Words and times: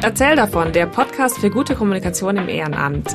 Erzähl 0.00 0.36
davon, 0.36 0.72
der 0.72 0.86
Podcast 0.86 1.38
für 1.38 1.50
gute 1.50 1.74
Kommunikation 1.74 2.36
im 2.36 2.48
Ehrenamt. 2.48 3.10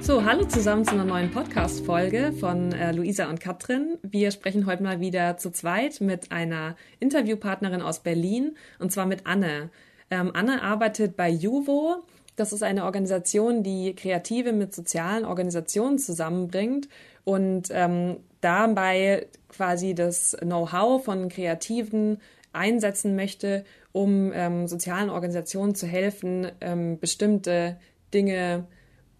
So, 0.00 0.24
hallo 0.24 0.46
zusammen 0.46 0.84
zu 0.84 0.94
einer 0.94 1.04
neuen 1.04 1.30
Podcast-Folge 1.30 2.32
von 2.32 2.72
äh, 2.72 2.90
Luisa 2.90 3.30
und 3.30 3.40
Katrin. 3.40 3.98
Wir 4.02 4.32
sprechen 4.32 4.66
heute 4.66 4.82
mal 4.82 4.98
wieder 4.98 5.36
zu 5.36 5.52
zweit 5.52 6.00
mit 6.00 6.32
einer 6.32 6.74
Interviewpartnerin 6.98 7.82
aus 7.82 8.00
Berlin 8.00 8.56
und 8.80 8.90
zwar 8.90 9.06
mit 9.06 9.28
Anne. 9.28 9.70
Ähm, 10.10 10.32
Anne 10.34 10.60
arbeitet 10.60 11.16
bei 11.16 11.30
Juvo. 11.30 12.02
Das 12.34 12.52
ist 12.52 12.64
eine 12.64 12.84
Organisation, 12.84 13.62
die 13.62 13.94
Kreative 13.94 14.52
mit 14.52 14.74
sozialen 14.74 15.24
Organisationen 15.24 15.98
zusammenbringt 16.00 16.88
und 17.24 17.68
ähm, 17.70 18.16
dabei 18.42 19.28
quasi 19.48 19.94
das 19.94 20.36
Know-how 20.40 21.02
von 21.02 21.28
Kreativen 21.30 22.18
einsetzen 22.52 23.16
möchte, 23.16 23.64
um 23.92 24.30
ähm, 24.34 24.68
sozialen 24.68 25.08
Organisationen 25.08 25.74
zu 25.74 25.86
helfen, 25.86 26.50
ähm, 26.60 26.98
bestimmte 26.98 27.78
Dinge 28.12 28.66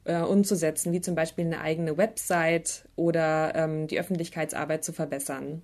äh, 0.04 0.20
umzusetzen, 0.20 0.92
wie 0.92 1.00
zum 1.00 1.14
Beispiel 1.14 1.46
eine 1.46 1.60
eigene 1.60 1.96
Website 1.96 2.84
oder 2.96 3.54
ähm, 3.54 3.86
die 3.86 3.98
Öffentlichkeitsarbeit 3.98 4.84
zu 4.84 4.92
verbessern. 4.92 5.62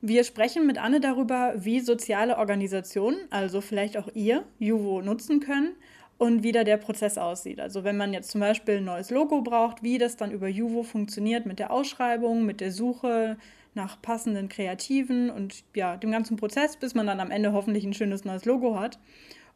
Wir 0.00 0.24
sprechen 0.24 0.66
mit 0.66 0.78
Anne 0.78 1.00
darüber, 1.00 1.54
wie 1.56 1.80
soziale 1.80 2.36
Organisationen, 2.36 3.18
also 3.30 3.60
vielleicht 3.60 3.96
auch 3.96 4.08
ihr, 4.14 4.44
Juvo, 4.58 5.00
nutzen 5.00 5.40
können 5.40 5.76
und 6.22 6.44
wie 6.44 6.52
da 6.52 6.62
der 6.62 6.76
Prozess 6.76 7.18
aussieht. 7.18 7.58
Also 7.58 7.82
wenn 7.82 7.96
man 7.96 8.12
jetzt 8.12 8.30
zum 8.30 8.40
Beispiel 8.40 8.76
ein 8.76 8.84
neues 8.84 9.10
Logo 9.10 9.42
braucht, 9.42 9.82
wie 9.82 9.98
das 9.98 10.16
dann 10.16 10.30
über 10.30 10.46
Juvo 10.46 10.84
funktioniert 10.84 11.46
mit 11.46 11.58
der 11.58 11.72
Ausschreibung, 11.72 12.46
mit 12.46 12.60
der 12.60 12.70
Suche 12.70 13.36
nach 13.74 14.00
passenden 14.00 14.48
Kreativen 14.48 15.30
und 15.30 15.64
ja, 15.74 15.96
dem 15.96 16.12
ganzen 16.12 16.36
Prozess, 16.36 16.76
bis 16.76 16.94
man 16.94 17.08
dann 17.08 17.18
am 17.18 17.32
Ende 17.32 17.52
hoffentlich 17.52 17.84
ein 17.84 17.92
schönes 17.92 18.24
neues 18.24 18.44
Logo 18.44 18.78
hat. 18.78 19.00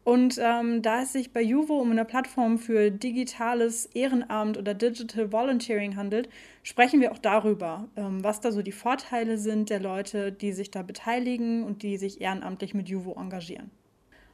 Und 0.03 0.41
ähm, 0.43 0.83
da 0.83 1.03
es 1.03 1.13
sich 1.13 1.33
bei 1.33 1.41
Juvo 1.41 1.79
um 1.81 1.93
eine 1.93 2.05
Plattform 2.05 2.59
für 2.59 2.91
digitales 2.91 3.87
Ehrenamt 3.95 4.59
oder 4.59 4.75
Digital 4.75 5.31
Volunteering 5.31 5.95
handelt, 5.95 6.29
sprechen 6.65 7.01
wir 7.01 7.13
auch 7.13 7.19
darüber, 7.19 7.87
ähm, 7.95 8.25
was 8.25 8.41
da 8.41 8.51
so 8.51 8.63
die 8.63 8.73
Vorteile 8.73 9.39
sind 9.39 9.71
der 9.71 9.79
Leute, 9.79 10.33
die 10.33 10.51
sich 10.51 10.73
da 10.73 10.83
beteiligen 10.83 11.63
und 11.63 11.85
die 11.85 11.97
sich 11.97 12.21
ehrenamtlich 12.21 12.75
mit 12.75 12.89
Juvo 12.89 13.13
engagieren. 13.13 13.71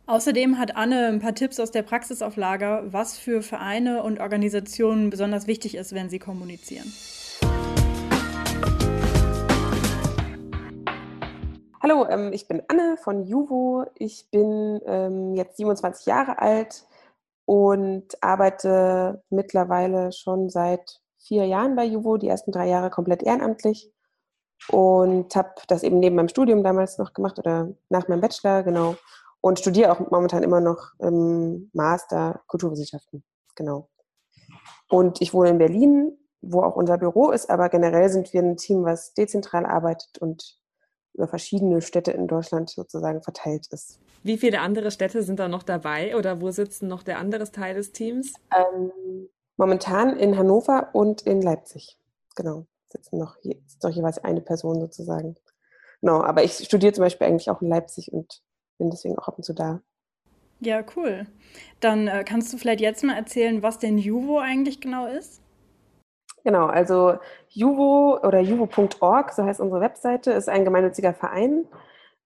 Außerdem 0.05 0.58
hat 0.58 0.75
Anne 0.75 1.06
ein 1.06 1.20
paar 1.20 1.34
Tipps 1.34 1.61
aus 1.61 1.70
der 1.70 1.83
Praxis 1.83 2.22
auf 2.22 2.34
Lager, 2.34 2.92
was 2.92 3.17
für 3.17 3.41
Vereine 3.41 4.03
und 4.03 4.19
Organisationen 4.19 5.11
besonders 5.11 5.47
wichtig 5.47 5.77
ist, 5.77 5.94
wenn 5.94 6.11
sie 6.11 6.19
kommunizieren. 6.19 6.92
Hallo, 11.81 12.05
ähm, 12.09 12.33
ich 12.33 12.48
bin 12.48 12.62
Anne 12.67 12.97
von 12.97 13.25
Juvo. 13.27 13.86
Ich 13.94 14.28
bin 14.33 14.81
ähm, 14.86 15.34
jetzt 15.34 15.56
27 15.59 16.06
Jahre 16.06 16.41
alt 16.41 16.84
und 17.44 18.20
arbeite 18.20 19.22
mittlerweile 19.31 20.11
schon 20.11 20.50
seit 20.50 21.00
vier 21.19 21.47
Jahren 21.47 21.77
bei 21.77 21.84
Juvo, 21.84 22.16
die 22.16 22.28
ersten 22.28 22.50
drei 22.50 22.69
Jahre 22.69 22.91
komplett 22.91 23.22
ehrenamtlich 23.22 23.92
und 24.69 25.34
habe 25.37 25.50
das 25.69 25.84
eben 25.84 26.00
neben 26.00 26.16
meinem 26.16 26.28
Studium 26.28 26.64
damals 26.64 26.98
noch 26.98 27.12
gemacht 27.12 27.39
oder 27.39 27.72
nach 27.89 28.09
meinem 28.09 28.20
Bachelor, 28.20 28.64
genau 28.64 28.97
und 29.43 29.59
studiere 29.59 29.93
auch 29.93 30.11
momentan 30.11 30.43
immer 30.43 30.61
noch 30.61 30.93
im 31.01 31.69
Master 31.75 32.41
Kulturwissenschaften. 32.47 33.23
Genau. 33.57 33.91
Und 34.89 35.21
ich 35.21 35.34
wohne 35.34 35.51
in 35.51 35.59
Berlin, 35.59 36.17
wo 36.41 36.62
auch 36.62 36.77
unser 36.77 36.97
Büro 36.97 37.31
ist, 37.31 37.51
aber 37.51 37.69
generell 37.69 38.09
sind 38.09 38.33
wir 38.33 38.41
ein 38.41 38.57
Team, 38.57 38.84
was 38.84 39.12
dezentral 39.15 39.67
arbeitet 39.67 40.19
und 40.19 40.59
über 41.15 41.29
verschiedene 41.29 41.83
Städte 41.83 42.12
in 42.12 42.27
Deutschland 42.27 42.71
sozusagen 42.71 43.23
verteilt 43.23 43.67
ist. 43.71 44.01
Wie 44.23 44.39
viele 44.39 44.61
andere 44.61 44.91
Städte 44.91 45.22
sind 45.22 45.41
da 45.41 45.49
noch 45.49 45.65
dabei 45.65 46.16
oder 46.16 46.41
wo 46.41 46.50
sitzt 46.50 46.83
noch 46.83 47.03
der 47.03 47.19
andere 47.19 47.50
Teil 47.50 47.75
des 47.75 47.93
Teams? 47.93 48.34
Ähm, 48.56 49.28
momentan 49.56 50.16
in 50.16 50.39
Hannover 50.39 50.91
und 50.93 51.22
in 51.22 51.43
Leipzig. 51.43 51.99
Genau, 52.37 52.66
sitzen 52.89 53.19
noch, 53.19 53.37
hier, 53.43 53.56
sitzt 53.66 53.83
noch 53.83 53.91
jeweils 53.91 54.19
eine 54.19 54.41
Person 54.41 54.81
sozusagen. 54.81 55.37
Genau, 56.00 56.22
aber 56.22 56.45
ich 56.45 56.55
studiere 56.55 56.93
zum 56.93 57.03
Beispiel 57.03 57.27
eigentlich 57.27 57.50
auch 57.50 57.61
in 57.61 57.69
Leipzig 57.69 58.12
und 58.12 58.43
bin 58.82 58.91
deswegen 58.91 59.16
auch 59.19 59.28
ab 59.28 59.34
und 59.37 59.44
zu 59.44 59.53
da. 59.53 59.81
Ja, 60.60 60.82
cool. 60.97 61.26
Dann 61.81 62.09
äh, 62.09 62.25
kannst 62.25 62.53
du 62.53 62.59
vielleicht 62.59 62.81
jetzt 62.81 63.04
mal 63.04 63.16
erzählen, 63.16 63.62
was 63.62 63.78
denn 63.78 63.98
Juvo 63.98 64.38
eigentlich 64.38 64.81
genau 64.81 65.06
ist? 65.06 65.41
Genau, 66.44 66.66
also 66.66 67.15
Juvo 67.48 68.19
oder 68.22 68.41
juvo.org, 68.41 69.32
so 69.32 69.44
heißt 69.44 69.60
unsere 69.60 69.81
Webseite, 69.81 70.32
ist 70.32 70.48
ein 70.48 70.65
gemeinnütziger 70.65 71.15
Verein. 71.15 71.66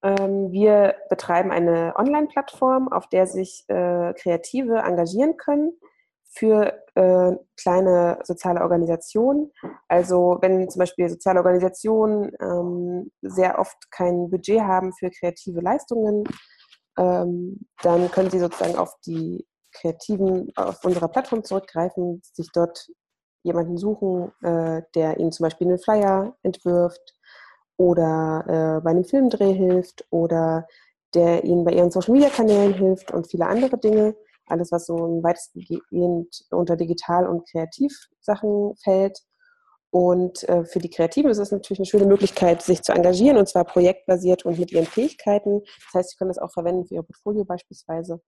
Ähm, 0.03 0.53
wir 0.53 0.95
betreiben 1.11 1.51
eine 1.51 1.95
Online-Plattform, 1.97 2.91
auf 2.91 3.09
der 3.09 3.27
sich 3.27 3.65
äh, 3.69 4.15
Kreative 4.15 4.79
engagieren 4.79 5.37
können 5.37 5.73
für 6.37 6.83
äh, 6.95 7.33
kleine 7.57 8.19
soziale 8.23 8.61
Organisationen. 8.61 9.53
Also 9.89 10.39
wenn 10.41 10.69
zum 10.69 10.81
Beispiel 10.81 11.09
soziale 11.09 11.39
Organisationen 11.39 12.33
ähm, 12.41 13.11
sehr 13.23 13.59
oft 13.59 13.91
kein 13.91 14.29
Budget 14.31 14.61
haben 14.61 14.93
für 14.93 15.11
kreative 15.11 15.61
Leistungen, 15.61 16.25
ähm, 16.99 17.67
dann 17.83 18.11
können 18.11 18.31
sie 18.31 18.39
sozusagen 18.39 18.77
auf 18.77 18.95
die 19.07 19.47
Kreativen 19.73 20.53
auf 20.57 20.85
unserer 20.85 21.09
Plattform 21.09 21.45
zurückgreifen, 21.45 22.21
sich 22.23 22.49
dort 22.53 22.87
jemanden 23.43 23.77
suchen, 23.77 24.33
äh, 24.43 24.83
der 24.95 25.19
ihnen 25.19 25.33
zum 25.33 25.45
Beispiel 25.45 25.69
einen 25.69 25.79
Flyer 25.79 26.37
entwirft 26.43 27.15
oder 27.77 28.45
äh, 28.47 28.81
bei 28.83 28.91
einem 28.91 29.05
Filmdreh 29.05 29.53
hilft 29.53 30.07
oder 30.11 30.67
der 31.15 31.45
ihnen 31.45 31.65
bei 31.65 31.73
ihren 31.73 31.91
Social-Media-Kanälen 31.91 32.75
hilft 32.75 33.13
und 33.13 33.31
viele 33.31 33.47
andere 33.47 33.79
Dinge 33.79 34.17
alles, 34.47 34.73
was 34.73 34.87
so 34.87 34.95
weitestgehend 35.23 36.45
unter 36.51 36.77
Digital- 36.77 37.29
und 37.29 37.49
Kreativsachen 37.51 38.75
fällt. 38.83 39.21
Und 39.91 40.47
äh, 40.49 40.65
für 40.65 40.79
die 40.79 40.91
Kreativen 40.91 41.31
ist 41.31 41.39
es 41.39 41.53
natürlich 41.53 41.79
eine 41.79 41.87
schöne 41.87 42.07
Möglichkeit, 42.07 42.63
sich 42.63 42.83
zu 42.83 42.93
engagieren 42.93 43.39
und 43.39 43.49
zwar 43.49 43.65
projektbasiert 43.65 44.45
und 44.45 44.59
mit 44.59 44.73
ihren 44.73 44.85
Fähigkeiten. 44.85 45.63
Das 45.87 45.95
heißt, 45.95 46.11
sie 46.11 46.17
können 46.17 46.31
das 46.31 46.39
auch 46.39 46.53
verwenden 46.53 46.87
für 46.87 46.95
ihr 46.95 47.03
Portfolio 47.03 47.45
beispielsweise 47.45 48.21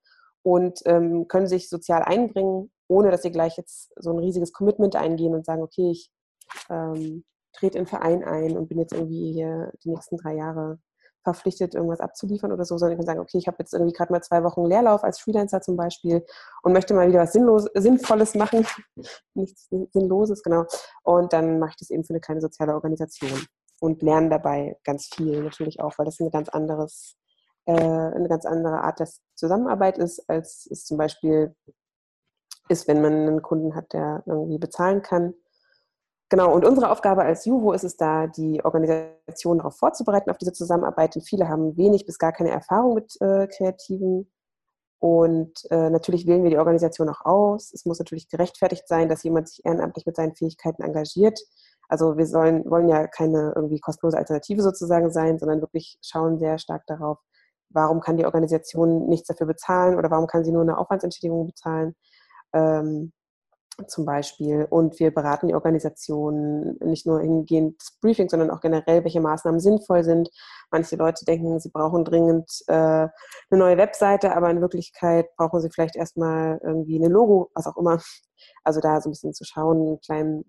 und 0.43 0.81
ähm, 0.87 1.29
können 1.29 1.47
sich 1.47 1.69
sozial 1.69 2.03
einbringen, 2.03 2.71
ohne 2.89 3.11
dass 3.11 3.23
sie 3.23 3.33
gleich 3.33 3.57
jetzt 3.57 3.93
so 3.97 4.11
ein 4.13 4.19
riesiges 4.19 4.53
Commitment 4.53 4.97
eingehen 4.97 5.35
und 5.35 5.45
sagen, 5.45 5.63
okay, 5.63 5.91
ich 5.91 6.11
ähm, 6.71 7.25
trete 7.53 7.79
in 7.79 7.87
Verein 7.87 8.25
ein 8.25 8.57
und 8.57 8.69
bin 8.69 8.79
jetzt 8.79 8.95
irgendwie 8.95 9.33
hier 9.33 9.73
die 9.85 9.91
nächsten 9.91 10.17
drei 10.17 10.37
Jahre 10.37 10.79
verpflichtet, 11.35 11.75
irgendwas 11.75 12.01
abzuliefern 12.01 12.53
oder 12.53 12.65
so, 12.65 12.79
sondern 12.79 12.93
ich 12.93 12.99
kann 12.99 13.07
sagen, 13.07 13.21
okay, 13.21 13.39
ich 13.39 13.47
habe 13.47 13.57
jetzt 13.61 13.73
irgendwie 13.73 13.93
gerade 13.93 14.13
mal 14.13 14.23
zwei 14.23 14.43
Wochen 14.45 14.65
Leerlauf 14.65 15.05
als 15.05 15.19
Freelancer 15.21 15.61
zum 15.61 15.77
Beispiel 15.77 16.25
und 16.63 16.73
möchte 16.73 16.95
mal 16.95 17.09
wieder 17.09 17.21
was 17.21 17.33
Sinnlos, 17.33 17.67
Sinnvolles 17.75 18.35
machen, 18.35 18.67
nichts 19.35 19.69
Sinnloses, 19.93 20.43
genau. 20.43 20.65
Und 21.03 21.33
dann 21.33 21.59
mache 21.59 21.71
ich 21.71 21.77
das 21.77 21.91
eben 21.91 22.05
für 22.05 22.15
eine 22.15 22.21
kleine 22.21 22.41
soziale 22.41 22.75
Organisation 22.75 23.47
und 23.81 24.03
lerne 24.03 24.31
dabei 24.31 24.77
ganz 24.85 25.09
viel 25.15 25.43
natürlich 25.43 25.81
auch, 25.81 25.99
weil 25.99 26.07
das 26.07 26.21
ein 26.21 26.31
ganz 26.31 26.49
anderes, 26.49 27.17
äh, 27.67 27.73
eine 27.73 28.29
ganz 28.29 28.45
andere 28.45 28.83
Art 28.83 29.01
der 29.01 29.09
Zusammenarbeit 29.35 29.99
ist, 29.99 30.29
als 30.29 30.69
es 30.71 30.85
zum 30.85 30.97
Beispiel 30.97 31.55
ist, 32.69 32.89
wenn 32.89 33.01
man 33.01 33.13
einen 33.13 33.43
Kunden 33.43 33.75
hat, 33.75 33.93
der 33.93 34.23
irgendwie 34.27 34.59
bezahlen 34.59 35.03
kann 35.03 35.35
Genau, 36.31 36.53
und 36.55 36.65
unsere 36.67 36.91
Aufgabe 36.91 37.23
als 37.23 37.47
Juvo 37.47 37.73
ist 37.73 37.85
es 37.85 37.97
da, 37.97 38.27
die 38.27 38.63
Organisation 38.63 39.59
darauf 39.59 39.77
vorzubereiten, 39.77 40.31
auf 40.31 40.37
diese 40.37 40.53
Zusammenarbeit. 40.53 41.17
Und 41.17 41.23
viele 41.23 41.49
haben 41.49 41.77
wenig 41.79 42.05
bis 42.05 42.19
gar 42.19 42.33
keine 42.33 42.51
Erfahrung 42.51 42.95
mit 42.95 43.17
äh, 43.21 43.47
Kreativen. 43.47 44.31
Und 44.99 45.53
äh, 45.71 45.89
natürlich 45.91 46.27
wählen 46.27 46.43
wir 46.43 46.51
die 46.51 46.59
Organisation 46.59 47.09
auch 47.09 47.25
aus. 47.25 47.73
Es 47.73 47.87
muss 47.87 47.99
natürlich 47.99 48.29
gerechtfertigt 48.29 48.87
sein, 48.89 49.09
dass 49.09 49.23
jemand 49.23 49.49
sich 49.49 49.65
ehrenamtlich 49.65 50.05
mit 50.05 50.17
seinen 50.17 50.35
Fähigkeiten 50.35 50.83
engagiert. 50.83 51.39
Also 51.89 52.19
wir 52.19 52.27
sollen, 52.27 52.69
wollen 52.69 52.89
ja 52.89 53.07
keine 53.07 53.53
irgendwie 53.57 53.81
kostenlose 53.81 54.19
Alternative 54.19 54.61
sozusagen 54.61 55.11
sein, 55.11 55.39
sondern 55.39 55.63
wirklich 55.63 55.99
schauen 56.03 56.39
sehr 56.39 56.59
stark 56.59 56.85
darauf, 56.87 57.19
warum 57.71 58.01
kann 58.01 58.19
die 58.19 58.27
Organisation 58.27 59.07
nichts 59.09 59.29
dafür 59.29 59.47
bezahlen 59.47 59.97
oder 59.97 60.11
warum 60.11 60.27
kann 60.27 60.45
sie 60.45 60.53
nur 60.53 60.63
eine 60.63 60.77
Aufwandsentschädigung 60.77 61.47
bezahlen. 61.47 61.95
Ähm, 62.53 63.13
zum 63.87 64.05
Beispiel. 64.05 64.67
Und 64.69 64.99
wir 64.99 65.13
beraten 65.13 65.49
die 65.49 65.55
Organisation 65.55 66.77
nicht 66.81 67.07
nur 67.07 67.21
hingehend 67.21 67.77
Briefing, 68.01 68.29
sondern 68.29 68.51
auch 68.51 68.61
generell, 68.61 69.05
welche 69.05 69.21
Maßnahmen 69.21 69.61
sinnvoll 69.61 70.05
sind. 70.05 70.31
Manche 70.71 70.97
Leute 70.97 71.25
denken, 71.25 71.61
sie 71.61 71.71
brauchen 71.71 72.05
dringend 72.05 72.51
äh, 72.67 72.73
eine 72.73 73.11
neue 73.51 73.79
Webseite, 73.79 74.35
aber 74.37 74.51
in 74.51 74.61
Wirklichkeit 74.61 75.27
brauchen 75.37 75.61
sie 75.61 75.71
vielleicht 75.71 75.97
erstmal 75.97 76.61
irgendwie 76.63 76.99
ein 76.99 77.11
Logo, 77.11 77.51
was 77.55 77.67
auch 77.67 77.77
immer. 77.77 78.01
Also 78.63 78.81
da 78.81 79.01
so 79.01 79.09
ein 79.09 79.13
bisschen 79.13 79.35
zu 79.35 79.45
schauen, 79.45 79.95
ein, 79.95 80.01
klein, 80.01 80.45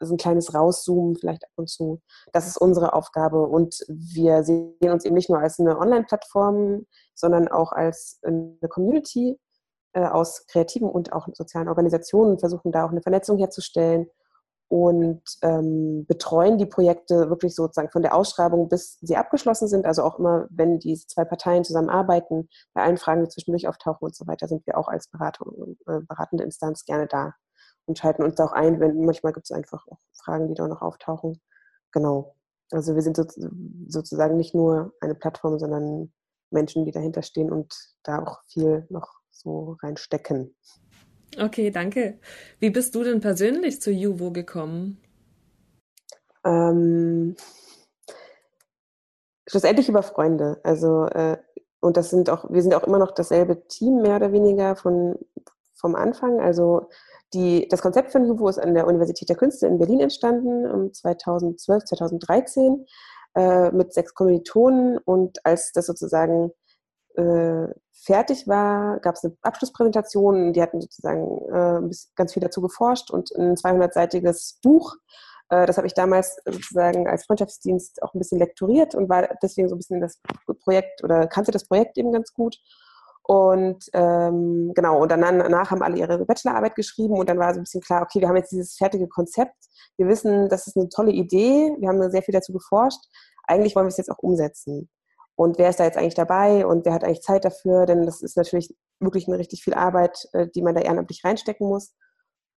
ein 0.00 0.16
kleines 0.16 0.54
Rauszoomen 0.54 1.16
vielleicht 1.16 1.44
ab 1.44 1.52
und 1.56 1.68
zu. 1.68 2.00
Das 2.32 2.46
ist 2.46 2.56
unsere 2.56 2.92
Aufgabe. 2.92 3.46
Und 3.46 3.84
wir 3.88 4.42
sehen 4.42 4.74
uns 4.82 5.04
eben 5.04 5.14
nicht 5.14 5.30
nur 5.30 5.38
als 5.38 5.60
eine 5.60 5.78
Online-Plattform, 5.78 6.86
sondern 7.14 7.48
auch 7.48 7.72
als 7.72 8.18
eine 8.24 8.56
Community, 8.68 9.38
äh, 9.92 10.04
aus 10.04 10.46
kreativen 10.46 10.88
und 10.88 11.12
auch 11.12 11.28
sozialen 11.32 11.68
Organisationen 11.68 12.38
versuchen 12.38 12.72
da 12.72 12.84
auch 12.86 12.90
eine 12.90 13.02
Vernetzung 13.02 13.38
herzustellen 13.38 14.08
und 14.68 15.22
ähm, 15.42 16.06
betreuen 16.06 16.56
die 16.56 16.66
Projekte 16.66 17.28
wirklich 17.28 17.56
sozusagen 17.56 17.90
von 17.90 18.02
der 18.02 18.14
Ausschreibung 18.14 18.68
bis 18.68 18.98
sie 19.00 19.16
abgeschlossen 19.16 19.66
sind. 19.66 19.84
Also 19.84 20.04
auch 20.04 20.20
immer, 20.20 20.46
wenn 20.48 20.78
diese 20.78 21.08
zwei 21.08 21.24
Parteien 21.24 21.64
zusammenarbeiten, 21.64 22.48
bei 22.72 22.82
allen 22.82 22.96
Fragen, 22.96 23.24
die 23.24 23.28
zwischendurch 23.28 23.66
auftauchen 23.66 24.06
und 24.06 24.14
so 24.14 24.28
weiter, 24.28 24.46
sind 24.46 24.64
wir 24.68 24.78
auch 24.78 24.86
als 24.86 25.08
Beratung, 25.08 25.76
äh, 25.88 26.00
beratende 26.06 26.44
Instanz 26.44 26.84
gerne 26.84 27.08
da 27.08 27.34
und 27.86 27.98
schalten 27.98 28.22
uns 28.22 28.38
auch 28.38 28.52
ein, 28.52 28.78
wenn 28.78 29.04
manchmal 29.04 29.32
gibt 29.32 29.46
es 29.46 29.50
einfach 29.50 29.88
auch 29.88 29.98
Fragen, 30.12 30.46
die 30.46 30.54
da 30.54 30.68
noch 30.68 30.82
auftauchen. 30.82 31.40
Genau. 31.90 32.36
Also 32.70 32.94
wir 32.94 33.02
sind 33.02 33.16
so, 33.16 33.24
sozusagen 33.88 34.36
nicht 34.36 34.54
nur 34.54 34.92
eine 35.00 35.16
Plattform, 35.16 35.58
sondern 35.58 36.12
Menschen, 36.50 36.84
die 36.84 36.92
dahinter 36.92 37.22
stehen 37.22 37.50
und 37.50 37.74
da 38.04 38.22
auch 38.22 38.42
viel 38.46 38.86
noch 38.88 39.19
so 39.30 39.76
reinstecken. 39.82 40.54
Okay, 41.38 41.70
danke. 41.70 42.18
Wie 42.58 42.70
bist 42.70 42.94
du 42.94 43.04
denn 43.04 43.20
persönlich 43.20 43.80
zu 43.80 43.90
Juvo 43.90 44.32
gekommen? 44.32 44.98
Ähm, 46.44 47.36
schlussendlich 49.48 49.88
über 49.88 50.02
Freunde. 50.02 50.60
Also, 50.64 51.06
äh, 51.06 51.38
und 51.80 51.96
das 51.96 52.10
sind 52.10 52.30
auch, 52.30 52.50
wir 52.50 52.62
sind 52.62 52.74
auch 52.74 52.84
immer 52.84 52.98
noch 52.98 53.12
dasselbe 53.12 53.66
Team, 53.68 54.02
mehr 54.02 54.16
oder 54.16 54.32
weniger 54.32 54.76
von, 54.76 55.16
vom 55.74 55.94
Anfang. 55.94 56.40
Also 56.40 56.88
die, 57.32 57.68
das 57.68 57.80
Konzept 57.80 58.10
von 58.10 58.26
Juvo 58.26 58.48
ist 58.48 58.58
an 58.58 58.74
der 58.74 58.86
Universität 58.86 59.28
der 59.28 59.36
Künste 59.36 59.66
in 59.66 59.78
Berlin 59.78 60.00
entstanden, 60.00 60.92
2012, 60.92 61.84
2013, 61.84 62.86
äh, 63.36 63.70
mit 63.70 63.94
sechs 63.94 64.14
Kommilitonen. 64.14 64.98
Und 64.98 65.44
als 65.44 65.72
das 65.72 65.86
sozusagen 65.86 66.52
äh, 67.20 67.74
fertig 67.92 68.48
war, 68.48 68.98
gab 69.00 69.14
es 69.14 69.24
eine 69.24 69.36
Abschlusspräsentation. 69.42 70.52
Die 70.52 70.62
hatten 70.62 70.80
sozusagen 70.80 71.90
äh, 71.90 71.94
ganz 72.16 72.32
viel 72.32 72.42
dazu 72.42 72.60
geforscht 72.60 73.10
und 73.10 73.30
ein 73.36 73.56
200-seitiges 73.56 74.58
Buch. 74.62 74.96
Äh, 75.50 75.66
das 75.66 75.76
habe 75.76 75.86
ich 75.86 75.94
damals 75.94 76.40
sozusagen 76.44 77.06
als 77.08 77.26
Freundschaftsdienst 77.26 78.02
auch 78.02 78.14
ein 78.14 78.18
bisschen 78.18 78.38
lektoriert 78.38 78.94
und 78.94 79.08
war 79.08 79.28
deswegen 79.42 79.68
so 79.68 79.74
ein 79.74 79.78
bisschen 79.78 80.00
das 80.00 80.20
Projekt 80.64 81.04
oder 81.04 81.26
kannte 81.26 81.50
das 81.50 81.66
Projekt 81.66 81.98
eben 81.98 82.12
ganz 82.12 82.32
gut. 82.32 82.58
Und 83.22 83.84
ähm, 83.92 84.72
genau, 84.74 85.02
und 85.02 85.12
dann 85.12 85.20
danach 85.20 85.70
haben 85.70 85.82
alle 85.82 85.98
ihre 85.98 86.24
Bachelorarbeit 86.24 86.74
geschrieben 86.74 87.14
und 87.14 87.28
dann 87.28 87.38
war 87.38 87.52
so 87.54 87.60
ein 87.60 87.64
bisschen 87.64 87.82
klar, 87.82 88.02
okay, 88.02 88.20
wir 88.20 88.28
haben 88.28 88.36
jetzt 88.36 88.50
dieses 88.50 88.76
fertige 88.76 89.06
Konzept. 89.08 89.54
Wir 89.96 90.08
wissen, 90.08 90.48
das 90.48 90.66
ist 90.66 90.76
eine 90.76 90.88
tolle 90.88 91.12
Idee. 91.12 91.76
Wir 91.78 91.88
haben 91.88 92.10
sehr 92.10 92.22
viel 92.22 92.32
dazu 92.32 92.52
geforscht. 92.52 93.00
Eigentlich 93.46 93.76
wollen 93.76 93.86
wir 93.86 93.90
es 93.90 93.98
jetzt 93.98 94.10
auch 94.10 94.18
umsetzen 94.18 94.88
und 95.40 95.56
wer 95.56 95.70
ist 95.70 95.80
da 95.80 95.84
jetzt 95.84 95.96
eigentlich 95.96 96.14
dabei 96.14 96.66
und 96.66 96.84
wer 96.84 96.92
hat 96.92 97.02
eigentlich 97.02 97.22
Zeit 97.22 97.46
dafür, 97.46 97.86
denn 97.86 98.04
das 98.04 98.20
ist 98.20 98.36
natürlich 98.36 98.76
wirklich 98.98 99.26
eine 99.26 99.38
richtig 99.38 99.64
viel 99.64 99.72
Arbeit, 99.72 100.28
äh, 100.34 100.48
die 100.54 100.60
man 100.60 100.74
da 100.74 100.82
ehrenamtlich 100.82 101.24
reinstecken 101.24 101.66
muss. 101.66 101.94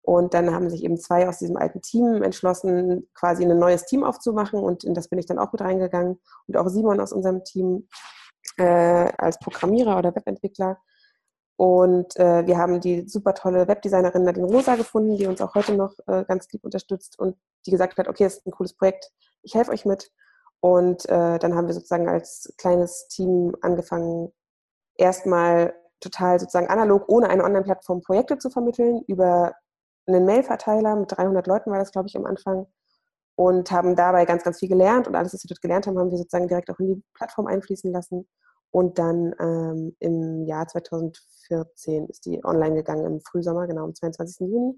Und 0.01 0.33
dann 0.33 0.51
haben 0.51 0.67
sich 0.67 0.83
eben 0.83 0.97
zwei 0.97 1.29
aus 1.29 1.37
diesem 1.37 1.57
alten 1.57 1.83
Team 1.83 2.23
entschlossen, 2.23 3.07
quasi 3.13 3.45
ein 3.45 3.59
neues 3.59 3.85
Team 3.85 4.03
aufzumachen 4.03 4.59
und 4.59 4.83
in 4.83 4.95
das 4.95 5.09
bin 5.09 5.19
ich 5.19 5.27
dann 5.27 5.37
auch 5.37 5.51
mit 5.51 5.61
reingegangen 5.61 6.19
und 6.47 6.57
auch 6.57 6.69
Simon 6.69 6.99
aus 6.99 7.13
unserem 7.13 7.43
Team 7.43 7.87
äh, 8.57 9.11
als 9.15 9.37
Programmierer 9.37 9.99
oder 9.99 10.15
Webentwickler. 10.15 10.79
Und 11.57 12.17
äh, 12.17 12.47
wir 12.47 12.57
haben 12.57 12.81
die 12.81 13.07
super 13.07 13.35
tolle 13.35 13.67
Webdesignerin 13.67 14.23
Nadine 14.23 14.47
Rosa 14.47 14.75
gefunden, 14.75 15.17
die 15.17 15.27
uns 15.27 15.39
auch 15.39 15.53
heute 15.53 15.75
noch 15.75 15.93
äh, 16.07 16.25
ganz 16.27 16.51
lieb 16.51 16.63
unterstützt 16.63 17.19
und 17.19 17.37
die 17.67 17.69
gesagt 17.69 17.99
hat, 17.99 18.07
okay, 18.07 18.23
es 18.23 18.37
ist 18.37 18.47
ein 18.47 18.51
cooles 18.51 18.73
Projekt, 18.73 19.11
ich 19.43 19.53
helfe 19.53 19.69
euch 19.69 19.85
mit. 19.85 20.11
Und 20.61 21.09
äh, 21.09 21.39
dann 21.39 21.55
haben 21.55 21.67
wir 21.67 21.73
sozusagen 21.73 22.07
als 22.07 22.53
kleines 22.57 23.07
Team 23.07 23.55
angefangen, 23.61 24.31
erstmal 24.95 25.73
total 25.99 26.39
sozusagen 26.39 26.67
analog, 26.67 27.05
ohne 27.07 27.29
eine 27.29 27.43
Online-Plattform 27.43 28.01
Projekte 28.01 28.37
zu 28.37 28.49
vermitteln, 28.49 29.01
über 29.07 29.53
einen 30.07 30.25
Mail-Verteiler 30.25 30.95
mit 30.95 31.11
300 31.11 31.47
Leuten 31.47 31.71
war 31.71 31.79
das, 31.79 31.91
glaube 31.91 32.07
ich, 32.07 32.15
am 32.15 32.25
Anfang. 32.25 32.67
Und 33.35 33.71
haben 33.71 33.95
dabei 33.95 34.25
ganz, 34.25 34.43
ganz 34.43 34.59
viel 34.59 34.69
gelernt. 34.69 35.07
Und 35.07 35.15
alles, 35.15 35.33
was 35.33 35.43
wir 35.43 35.49
dort 35.49 35.61
gelernt 35.61 35.87
haben, 35.87 35.97
haben 35.97 36.11
wir 36.11 36.17
sozusagen 36.17 36.47
direkt 36.47 36.69
auch 36.69 36.79
in 36.79 36.87
die 36.87 37.03
Plattform 37.13 37.47
einfließen 37.47 37.91
lassen. 37.91 38.27
Und 38.71 38.99
dann 38.99 39.33
ähm, 39.39 39.95
im 39.99 40.45
Jahr 40.45 40.67
2014 40.67 42.07
ist 42.07 42.25
die 42.25 42.43
online 42.45 42.75
gegangen, 42.75 43.05
im 43.05 43.21
Frühsommer, 43.21 43.67
genau 43.67 43.85
am 43.85 43.95
22. 43.95 44.47
Juni 44.47 44.75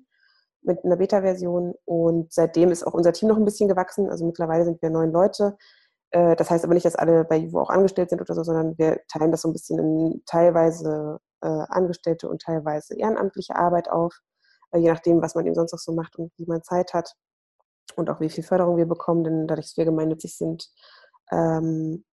mit 0.64 0.84
einer 0.84 0.98
Beta-Version 0.98 1.74
und 1.86 2.34
seitdem 2.34 2.72
ist 2.72 2.86
auch 2.86 2.94
unser 2.94 3.14
Team 3.14 3.30
noch 3.30 3.38
ein 3.38 3.46
bisschen 3.46 3.70
gewachsen. 3.70 4.10
Also 4.10 4.26
mittlerweile 4.26 4.66
sind 4.66 4.82
wir 4.82 4.90
neun 4.90 5.12
Leute. 5.12 5.58
Äh, 6.12 6.36
das 6.36 6.50
heißt 6.50 6.64
aber 6.64 6.74
nicht, 6.74 6.86
dass 6.86 6.96
alle 6.96 7.26
bei 7.26 7.38
Juvo 7.38 7.62
auch 7.62 7.70
angestellt 7.70 8.10
sind 8.10 8.22
oder 8.22 8.34
so, 8.34 8.44
sondern 8.44 8.78
wir 8.78 9.02
teilen 9.08 9.32
das 9.32 9.42
so 9.42 9.50
ein 9.50 9.54
bisschen 9.54 9.80
in 9.80 10.24
teilweise 10.26 11.20
äh, 11.42 11.48
Angestellte 11.48 12.30
und 12.30 12.42
teilweise 12.42 12.96
ehrenamtliche 12.96 13.56
Arbeit 13.56 13.90
auf, 13.90 14.16
äh, 14.72 14.80
je 14.80 14.90
nachdem, 14.90 15.22
was 15.22 15.36
man 15.36 15.46
eben 15.46 15.56
sonst 15.56 15.74
noch 15.74 15.80
so 15.80 15.94
macht 15.94 16.18
und 16.18 16.32
wie 16.38 16.46
man 16.46 16.64
Zeit 16.64 16.94
hat 16.94 17.14
und 17.96 18.10
auch 18.10 18.20
wie 18.20 18.30
viel 18.30 18.44
Förderung 18.44 18.78
wir 18.78 18.88
bekommen. 18.88 19.24
Denn 19.24 19.48
dadurch, 19.48 19.68
dass 19.68 19.78
wir 19.78 19.86
gemeinnützig 19.86 20.38
sind, 20.38 20.70
ähm, 21.32 22.06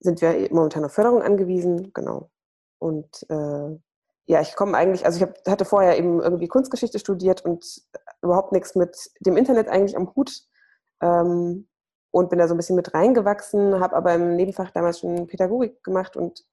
sind 0.00 0.20
wir 0.20 0.48
momentan 0.52 0.84
auf 0.84 0.92
Förderung 0.92 1.22
angewiesen. 1.22 1.92
Genau. 1.92 2.30
Und 2.78 3.26
äh, 3.28 3.78
ja, 4.28 4.42
ich 4.42 4.54
komme 4.56 4.76
eigentlich, 4.76 5.06
also 5.06 5.16
ich 5.16 5.22
hab, 5.22 5.48
hatte 5.48 5.64
vorher 5.64 5.96
eben 5.98 6.20
irgendwie 6.20 6.48
Kunstgeschichte 6.48 6.98
studiert 6.98 7.46
und 7.46 7.64
überhaupt 8.22 8.52
nichts 8.52 8.74
mit 8.74 9.10
dem 9.20 9.38
Internet 9.38 9.68
eigentlich 9.68 9.96
am 9.96 10.14
Hut 10.14 10.42
ähm, 11.00 11.66
und 12.10 12.28
bin 12.28 12.38
da 12.38 12.46
so 12.46 12.52
ein 12.52 12.58
bisschen 12.58 12.76
mit 12.76 12.92
reingewachsen, 12.92 13.80
habe 13.80 13.96
aber 13.96 14.14
im 14.14 14.36
Nebenfach 14.36 14.70
damals 14.70 15.00
schon 15.00 15.26
Pädagogik 15.28 15.82
gemacht 15.82 16.14
und 16.14 16.44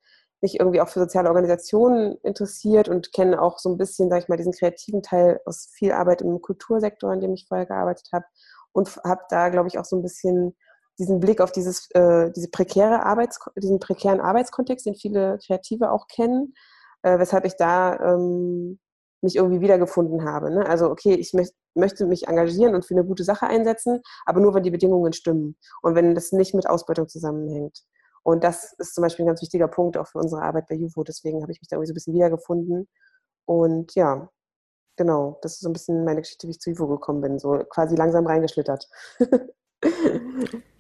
mich 0.42 0.58
irgendwie 0.58 0.80
auch 0.80 0.88
für 0.88 1.02
soziale 1.02 1.28
Organisationen 1.28 2.16
interessiert 2.24 2.88
und 2.88 3.12
kenne 3.12 3.42
auch 3.42 3.60
so 3.60 3.70
ein 3.70 3.78
bisschen, 3.78 4.10
sag 4.10 4.24
ich 4.24 4.30
mal, 4.30 4.38
diesen 4.38 4.54
kreativen 4.54 5.04
Teil 5.04 5.42
aus 5.46 5.68
viel 5.74 5.92
Arbeit 5.92 6.22
im 6.22 6.42
Kultursektor, 6.42 7.12
in 7.12 7.20
dem 7.20 7.34
ich 7.34 7.46
vorher 7.46 7.66
gearbeitet 7.66 8.08
habe 8.14 8.26
und 8.72 8.96
habe 9.04 9.24
da, 9.30 9.50
glaube 9.50 9.68
ich, 9.68 9.78
auch 9.80 9.86
so 9.86 9.98
ein 9.98 10.02
bisschen 10.02 10.56
diesen 10.98 11.20
Blick 11.20 11.42
auf 11.42 11.52
dieses, 11.52 11.92
äh, 11.92 12.32
diese 12.32 12.50
prekäre 12.50 13.06
Arbeits, 13.06 13.38
diesen 13.58 13.82
prekären 13.82 14.22
Arbeitskontext, 14.22 14.86
den 14.86 14.96
viele 14.96 15.40
Kreative 15.46 15.92
auch 15.92 16.08
kennen 16.08 16.54
äh, 17.06 17.20
weshalb 17.20 17.46
ich 17.46 17.56
da 17.56 18.00
ähm, 18.00 18.80
mich 19.22 19.36
irgendwie 19.36 19.62
wiedergefunden 19.62 20.26
habe. 20.26 20.50
Ne? 20.52 20.66
Also, 20.68 20.90
okay, 20.90 21.14
ich 21.14 21.34
möcht, 21.34 21.54
möchte 21.76 22.08
mich 22.08 22.28
engagieren 22.28 22.74
und 22.74 22.84
für 22.86 22.96
eine 22.96 23.06
gute 23.06 23.24
Sache 23.24 23.46
einsetzen, 23.48 24.02
aber 24.26 24.42
nur, 24.42 24.56
wenn 24.56 24.64
die 24.64 24.72
Bedingungen 24.72 25.14
stimmen 25.14 25.56
und 25.84 25.94
wenn 25.96 26.16
das 26.16 26.32
nicht 26.32 26.56
mit 26.56 26.68
Ausbeutung 26.68 27.08
zusammenhängt. 27.08 27.84
Und 28.24 28.44
das 28.44 28.74
ist 28.80 28.96
zum 28.96 29.04
Beispiel 29.04 29.24
ein 29.26 29.28
ganz 29.28 29.42
wichtiger 29.44 29.68
Punkt 29.68 29.98
auch 29.98 30.08
für 30.08 30.18
unsere 30.18 30.42
Arbeit 30.42 30.68
bei 30.68 30.76
JUVO. 30.76 31.04
Deswegen 31.04 31.44
habe 31.44 31.52
ich 31.52 31.62
mich 31.62 31.68
da 31.68 31.76
irgendwie 31.76 31.88
so 31.88 31.92
ein 31.92 31.96
bisschen 31.96 32.16
wiedergefunden. 32.16 32.88
Und 33.46 33.94
ja, 33.94 34.30
genau, 34.96 35.38
das 35.44 35.54
ist 35.54 35.62
so 35.62 35.70
ein 35.70 35.74
bisschen 35.74 36.06
meine 36.06 36.22
Geschichte, 36.22 36.48
wie 36.48 36.52
ich 36.52 36.60
zu 36.60 36.72
JUVO 36.72 36.88
gekommen 36.88 37.22
bin. 37.22 37.38
So 37.38 37.60
quasi 37.70 37.96
langsam 37.96 38.26
reingeschlittert. 38.26 38.90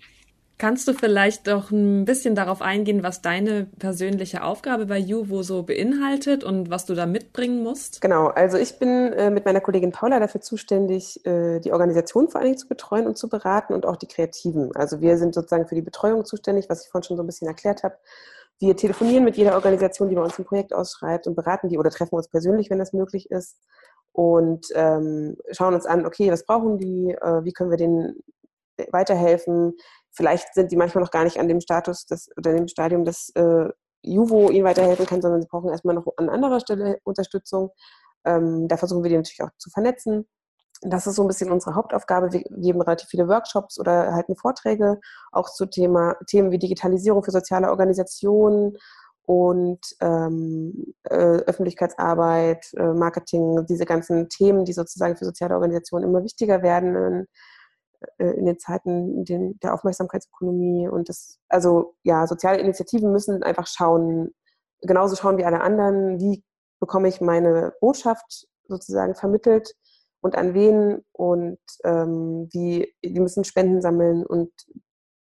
Kannst 0.57 0.87
du 0.87 0.93
vielleicht 0.93 1.47
doch 1.47 1.69
ein 1.71 2.05
bisschen 2.05 2.33
darauf 2.33 2.61
eingehen, 2.61 3.03
was 3.03 3.21
deine 3.21 3.65
persönliche 3.77 4.41
Aufgabe 4.41 4.85
bei 4.85 4.97
Juvo 4.97 5.43
so 5.43 5.63
beinhaltet 5.63 6.45
und 6.45 6.69
was 6.69 6.85
du 6.85 6.95
da 6.95 7.05
mitbringen 7.05 7.61
musst? 7.61 7.99
Genau, 7.99 8.27
also 8.27 8.57
ich 8.57 8.79
bin 8.79 9.11
äh, 9.13 9.29
mit 9.29 9.43
meiner 9.43 9.59
Kollegin 9.59 9.91
Paula 9.91 10.19
dafür 10.19 10.39
zuständig, 10.39 11.25
äh, 11.25 11.59
die 11.59 11.73
Organisation 11.73 12.29
vor 12.29 12.39
allen 12.39 12.51
Dingen 12.51 12.57
zu 12.57 12.69
betreuen 12.69 13.05
und 13.05 13.17
zu 13.17 13.27
beraten 13.27 13.73
und 13.73 13.85
auch 13.85 13.97
die 13.97 14.07
Kreativen. 14.07 14.73
Also 14.75 15.01
wir 15.01 15.17
sind 15.17 15.35
sozusagen 15.35 15.67
für 15.67 15.75
die 15.75 15.81
Betreuung 15.81 16.23
zuständig, 16.23 16.69
was 16.69 16.85
ich 16.85 16.89
vorhin 16.89 17.05
schon 17.05 17.17
so 17.17 17.23
ein 17.23 17.27
bisschen 17.27 17.49
erklärt 17.49 17.83
habe. 17.83 17.97
Wir 18.59 18.77
telefonieren 18.77 19.25
mit 19.25 19.35
jeder 19.35 19.55
Organisation, 19.55 20.07
die 20.07 20.15
bei 20.15 20.23
uns 20.23 20.39
ein 20.39 20.45
Projekt 20.45 20.73
ausschreibt 20.73 21.27
und 21.27 21.35
beraten 21.35 21.67
die 21.67 21.77
oder 21.77 21.89
treffen 21.89 22.15
uns 22.15 22.29
persönlich, 22.29 22.69
wenn 22.69 22.79
das 22.79 22.93
möglich 22.93 23.29
ist 23.29 23.57
und 24.13 24.67
ähm, 24.73 25.35
schauen 25.51 25.73
uns 25.73 25.85
an, 25.85 26.05
okay, 26.05 26.31
was 26.31 26.45
brauchen 26.45 26.77
die, 26.77 27.11
äh, 27.11 27.43
wie 27.43 27.51
können 27.51 27.69
wir 27.69 27.77
denen 27.77 28.23
weiterhelfen, 28.91 29.73
vielleicht 30.15 30.53
sind 30.53 30.71
die 30.71 30.77
manchmal 30.77 31.03
noch 31.03 31.11
gar 31.11 31.23
nicht 31.23 31.39
an 31.39 31.47
dem 31.47 31.61
Status 31.61 32.05
des, 32.05 32.29
oder 32.37 32.53
dem 32.53 32.67
Stadium, 32.67 33.05
dass 33.05 33.29
äh, 33.35 33.69
Juvo 34.01 34.49
ihnen 34.49 34.65
weiterhelfen 34.65 35.05
kann, 35.05 35.21
sondern 35.21 35.41
sie 35.41 35.47
brauchen 35.47 35.69
erstmal 35.69 35.95
noch 35.95 36.07
an 36.17 36.29
anderer 36.29 36.59
Stelle 36.59 36.99
Unterstützung. 37.03 37.71
Ähm, 38.23 38.67
da 38.67 38.77
versuchen 38.77 39.03
wir 39.03 39.09
die 39.09 39.17
natürlich 39.17 39.43
auch 39.43 39.51
zu 39.57 39.69
vernetzen. 39.69 40.27
Das 40.81 41.07
ist 41.07 41.15
so 41.15 41.23
ein 41.23 41.27
bisschen 41.27 41.51
unsere 41.51 41.75
Hauptaufgabe. 41.75 42.31
Wir 42.31 42.41
geben 42.41 42.81
relativ 42.81 43.09
viele 43.09 43.27
Workshops 43.27 43.79
oder 43.79 44.13
halten 44.13 44.35
Vorträge 44.35 44.99
auch 45.31 45.49
zu 45.49 45.65
Thema, 45.65 46.15
Themen 46.27 46.51
wie 46.51 46.59
Digitalisierung 46.59 47.23
für 47.23 47.31
soziale 47.31 47.69
Organisationen 47.69 48.77
und 49.23 49.79
ähm, 50.01 50.93
äh, 51.03 51.15
Öffentlichkeitsarbeit, 51.15 52.67
äh, 52.77 52.93
Marketing, 52.93 53.65
diese 53.67 53.85
ganzen 53.85 54.29
Themen, 54.29 54.65
die 54.65 54.73
sozusagen 54.73 55.17
für 55.17 55.25
soziale 55.25 55.55
Organisationen 55.55 56.07
immer 56.07 56.23
wichtiger 56.23 56.61
werden 56.61 57.27
äh, 58.17 58.31
in 58.31 58.45
den 58.45 58.59
Zeiten 58.59 59.25
den, 59.25 59.59
der 59.59 59.73
Aufmerksamkeitsökonomie 59.73 60.87
und 60.87 61.09
das, 61.09 61.39
also 61.49 61.95
ja, 62.03 62.27
soziale 62.27 62.59
Initiativen 62.59 63.11
müssen 63.11 63.43
einfach 63.43 63.67
schauen, 63.67 64.33
genauso 64.81 65.15
schauen 65.15 65.37
wie 65.37 65.45
alle 65.45 65.61
anderen, 65.61 66.19
wie 66.19 66.43
bekomme 66.79 67.07
ich 67.07 67.21
meine 67.21 67.73
Botschaft 67.79 68.47
sozusagen 68.67 69.15
vermittelt 69.15 69.73
und 70.21 70.35
an 70.35 70.53
wen 70.53 71.03
und 71.11 71.59
ähm, 71.83 72.49
wie, 72.51 72.93
die 73.03 73.19
müssen 73.19 73.43
Spenden 73.43 73.81
sammeln 73.81 74.25
und 74.25 74.51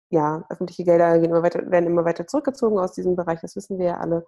ja, 0.10 0.46
öffentliche 0.50 0.84
Gelder 0.84 1.20
gehen 1.20 1.32
immer 1.32 1.44
weiter, 1.44 1.70
werden 1.70 1.88
immer 1.88 2.06
weiter 2.06 2.28
zurückgezogen 2.28 2.80
aus 2.80 2.94
diesem 2.94 3.16
Bereich, 3.16 3.42
das 3.42 3.56
wissen 3.56 3.78
wir 3.78 3.88
ja 3.88 3.98
alle. 3.98 4.26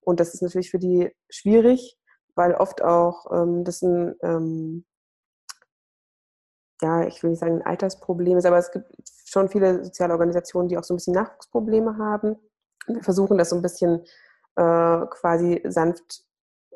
Und 0.00 0.20
das 0.20 0.34
ist 0.34 0.42
natürlich 0.42 0.70
für 0.70 0.78
die 0.78 1.10
schwierig, 1.28 1.96
weil 2.34 2.54
oft 2.54 2.82
auch 2.82 3.26
ähm, 3.32 3.64
das 3.64 3.82
ein 3.82 4.14
ähm, 4.22 4.84
ja, 6.82 7.06
ich 7.06 7.22
will 7.22 7.30
nicht 7.30 7.40
sagen 7.40 7.62
Altersproblem 7.62 8.38
ist, 8.38 8.46
aber 8.46 8.58
es 8.58 8.70
gibt 8.70 8.86
schon 9.26 9.48
viele 9.48 9.84
soziale 9.84 10.12
Organisationen, 10.12 10.68
die 10.68 10.78
auch 10.78 10.84
so 10.84 10.94
ein 10.94 10.96
bisschen 10.98 11.14
Nachwuchsprobleme 11.14 11.98
haben. 11.98 12.36
Wir 12.86 13.02
versuchen 13.02 13.36
das 13.36 13.50
so 13.50 13.56
ein 13.56 13.62
bisschen 13.62 14.02
äh, 14.56 15.06
quasi 15.10 15.60
sanft 15.64 16.24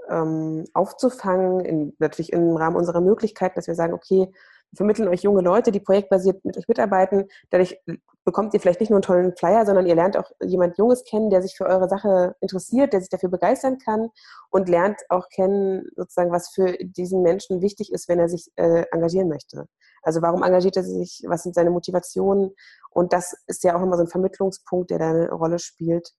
ähm, 0.08 0.64
aufzufangen, 0.74 1.60
in, 1.60 1.96
natürlich 1.98 2.32
im 2.32 2.56
Rahmen 2.56 2.76
unserer 2.76 3.00
Möglichkeiten, 3.00 3.54
dass 3.56 3.68
wir 3.68 3.74
sagen, 3.74 3.94
okay, 3.94 4.32
vermitteln 4.74 5.08
euch 5.08 5.22
junge 5.22 5.42
Leute, 5.42 5.72
die 5.72 5.80
projektbasiert 5.80 6.44
mit 6.44 6.56
euch 6.56 6.68
mitarbeiten. 6.68 7.28
Dadurch 7.50 7.78
bekommt 8.24 8.54
ihr 8.54 8.60
vielleicht 8.60 8.80
nicht 8.80 8.90
nur 8.90 8.98
einen 8.98 9.02
tollen 9.02 9.36
Flyer, 9.36 9.66
sondern 9.66 9.86
ihr 9.86 9.94
lernt 9.94 10.16
auch 10.16 10.30
jemand 10.42 10.78
Junges 10.78 11.04
kennen, 11.04 11.30
der 11.30 11.42
sich 11.42 11.56
für 11.56 11.66
eure 11.66 11.88
Sache 11.88 12.34
interessiert, 12.40 12.92
der 12.92 13.00
sich 13.00 13.10
dafür 13.10 13.28
begeistern 13.28 13.78
kann 13.78 14.08
und 14.50 14.68
lernt 14.68 15.00
auch 15.08 15.28
kennen, 15.28 15.88
sozusagen, 15.96 16.30
was 16.30 16.50
für 16.50 16.72
diesen 16.80 17.22
Menschen 17.22 17.60
wichtig 17.60 17.92
ist, 17.92 18.08
wenn 18.08 18.18
er 18.18 18.28
sich 18.28 18.50
äh, 18.56 18.84
engagieren 18.92 19.28
möchte. 19.28 19.66
Also 20.02 20.22
warum 20.22 20.42
engagiert 20.42 20.76
er 20.76 20.84
sich, 20.84 21.22
was 21.26 21.42
sind 21.42 21.54
seine 21.54 21.70
Motivationen? 21.70 22.52
Und 22.90 23.12
das 23.12 23.34
ist 23.46 23.64
ja 23.64 23.74
auch 23.76 23.80
nochmal 23.80 23.98
so 23.98 24.04
ein 24.04 24.10
Vermittlungspunkt, 24.10 24.90
der 24.90 24.98
da 24.98 25.10
eine 25.10 25.30
Rolle 25.30 25.58
spielt, 25.58 26.12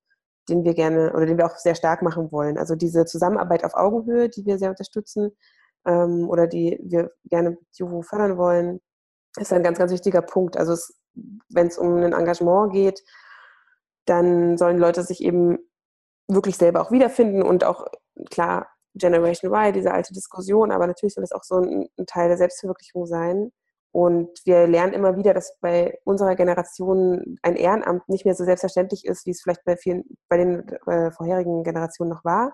den 0.50 0.64
wir 0.64 0.74
gerne 0.74 1.14
oder 1.14 1.26
den 1.26 1.38
wir 1.38 1.46
auch 1.46 1.58
sehr 1.58 1.76
stark 1.76 2.02
machen 2.02 2.32
wollen. 2.32 2.58
Also 2.58 2.76
diese 2.76 3.06
Zusammenarbeit 3.06 3.64
auf 3.64 3.76
Augenhöhe, 3.76 4.30
die 4.30 4.46
wir 4.46 4.58
sehr 4.58 4.70
unterstützen 4.70 5.32
ähm, 5.86 6.30
oder 6.30 6.48
die 6.48 6.80
wir 6.84 7.12
gerne 7.26 7.58
Juvo 7.74 8.02
fördern 8.02 8.38
wollen, 8.38 8.82
ist 9.38 9.54
ein 9.54 9.64
ganz, 9.64 9.80
ganz 9.80 9.92
wichtiger 9.92 10.22
Punkt. 10.22 10.58
Also 10.58 10.76
wenn 11.50 11.68
es 11.68 11.78
um 11.78 11.98
ein 11.98 12.14
Engagement 12.14 12.72
geht, 12.74 13.04
dann 14.06 14.58
sollen 14.58 14.78
Leute 14.78 15.04
sich 15.04 15.24
eben 15.24 15.58
wirklich 16.28 16.58
selber 16.58 16.82
auch 16.82 16.92
wiederfinden 16.92 17.44
und 17.44 17.64
auch 17.64 17.88
klar 18.30 18.68
Generation 18.96 19.52
Y, 19.52 19.74
diese 19.74 19.92
alte 19.92 20.14
Diskussion, 20.14 20.72
aber 20.72 20.88
natürlich 20.88 21.16
soll 21.16 21.24
es 21.24 21.32
auch 21.32 21.44
so 21.44 21.60
ein, 21.60 21.88
ein 21.98 22.06
Teil 22.06 22.28
der 22.28 22.38
Selbstverwirklichung 22.38 23.06
sein. 23.06 23.52
Und 23.92 24.30
wir 24.46 24.68
lernen 24.68 24.94
immer 24.94 25.18
wieder, 25.18 25.34
dass 25.36 25.58
bei 25.62 26.00
unserer 26.04 26.36
Generation 26.36 27.38
ein 27.44 27.56
Ehrenamt 27.56 28.08
nicht 28.10 28.26
mehr 28.26 28.34
so 28.34 28.44
selbstverständlich 28.44 29.06
ist, 29.06 29.26
wie 29.26 29.32
es 29.32 29.42
vielleicht 29.42 29.64
bei 29.66 29.78
vielen, 29.78 30.04
bei 30.30 30.38
den 30.38 30.68
äh, 30.88 31.12
vorherigen 31.12 31.64
Generationen 31.64 32.10
noch 32.10 32.26
war. 32.26 32.54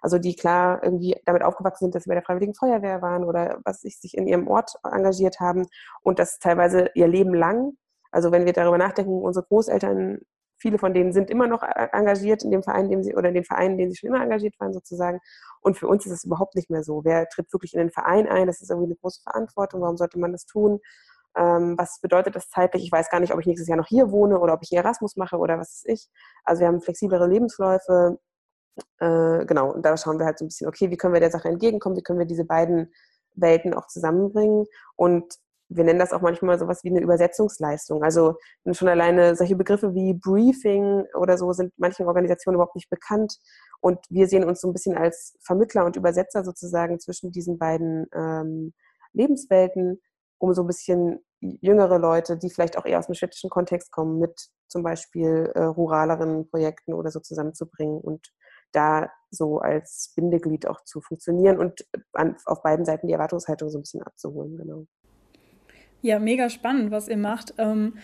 Also 0.00 0.18
die 0.18 0.34
klar 0.34 0.82
irgendwie 0.82 1.16
damit 1.26 1.42
aufgewachsen 1.42 1.86
sind, 1.86 1.94
dass 1.94 2.04
sie 2.04 2.08
bei 2.08 2.14
der 2.14 2.24
Freiwilligen 2.24 2.54
Feuerwehr 2.54 3.02
waren 3.02 3.24
oder 3.24 3.60
was 3.64 3.80
sich, 3.80 3.98
sich 4.00 4.16
in 4.16 4.26
ihrem 4.26 4.48
Ort 4.48 4.72
engagiert 4.84 5.40
haben 5.40 5.66
und 6.02 6.18
das 6.18 6.38
teilweise 6.38 6.90
ihr 6.94 7.08
Leben 7.08 7.34
lang. 7.34 7.72
Also 8.10 8.32
wenn 8.32 8.46
wir 8.46 8.52
darüber 8.52 8.78
nachdenken, 8.78 9.22
unsere 9.22 9.46
Großeltern 9.46 10.20
viele 10.60 10.78
von 10.78 10.94
denen 10.94 11.12
sind 11.12 11.30
immer 11.30 11.46
noch 11.46 11.62
äh, 11.62 11.88
engagiert 11.92 12.44
in 12.44 12.50
dem 12.50 12.62
Verein, 12.62 12.84
in 12.84 12.90
dem 12.90 13.02
sie 13.02 13.14
oder 13.16 13.28
in 13.28 13.34
den 13.34 13.44
Vereinen, 13.44 13.72
in 13.72 13.78
denen 13.78 13.90
sie 13.90 13.96
schon 13.96 14.10
immer 14.10 14.22
engagiert 14.22 14.54
waren 14.60 14.72
sozusagen. 14.72 15.18
Und 15.60 15.76
für 15.76 15.88
uns 15.88 16.06
ist 16.06 16.12
es 16.12 16.24
überhaupt 16.24 16.54
nicht 16.54 16.70
mehr 16.70 16.84
so. 16.84 17.04
Wer 17.04 17.28
tritt 17.28 17.52
wirklich 17.52 17.74
in 17.74 17.80
den 17.80 17.90
Verein 17.90 18.28
ein? 18.28 18.46
Das 18.46 18.60
ist 18.60 18.70
irgendwie 18.70 18.88
eine 18.88 18.96
große 18.96 19.22
Verantwortung. 19.22 19.80
Warum 19.80 19.96
sollte 19.96 20.18
man 20.18 20.32
das 20.32 20.46
tun? 20.46 20.80
Ähm, 21.36 21.76
was 21.78 22.00
bedeutet 22.00 22.36
das 22.36 22.50
zeitlich? 22.50 22.84
Ich 22.84 22.92
weiß 22.92 23.08
gar 23.10 23.20
nicht, 23.20 23.32
ob 23.32 23.40
ich 23.40 23.46
nächstes 23.46 23.68
Jahr 23.68 23.78
noch 23.78 23.86
hier 23.86 24.10
wohne 24.10 24.38
oder 24.40 24.54
ob 24.54 24.60
ich 24.62 24.72
einen 24.72 24.84
Erasmus 24.84 25.16
mache 25.16 25.38
oder 25.38 25.58
was 25.58 25.76
ist 25.76 25.88
ich. 25.88 26.08
Also 26.44 26.60
wir 26.60 26.68
haben 26.68 26.80
flexiblere 26.82 27.26
Lebensläufe. 27.26 28.18
Äh, 28.98 29.44
genau, 29.46 29.72
und 29.72 29.84
da 29.84 29.96
schauen 29.96 30.18
wir 30.18 30.26
halt 30.26 30.38
so 30.38 30.44
ein 30.44 30.48
bisschen, 30.48 30.68
okay, 30.68 30.90
wie 30.90 30.96
können 30.96 31.14
wir 31.14 31.20
der 31.20 31.30
Sache 31.30 31.48
entgegenkommen? 31.48 31.96
Wie 31.96 32.02
können 32.02 32.18
wir 32.18 32.26
diese 32.26 32.44
beiden 32.44 32.92
Welten 33.34 33.74
auch 33.74 33.86
zusammenbringen? 33.86 34.66
Und 34.96 35.34
wir 35.70 35.84
nennen 35.84 36.00
das 36.00 36.12
auch 36.12 36.20
manchmal 36.20 36.58
sowas 36.58 36.82
wie 36.82 36.90
eine 36.90 37.00
Übersetzungsleistung. 37.00 38.02
Also 38.02 38.34
schon 38.72 38.88
alleine 38.88 39.36
solche 39.36 39.54
Begriffe 39.54 39.94
wie 39.94 40.14
Briefing 40.14 41.04
oder 41.14 41.38
so 41.38 41.52
sind 41.52 41.72
manchen 41.76 42.06
Organisationen 42.06 42.56
überhaupt 42.56 42.74
nicht 42.74 42.90
bekannt. 42.90 43.38
Und 43.80 43.98
wir 44.08 44.26
sehen 44.26 44.44
uns 44.44 44.60
so 44.60 44.68
ein 44.68 44.72
bisschen 44.72 44.96
als 44.98 45.38
Vermittler 45.42 45.84
und 45.84 45.96
Übersetzer 45.96 46.44
sozusagen 46.44 46.98
zwischen 46.98 47.30
diesen 47.30 47.56
beiden 47.56 48.06
ähm, 48.12 48.72
Lebenswelten, 49.12 50.00
um 50.38 50.52
so 50.54 50.64
ein 50.64 50.66
bisschen 50.66 51.20
jüngere 51.40 51.98
Leute, 51.98 52.36
die 52.36 52.50
vielleicht 52.50 52.76
auch 52.76 52.84
eher 52.84 52.98
aus 52.98 53.06
dem 53.06 53.14
städtischen 53.14 53.48
Kontext 53.48 53.92
kommen, 53.92 54.18
mit 54.18 54.48
zum 54.68 54.82
Beispiel 54.82 55.52
äh, 55.54 55.62
ruraleren 55.62 56.48
Projekten 56.48 56.94
oder 56.94 57.10
so 57.10 57.20
zusammenzubringen 57.20 58.00
und 58.00 58.32
da 58.72 59.10
so 59.30 59.58
als 59.58 60.12
Bindeglied 60.16 60.66
auch 60.66 60.82
zu 60.84 61.00
funktionieren 61.00 61.58
und 61.58 61.86
an, 62.12 62.36
auf 62.46 62.62
beiden 62.62 62.84
Seiten 62.84 63.06
die 63.06 63.12
Erwartungshaltung 63.12 63.70
so 63.70 63.78
ein 63.78 63.82
bisschen 63.82 64.02
abzuholen, 64.02 64.56
genau. 64.56 64.86
Ja, 66.02 66.18
mega 66.18 66.48
spannend, 66.48 66.90
was 66.90 67.08
ihr 67.08 67.18
macht. 67.18 67.54
Ähm, 67.58 67.94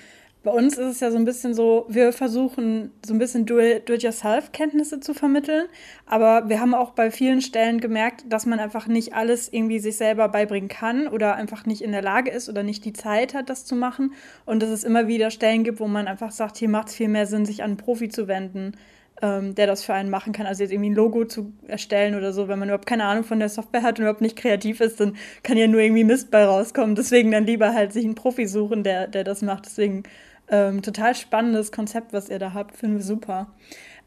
bei 0.46 0.52
uns 0.52 0.78
ist 0.78 0.86
es 0.86 1.00
ja 1.00 1.10
so 1.10 1.16
ein 1.16 1.24
bisschen 1.24 1.54
so, 1.54 1.86
wir 1.88 2.12
versuchen 2.12 2.92
so 3.04 3.12
ein 3.12 3.18
bisschen 3.18 3.46
Do-it-yourself-Kenntnisse 3.46 5.00
zu 5.00 5.12
vermitteln, 5.12 5.66
aber 6.04 6.48
wir 6.48 6.60
haben 6.60 6.72
auch 6.72 6.92
bei 6.92 7.10
vielen 7.10 7.40
Stellen 7.40 7.80
gemerkt, 7.80 8.24
dass 8.28 8.46
man 8.46 8.60
einfach 8.60 8.86
nicht 8.86 9.12
alles 9.12 9.52
irgendwie 9.52 9.80
sich 9.80 9.96
selber 9.96 10.28
beibringen 10.28 10.68
kann 10.68 11.08
oder 11.08 11.34
einfach 11.34 11.66
nicht 11.66 11.82
in 11.82 11.90
der 11.90 12.02
Lage 12.02 12.30
ist 12.30 12.48
oder 12.48 12.62
nicht 12.62 12.84
die 12.84 12.92
Zeit 12.92 13.34
hat, 13.34 13.50
das 13.50 13.64
zu 13.64 13.74
machen 13.74 14.12
und 14.44 14.62
dass 14.62 14.70
es 14.70 14.84
immer 14.84 15.08
wieder 15.08 15.32
Stellen 15.32 15.64
gibt, 15.64 15.80
wo 15.80 15.88
man 15.88 16.06
einfach 16.06 16.30
sagt, 16.30 16.58
hier 16.58 16.68
macht 16.68 16.88
es 16.88 16.94
viel 16.94 17.08
mehr 17.08 17.26
Sinn, 17.26 17.44
sich 17.44 17.64
an 17.64 17.70
einen 17.70 17.76
Profi 17.76 18.08
zu 18.08 18.28
wenden 18.28 18.76
ähm, 19.22 19.54
der 19.54 19.66
das 19.66 19.84
für 19.84 19.94
einen 19.94 20.10
machen 20.10 20.32
kann. 20.32 20.46
Also 20.46 20.62
jetzt 20.62 20.72
irgendwie 20.72 20.90
ein 20.90 20.94
Logo 20.94 21.24
zu 21.24 21.52
erstellen 21.66 22.14
oder 22.14 22.32
so, 22.32 22.48
wenn 22.48 22.58
man 22.58 22.68
überhaupt 22.68 22.86
keine 22.86 23.04
Ahnung 23.04 23.24
von 23.24 23.38
der 23.38 23.48
Software 23.48 23.82
hat 23.82 23.98
und 23.98 24.04
überhaupt 24.04 24.20
nicht 24.20 24.36
kreativ 24.36 24.80
ist, 24.80 25.00
dann 25.00 25.16
kann 25.42 25.56
ja 25.56 25.66
nur 25.66 25.80
irgendwie 25.80 26.04
Mist 26.04 26.30
bei 26.30 26.44
rauskommen. 26.44 26.94
Deswegen 26.94 27.30
dann 27.30 27.44
lieber 27.44 27.72
halt 27.72 27.92
sich 27.92 28.04
einen 28.04 28.14
Profi 28.14 28.46
suchen, 28.46 28.82
der, 28.82 29.08
der 29.08 29.24
das 29.24 29.42
macht. 29.42 29.66
Deswegen 29.66 30.02
ähm, 30.48 30.82
total 30.82 31.14
spannendes 31.14 31.72
Konzept, 31.72 32.12
was 32.12 32.28
ihr 32.28 32.38
da 32.38 32.52
habt. 32.52 32.76
Finden 32.76 32.96
wir 32.96 33.04
super. 33.04 33.54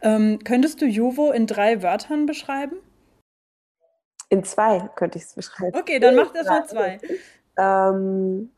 Ähm, 0.01 0.39
könntest 0.44 0.82
du 0.82 0.86
Juvo 0.86 1.32
in 1.32 1.48
drei 1.48 1.82
Wörtern 1.82 2.25
beschreiben? 2.25 2.78
In 4.30 4.44
zwei 4.44 4.89
könnte 4.96 5.18
ich 5.18 5.25
es 5.25 5.34
beschreiben. 5.34 5.78
Okay, 5.78 6.00
dann 6.00 6.16
macht 6.16 6.36
er 6.36 6.46
schon 6.46 6.66
zwei. 6.68 7.00
Ähm, 7.58 8.51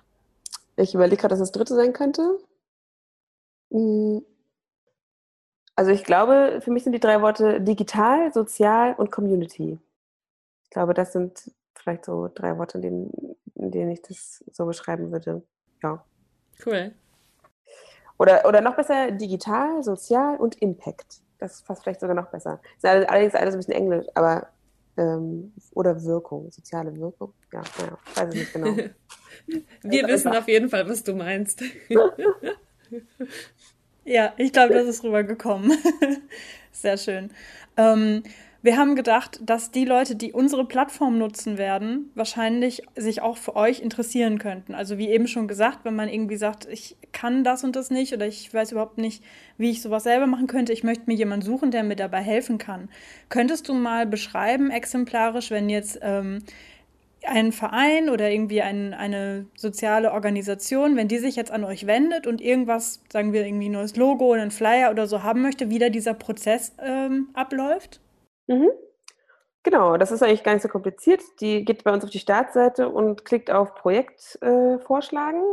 ich 0.75 0.93
überlege 0.93 1.19
gerade, 1.19 1.33
dass 1.33 1.39
das 1.39 1.51
dritte 1.51 1.75
sein 1.75 1.93
könnte. 1.93 2.39
Hm, 3.71 4.21
also 5.81 5.89
ich 5.93 6.03
glaube, 6.03 6.59
für 6.63 6.69
mich 6.69 6.83
sind 6.83 6.93
die 6.93 6.99
drei 6.99 7.23
Worte 7.23 7.59
digital, 7.59 8.31
sozial 8.31 8.93
und 8.93 9.11
Community. 9.11 9.79
Ich 10.63 10.69
glaube, 10.69 10.93
das 10.93 11.11
sind 11.11 11.51
vielleicht 11.73 12.05
so 12.05 12.29
drei 12.31 12.55
Worte, 12.59 12.77
in 12.77 12.81
denen, 12.83 13.35
in 13.55 13.71
denen 13.71 13.89
ich 13.89 14.03
das 14.03 14.43
so 14.51 14.67
beschreiben 14.67 15.11
würde. 15.11 15.41
Ja. 15.81 16.05
Cool. 16.63 16.93
Oder, 18.19 18.45
oder 18.47 18.61
noch 18.61 18.75
besser, 18.75 19.09
digital, 19.09 19.81
sozial 19.81 20.37
und 20.37 20.61
Impact. 20.61 21.23
Das 21.39 21.53
ist 21.53 21.65
fast 21.65 21.81
vielleicht 21.81 22.01
sogar 22.01 22.15
noch 22.15 22.29
besser. 22.29 22.61
Ist 22.77 22.85
allerdings 22.85 23.33
alles 23.33 23.55
ein 23.55 23.57
bisschen 23.57 23.73
Englisch, 23.73 24.05
aber 24.13 24.49
ähm, 24.97 25.51
oder 25.71 26.03
Wirkung, 26.03 26.51
soziale 26.51 26.95
Wirkung. 26.95 27.33
Ja, 27.51 27.63
naja, 27.79 27.97
weiß 28.13 28.35
ich 28.35 28.41
nicht 28.41 28.53
genau. 28.53 28.67
Wir 29.81 30.07
wissen 30.07 30.27
einfach. 30.27 30.41
auf 30.41 30.47
jeden 30.47 30.69
Fall, 30.69 30.87
was 30.87 31.03
du 31.03 31.15
meinst. 31.15 31.63
Ja, 34.03 34.33
ich 34.37 34.51
glaube, 34.51 34.73
das 34.73 34.87
ist 34.87 35.03
rübergekommen. 35.03 35.77
Sehr 36.71 36.97
schön. 36.97 37.29
Ähm, 37.77 38.23
wir 38.63 38.77
haben 38.77 38.95
gedacht, 38.95 39.39
dass 39.43 39.71
die 39.71 39.85
Leute, 39.85 40.15
die 40.15 40.33
unsere 40.33 40.65
Plattform 40.65 41.17
nutzen 41.17 41.57
werden, 41.57 42.11
wahrscheinlich 42.13 42.83
sich 42.95 43.21
auch 43.21 43.37
für 43.37 43.55
euch 43.55 43.79
interessieren 43.79 44.37
könnten. 44.37 44.75
Also 44.75 44.99
wie 44.99 45.09
eben 45.09 45.27
schon 45.27 45.47
gesagt, 45.47 45.79
wenn 45.83 45.95
man 45.95 46.09
irgendwie 46.09 46.35
sagt, 46.35 46.67
ich 46.69 46.95
kann 47.11 47.43
das 47.43 47.63
und 47.63 47.75
das 47.75 47.89
nicht 47.89 48.13
oder 48.13 48.27
ich 48.27 48.53
weiß 48.53 48.71
überhaupt 48.71 48.99
nicht, 48.99 49.23
wie 49.57 49.71
ich 49.71 49.81
sowas 49.81 50.03
selber 50.03 50.27
machen 50.27 50.45
könnte, 50.45 50.73
ich 50.73 50.83
möchte 50.83 51.05
mir 51.07 51.15
jemanden 51.15 51.45
suchen, 51.45 51.71
der 51.71 51.83
mir 51.83 51.95
dabei 51.95 52.21
helfen 52.21 52.59
kann. 52.59 52.89
Könntest 53.29 53.67
du 53.67 53.73
mal 53.73 54.05
beschreiben, 54.05 54.69
exemplarisch, 54.69 55.49
wenn 55.49 55.67
jetzt 55.69 55.99
ähm, 56.03 56.43
ein 57.25 57.51
Verein 57.51 58.09
oder 58.09 58.29
irgendwie 58.29 58.61
ein, 58.61 58.93
eine 58.93 59.45
soziale 59.55 60.11
Organisation, 60.11 60.95
wenn 60.95 61.07
die 61.07 61.19
sich 61.19 61.35
jetzt 61.35 61.51
an 61.51 61.63
euch 61.63 61.87
wendet 61.87 62.27
und 62.27 62.41
irgendwas, 62.41 63.01
sagen 63.11 63.33
wir 63.33 63.45
irgendwie 63.45 63.69
ein 63.69 63.73
neues 63.73 63.95
Logo 63.95 64.25
oder 64.25 64.41
ein 64.41 64.51
Flyer 64.51 64.91
oder 64.91 65.07
so 65.07 65.23
haben 65.23 65.41
möchte, 65.41 65.69
wie 65.69 65.79
da 65.79 65.89
dieser 65.89 66.13
Prozess 66.13 66.73
ähm, 66.79 67.29
abläuft? 67.33 68.01
Mhm. 68.47 68.69
Genau, 69.63 69.97
das 69.97 70.11
ist 70.11 70.23
eigentlich 70.23 70.43
gar 70.43 70.53
nicht 70.53 70.63
so 70.63 70.69
kompliziert. 70.69 71.21
Die 71.39 71.63
geht 71.63 71.83
bei 71.83 71.93
uns 71.93 72.03
auf 72.03 72.09
die 72.09 72.19
Startseite 72.19 72.89
und 72.89 73.25
klickt 73.25 73.51
auf 73.51 73.75
Projekt 73.75 74.39
äh, 74.41 74.79
vorschlagen. 74.79 75.43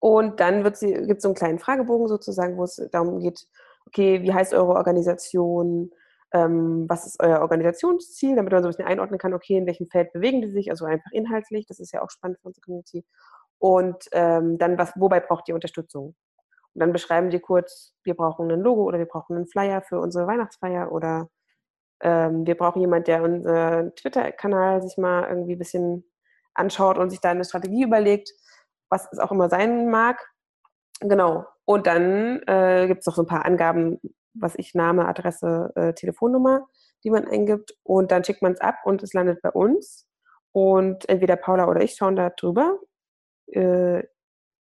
Und 0.00 0.40
dann 0.40 0.62
gibt 0.62 0.76
es 0.76 1.22
so 1.22 1.28
einen 1.28 1.34
kleinen 1.34 1.58
Fragebogen 1.58 2.06
sozusagen, 2.06 2.56
wo 2.56 2.64
es 2.64 2.76
darum 2.92 3.20
geht, 3.20 3.46
okay, 3.86 4.22
wie 4.22 4.32
heißt 4.32 4.52
eure 4.54 4.74
Organisation? 4.74 5.90
Ähm, 6.32 6.86
was 6.88 7.06
ist 7.06 7.20
euer 7.20 7.40
Organisationsziel, 7.40 8.36
damit 8.36 8.52
man 8.52 8.62
so 8.62 8.68
ein 8.68 8.72
bisschen 8.72 8.86
einordnen 8.86 9.18
kann, 9.18 9.34
okay, 9.34 9.56
in 9.56 9.66
welchem 9.66 9.86
Feld 9.86 10.12
bewegen 10.12 10.42
die 10.42 10.50
sich, 10.50 10.70
also 10.70 10.84
einfach 10.84 11.10
inhaltlich, 11.12 11.66
das 11.66 11.80
ist 11.80 11.92
ja 11.92 12.02
auch 12.02 12.10
spannend 12.10 12.38
für 12.40 12.48
unsere 12.48 12.62
Community. 12.62 13.04
Und 13.58 14.04
ähm, 14.12 14.58
dann, 14.58 14.78
was, 14.78 14.92
wobei 14.96 15.20
braucht 15.20 15.48
ihr 15.48 15.54
Unterstützung? 15.54 16.14
Und 16.74 16.80
dann 16.80 16.92
beschreiben 16.92 17.30
die 17.30 17.40
kurz, 17.40 17.94
wir 18.04 18.14
brauchen 18.14 18.50
ein 18.50 18.60
Logo 18.60 18.82
oder 18.84 18.98
wir 18.98 19.06
brauchen 19.06 19.36
einen 19.36 19.48
Flyer 19.48 19.82
für 19.82 20.00
unsere 20.00 20.26
Weihnachtsfeier 20.26 20.92
oder 20.92 21.28
ähm, 22.00 22.46
wir 22.46 22.56
brauchen 22.56 22.80
jemanden, 22.80 23.04
der 23.04 23.22
unseren 23.22 23.94
Twitter-Kanal 23.96 24.82
sich 24.82 24.96
mal 24.98 25.28
irgendwie 25.28 25.56
ein 25.56 25.58
bisschen 25.58 26.04
anschaut 26.54 26.98
und 26.98 27.10
sich 27.10 27.20
da 27.20 27.30
eine 27.30 27.44
Strategie 27.44 27.84
überlegt, 27.84 28.30
was 28.90 29.08
es 29.12 29.18
auch 29.18 29.32
immer 29.32 29.48
sein 29.48 29.90
mag. 29.90 30.24
Genau. 31.00 31.46
Und 31.64 31.86
dann 31.86 32.42
äh, 32.46 32.86
gibt 32.86 33.00
es 33.00 33.06
noch 33.06 33.14
so 33.14 33.22
ein 33.22 33.28
paar 33.28 33.44
Angaben, 33.44 34.00
was 34.40 34.54
ich 34.56 34.74
Name, 34.74 35.06
Adresse, 35.06 35.72
äh, 35.74 35.92
Telefonnummer, 35.94 36.66
die 37.04 37.10
man 37.10 37.26
eingibt 37.26 37.76
und 37.82 38.10
dann 38.10 38.24
schickt 38.24 38.42
man 38.42 38.52
es 38.52 38.60
ab 38.60 38.76
und 38.84 39.02
es 39.02 39.12
landet 39.12 39.42
bei 39.42 39.50
uns 39.50 40.06
und 40.52 41.08
entweder 41.08 41.36
Paula 41.36 41.68
oder 41.68 41.82
ich 41.82 41.94
schauen 41.94 42.16
da 42.16 42.30
drüber 42.30 42.78
äh, 43.52 44.02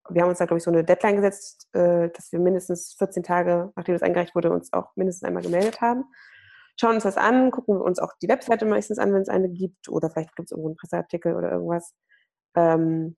wir 0.10 0.22
haben 0.22 0.30
uns 0.30 0.40
da, 0.40 0.46
glaube 0.46 0.58
ich, 0.58 0.64
so 0.64 0.72
eine 0.72 0.84
Deadline 0.84 1.18
gesetzt, 1.18 1.68
äh, 1.74 2.10
dass 2.10 2.32
wir 2.32 2.40
mindestens 2.40 2.96
14 2.98 3.24
Tage, 3.24 3.72
nachdem 3.76 3.96
das 3.96 4.02
eingereicht 4.02 4.36
wurde, 4.36 4.52
uns 4.52 4.72
auch 4.74 4.96
mindestens 4.96 5.28
einmal 5.28 5.44
gemeldet 5.44 5.82
haben. 5.82 6.06
Schauen 6.80 6.96
uns 6.96 7.04
das 7.04 7.18
an, 7.18 7.52
gucken 7.52 7.82
uns 7.82 8.00
auch 8.00 8.14
die 8.22 8.28
Webseite 8.28 8.66
meistens 8.66 9.00
an, 9.00 9.14
wenn 9.14 9.22
es 9.22 9.30
eine 9.30 9.50
gibt, 9.50 9.90
oder 9.90 10.10
vielleicht 10.10 10.36
gibt 10.36 10.48
es 10.48 10.52
irgendwo 10.52 10.70
einen 10.70 10.78
Presseartikel 10.78 11.36
oder 11.36 11.52
irgendwas. 11.52 11.94
Ähm, 12.56 13.18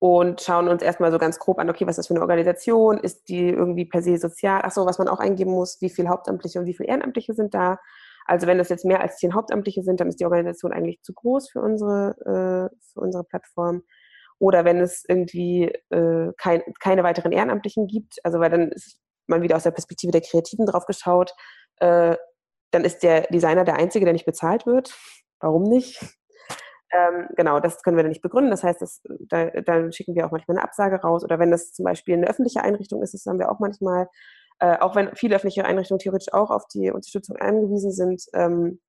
und 0.00 0.40
schauen 0.40 0.66
uns 0.68 0.82
erstmal 0.82 1.12
so 1.12 1.18
ganz 1.18 1.38
grob 1.38 1.58
an, 1.58 1.68
okay, 1.68 1.86
was 1.86 1.92
ist 1.92 1.98
das 1.98 2.06
für 2.06 2.14
eine 2.14 2.22
Organisation? 2.22 2.98
Ist 2.98 3.28
die 3.28 3.50
irgendwie 3.50 3.84
per 3.84 4.00
se 4.00 4.16
sozial? 4.16 4.62
Achso, 4.62 4.86
was 4.86 4.98
man 4.98 5.08
auch 5.08 5.20
eingeben 5.20 5.50
muss, 5.52 5.80
wie 5.82 5.90
viele 5.90 6.08
Hauptamtliche 6.08 6.58
und 6.58 6.64
wie 6.64 6.74
viele 6.74 6.88
Ehrenamtliche 6.88 7.34
sind 7.34 7.52
da? 7.52 7.78
Also 8.24 8.46
wenn 8.46 8.56
das 8.56 8.70
jetzt 8.70 8.86
mehr 8.86 9.02
als 9.02 9.18
zehn 9.18 9.34
Hauptamtliche 9.34 9.82
sind, 9.82 10.00
dann 10.00 10.08
ist 10.08 10.18
die 10.18 10.24
Organisation 10.24 10.72
eigentlich 10.72 11.02
zu 11.02 11.12
groß 11.12 11.50
für 11.50 11.60
unsere, 11.60 12.16
äh, 12.20 12.74
für 12.92 13.00
unsere 13.00 13.24
Plattform. 13.24 13.82
Oder 14.38 14.64
wenn 14.64 14.80
es 14.80 15.04
irgendwie 15.06 15.64
äh, 15.90 16.32
kein, 16.38 16.62
keine 16.80 17.02
weiteren 17.02 17.32
Ehrenamtlichen 17.32 17.86
gibt, 17.86 18.20
also 18.24 18.40
weil 18.40 18.50
dann 18.50 18.72
ist 18.72 19.00
man 19.26 19.42
wieder 19.42 19.56
aus 19.56 19.64
der 19.64 19.70
Perspektive 19.70 20.12
der 20.12 20.22
Kreativen 20.22 20.64
drauf 20.64 20.86
geschaut, 20.86 21.34
äh, 21.76 22.16
dann 22.70 22.84
ist 22.84 23.02
der 23.02 23.22
Designer 23.26 23.64
der 23.64 23.76
Einzige, 23.76 24.06
der 24.06 24.14
nicht 24.14 24.24
bezahlt 24.24 24.64
wird. 24.64 24.96
Warum 25.40 25.64
nicht? 25.64 26.00
Ähm, 26.92 27.28
genau, 27.36 27.60
das 27.60 27.82
können 27.82 27.96
wir 27.96 28.02
dann 28.02 28.10
nicht 28.10 28.22
begründen. 28.22 28.50
Das 28.50 28.64
heißt, 28.64 28.82
das, 28.82 29.02
da, 29.28 29.46
dann 29.50 29.92
schicken 29.92 30.14
wir 30.14 30.26
auch 30.26 30.32
manchmal 30.32 30.56
eine 30.56 30.64
Absage 30.64 30.96
raus. 30.96 31.24
Oder 31.24 31.38
wenn 31.38 31.50
das 31.50 31.72
zum 31.72 31.84
Beispiel 31.84 32.14
eine 32.14 32.26
öffentliche 32.28 32.62
Einrichtung 32.62 33.02
ist, 33.02 33.14
das 33.14 33.26
haben 33.26 33.38
wir 33.38 33.50
auch 33.50 33.60
manchmal, 33.60 34.08
äh, 34.58 34.78
auch 34.78 34.96
wenn 34.96 35.14
viele 35.14 35.36
öffentliche 35.36 35.64
Einrichtungen 35.64 36.00
theoretisch 36.00 36.32
auch 36.32 36.50
auf 36.50 36.66
die 36.68 36.90
Unterstützung 36.90 37.36
angewiesen 37.36 37.92
sind, 37.92 38.24
ähm, 38.34 38.80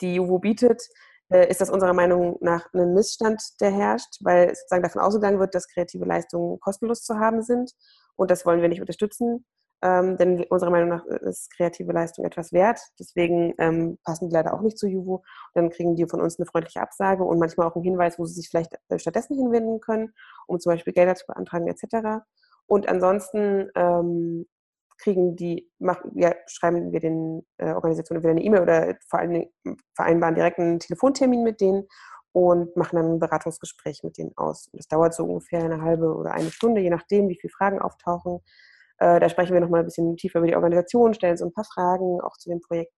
die 0.00 0.14
JUWO 0.14 0.38
bietet, 0.38 0.82
äh, 1.30 1.48
ist 1.50 1.60
das 1.60 1.70
unserer 1.70 1.92
Meinung 1.92 2.38
nach 2.40 2.72
ein 2.72 2.94
Missstand, 2.94 3.42
der 3.60 3.72
herrscht, 3.72 4.18
weil 4.20 4.54
sozusagen 4.54 4.82
davon 4.82 5.02
ausgegangen 5.02 5.38
wird, 5.38 5.54
dass 5.54 5.68
kreative 5.68 6.04
Leistungen 6.04 6.60
kostenlos 6.60 7.02
zu 7.02 7.18
haben 7.18 7.42
sind. 7.42 7.72
Und 8.16 8.30
das 8.30 8.46
wollen 8.46 8.62
wir 8.62 8.68
nicht 8.68 8.80
unterstützen 8.80 9.44
ähm, 9.82 10.16
denn 10.16 10.44
unserer 10.44 10.70
Meinung 10.70 10.88
nach 10.88 11.04
ist 11.04 11.50
kreative 11.56 11.92
Leistung 11.92 12.24
etwas 12.24 12.52
wert. 12.52 12.80
Deswegen 12.98 13.52
ähm, 13.58 13.98
passen 14.04 14.28
die 14.28 14.34
leider 14.34 14.54
auch 14.54 14.60
nicht 14.60 14.78
zu 14.78 14.86
Juvo. 14.86 15.24
Dann 15.54 15.70
kriegen 15.70 15.96
die 15.96 16.06
von 16.06 16.20
uns 16.20 16.38
eine 16.38 16.46
freundliche 16.46 16.80
Absage 16.80 17.24
und 17.24 17.38
manchmal 17.38 17.66
auch 17.66 17.74
einen 17.74 17.84
Hinweis, 17.84 18.18
wo 18.18 18.24
sie 18.24 18.34
sich 18.34 18.48
vielleicht 18.48 18.78
äh, 18.88 18.98
stattdessen 18.98 19.36
hinwenden 19.36 19.80
können, 19.80 20.14
um 20.46 20.60
zum 20.60 20.72
Beispiel 20.72 20.92
Gelder 20.92 21.16
zu 21.16 21.26
beantragen 21.26 21.66
etc. 21.66 22.22
Und 22.66 22.88
ansonsten 22.88 23.70
ähm, 23.74 24.46
kriegen 24.98 25.34
die, 25.34 25.68
machen, 25.78 26.12
ja, 26.14 26.32
schreiben 26.46 26.92
wir 26.92 27.00
den 27.00 27.44
äh, 27.58 27.72
Organisationen 27.72 28.22
wieder 28.22 28.30
eine 28.30 28.42
E-Mail 28.42 28.62
oder 28.62 28.96
vor 29.08 29.18
allem 29.18 29.46
vereinbaren 29.94 30.36
direkt 30.36 30.60
einen 30.60 30.78
Telefontermin 30.78 31.42
mit 31.42 31.60
denen 31.60 31.88
und 32.30 32.76
machen 32.76 32.96
dann 32.96 33.14
ein 33.14 33.18
Beratungsgespräch 33.18 34.04
mit 34.04 34.16
denen 34.16 34.32
aus. 34.36 34.68
Und 34.68 34.78
das 34.78 34.86
dauert 34.86 35.12
so 35.12 35.24
ungefähr 35.24 35.64
eine 35.64 35.82
halbe 35.82 36.14
oder 36.14 36.32
eine 36.32 36.50
Stunde, 36.50 36.80
je 36.80 36.90
nachdem, 36.90 37.28
wie 37.28 37.38
viele 37.40 37.52
Fragen 37.52 37.80
auftauchen. 37.80 38.40
Äh, 38.98 39.20
da 39.20 39.28
sprechen 39.28 39.54
wir 39.54 39.60
nochmal 39.60 39.80
ein 39.80 39.86
bisschen 39.86 40.16
tiefer 40.16 40.38
über 40.38 40.48
die 40.48 40.56
Organisation, 40.56 41.14
stellen 41.14 41.36
so 41.36 41.46
ein 41.46 41.52
paar 41.52 41.64
Fragen 41.64 42.20
auch 42.20 42.36
zu 42.36 42.50
dem 42.50 42.60
Projekt 42.60 42.92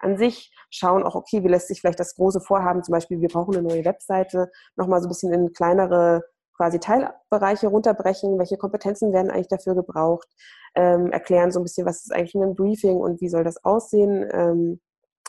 an 0.00 0.16
sich, 0.16 0.52
schauen 0.70 1.02
auch, 1.02 1.14
okay, 1.14 1.42
wie 1.42 1.48
lässt 1.48 1.68
sich 1.68 1.80
vielleicht 1.80 2.00
das 2.00 2.14
große 2.14 2.40
Vorhaben, 2.40 2.82
zum 2.82 2.92
Beispiel, 2.92 3.20
wir 3.20 3.28
brauchen 3.28 3.56
eine 3.56 3.66
neue 3.66 3.84
Webseite, 3.84 4.50
nochmal 4.76 5.00
so 5.00 5.06
ein 5.06 5.10
bisschen 5.10 5.32
in 5.32 5.52
kleinere 5.52 6.22
quasi 6.56 6.80
Teilbereiche 6.80 7.68
runterbrechen, 7.68 8.38
welche 8.38 8.56
Kompetenzen 8.56 9.12
werden 9.12 9.30
eigentlich 9.30 9.48
dafür 9.48 9.74
gebraucht, 9.74 10.28
ähm, 10.74 11.10
erklären 11.12 11.52
so 11.52 11.60
ein 11.60 11.62
bisschen, 11.62 11.86
was 11.86 12.02
ist 12.02 12.12
eigentlich 12.12 12.34
ein 12.34 12.54
Briefing 12.54 12.96
und 12.98 13.20
wie 13.20 13.28
soll 13.28 13.44
das 13.44 13.64
aussehen, 13.64 14.28
ähm, 14.32 14.80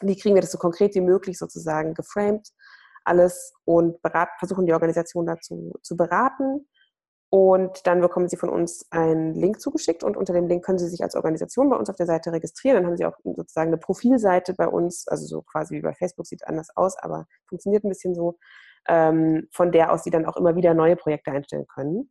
wie 0.01 0.17
kriegen 0.17 0.35
wir 0.35 0.41
das 0.41 0.51
so 0.51 0.57
konkret 0.57 0.95
wie 0.95 1.01
möglich 1.01 1.37
sozusagen 1.37 1.93
geframed, 1.93 2.47
alles 3.03 3.53
und 3.65 4.01
berat, 4.01 4.29
versuchen 4.39 4.65
die 4.65 4.73
Organisation 4.73 5.25
dazu 5.25 5.73
zu 5.81 5.95
beraten 5.95 6.67
und 7.31 7.85
dann 7.85 8.01
bekommen 8.01 8.27
Sie 8.27 8.37
von 8.37 8.49
uns 8.49 8.87
einen 8.89 9.35
Link 9.35 9.61
zugeschickt 9.61 10.03
und 10.03 10.17
unter 10.17 10.33
dem 10.33 10.47
Link 10.47 10.65
können 10.65 10.79
Sie 10.79 10.87
sich 10.87 11.03
als 11.03 11.15
Organisation 11.15 11.69
bei 11.69 11.75
uns 11.75 11.89
auf 11.89 11.95
der 11.95 12.07
Seite 12.07 12.31
registrieren. 12.31 12.77
Dann 12.77 12.87
haben 12.87 12.97
Sie 12.97 13.05
auch 13.05 13.17
sozusagen 13.23 13.67
eine 13.67 13.77
Profilseite 13.77 14.55
bei 14.55 14.67
uns, 14.67 15.07
also 15.07 15.25
so 15.27 15.43
quasi 15.43 15.75
wie 15.75 15.81
bei 15.81 15.93
Facebook, 15.93 16.25
sieht 16.25 16.47
anders 16.47 16.69
aus, 16.75 16.97
aber 16.97 17.27
funktioniert 17.47 17.83
ein 17.83 17.89
bisschen 17.89 18.15
so, 18.15 18.39
ähm, 18.87 19.47
von 19.51 19.71
der 19.71 19.93
aus 19.93 20.03
Sie 20.03 20.09
dann 20.09 20.25
auch 20.25 20.37
immer 20.37 20.55
wieder 20.55 20.73
neue 20.73 20.95
Projekte 20.95 21.31
einstellen 21.31 21.67
können. 21.67 22.09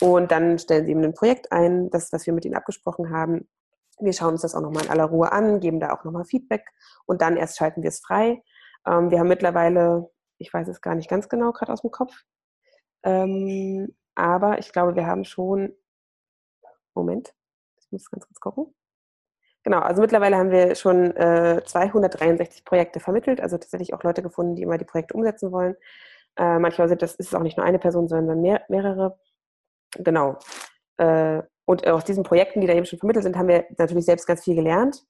Und 0.00 0.32
dann 0.32 0.58
stellen 0.58 0.84
Sie 0.84 0.90
eben 0.90 1.04
ein 1.04 1.14
Projekt 1.14 1.52
ein, 1.52 1.88
das, 1.90 2.12
was 2.12 2.26
wir 2.26 2.32
mit 2.32 2.44
Ihnen 2.44 2.56
abgesprochen 2.56 3.10
haben. 3.10 3.48
Wir 4.00 4.12
schauen 4.12 4.32
uns 4.32 4.42
das 4.42 4.56
auch 4.56 4.60
nochmal 4.60 4.84
in 4.84 4.90
aller 4.90 5.04
Ruhe 5.04 5.30
an, 5.30 5.60
geben 5.60 5.78
da 5.78 5.94
auch 5.94 6.02
nochmal 6.02 6.24
Feedback 6.24 6.66
und 7.06 7.22
dann 7.22 7.36
erst 7.36 7.56
schalten 7.56 7.82
wir 7.82 7.88
es 7.88 8.00
frei. 8.00 8.42
Ähm, 8.84 9.10
wir 9.12 9.20
haben 9.20 9.28
mittlerweile, 9.28 10.10
ich 10.38 10.52
weiß 10.52 10.66
es 10.66 10.80
gar 10.80 10.96
nicht 10.96 11.08
ganz 11.08 11.28
genau, 11.28 11.52
gerade 11.52 11.72
aus 11.72 11.82
dem 11.82 11.92
Kopf, 11.92 12.12
ähm, 13.04 13.94
aber 14.16 14.58
ich 14.58 14.72
glaube, 14.72 14.96
wir 14.96 15.06
haben 15.06 15.24
schon, 15.24 15.72
Moment, 16.94 17.34
ich 17.78 17.92
muss 17.92 18.10
ganz 18.10 18.26
kurz 18.26 18.40
gucken. 18.40 18.74
Genau, 19.62 19.80
also 19.80 20.00
mittlerweile 20.00 20.36
haben 20.36 20.50
wir 20.50 20.74
schon 20.76 21.16
äh, 21.16 21.60
263 21.64 22.64
Projekte 22.64 23.00
vermittelt, 23.00 23.40
also 23.40 23.58
tatsächlich 23.58 23.94
auch 23.94 24.02
Leute 24.02 24.22
gefunden, 24.22 24.54
die 24.54 24.62
immer 24.62 24.78
die 24.78 24.84
Projekte 24.84 25.14
umsetzen 25.14 25.52
wollen. 25.52 25.76
Äh, 26.36 26.58
manchmal 26.58 26.88
sind 26.88 27.02
das, 27.02 27.16
ist 27.16 27.28
es 27.28 27.34
auch 27.34 27.42
nicht 27.42 27.56
nur 27.56 27.66
eine 27.66 27.78
Person, 27.78 28.08
sondern 28.08 28.40
mehr, 28.40 28.62
mehrere. 28.68 29.18
Genau. 29.98 30.38
Äh, 30.98 31.42
und 31.64 31.86
aus 31.86 32.04
diesen 32.04 32.22
Projekten, 32.24 32.60
die 32.60 32.66
da 32.68 32.74
eben 32.74 32.86
schon 32.86 33.00
vermittelt 33.00 33.24
sind, 33.24 33.36
haben 33.36 33.48
wir 33.48 33.66
natürlich 33.76 34.04
selbst 34.04 34.26
ganz 34.26 34.44
viel 34.44 34.54
gelernt. 34.54 35.04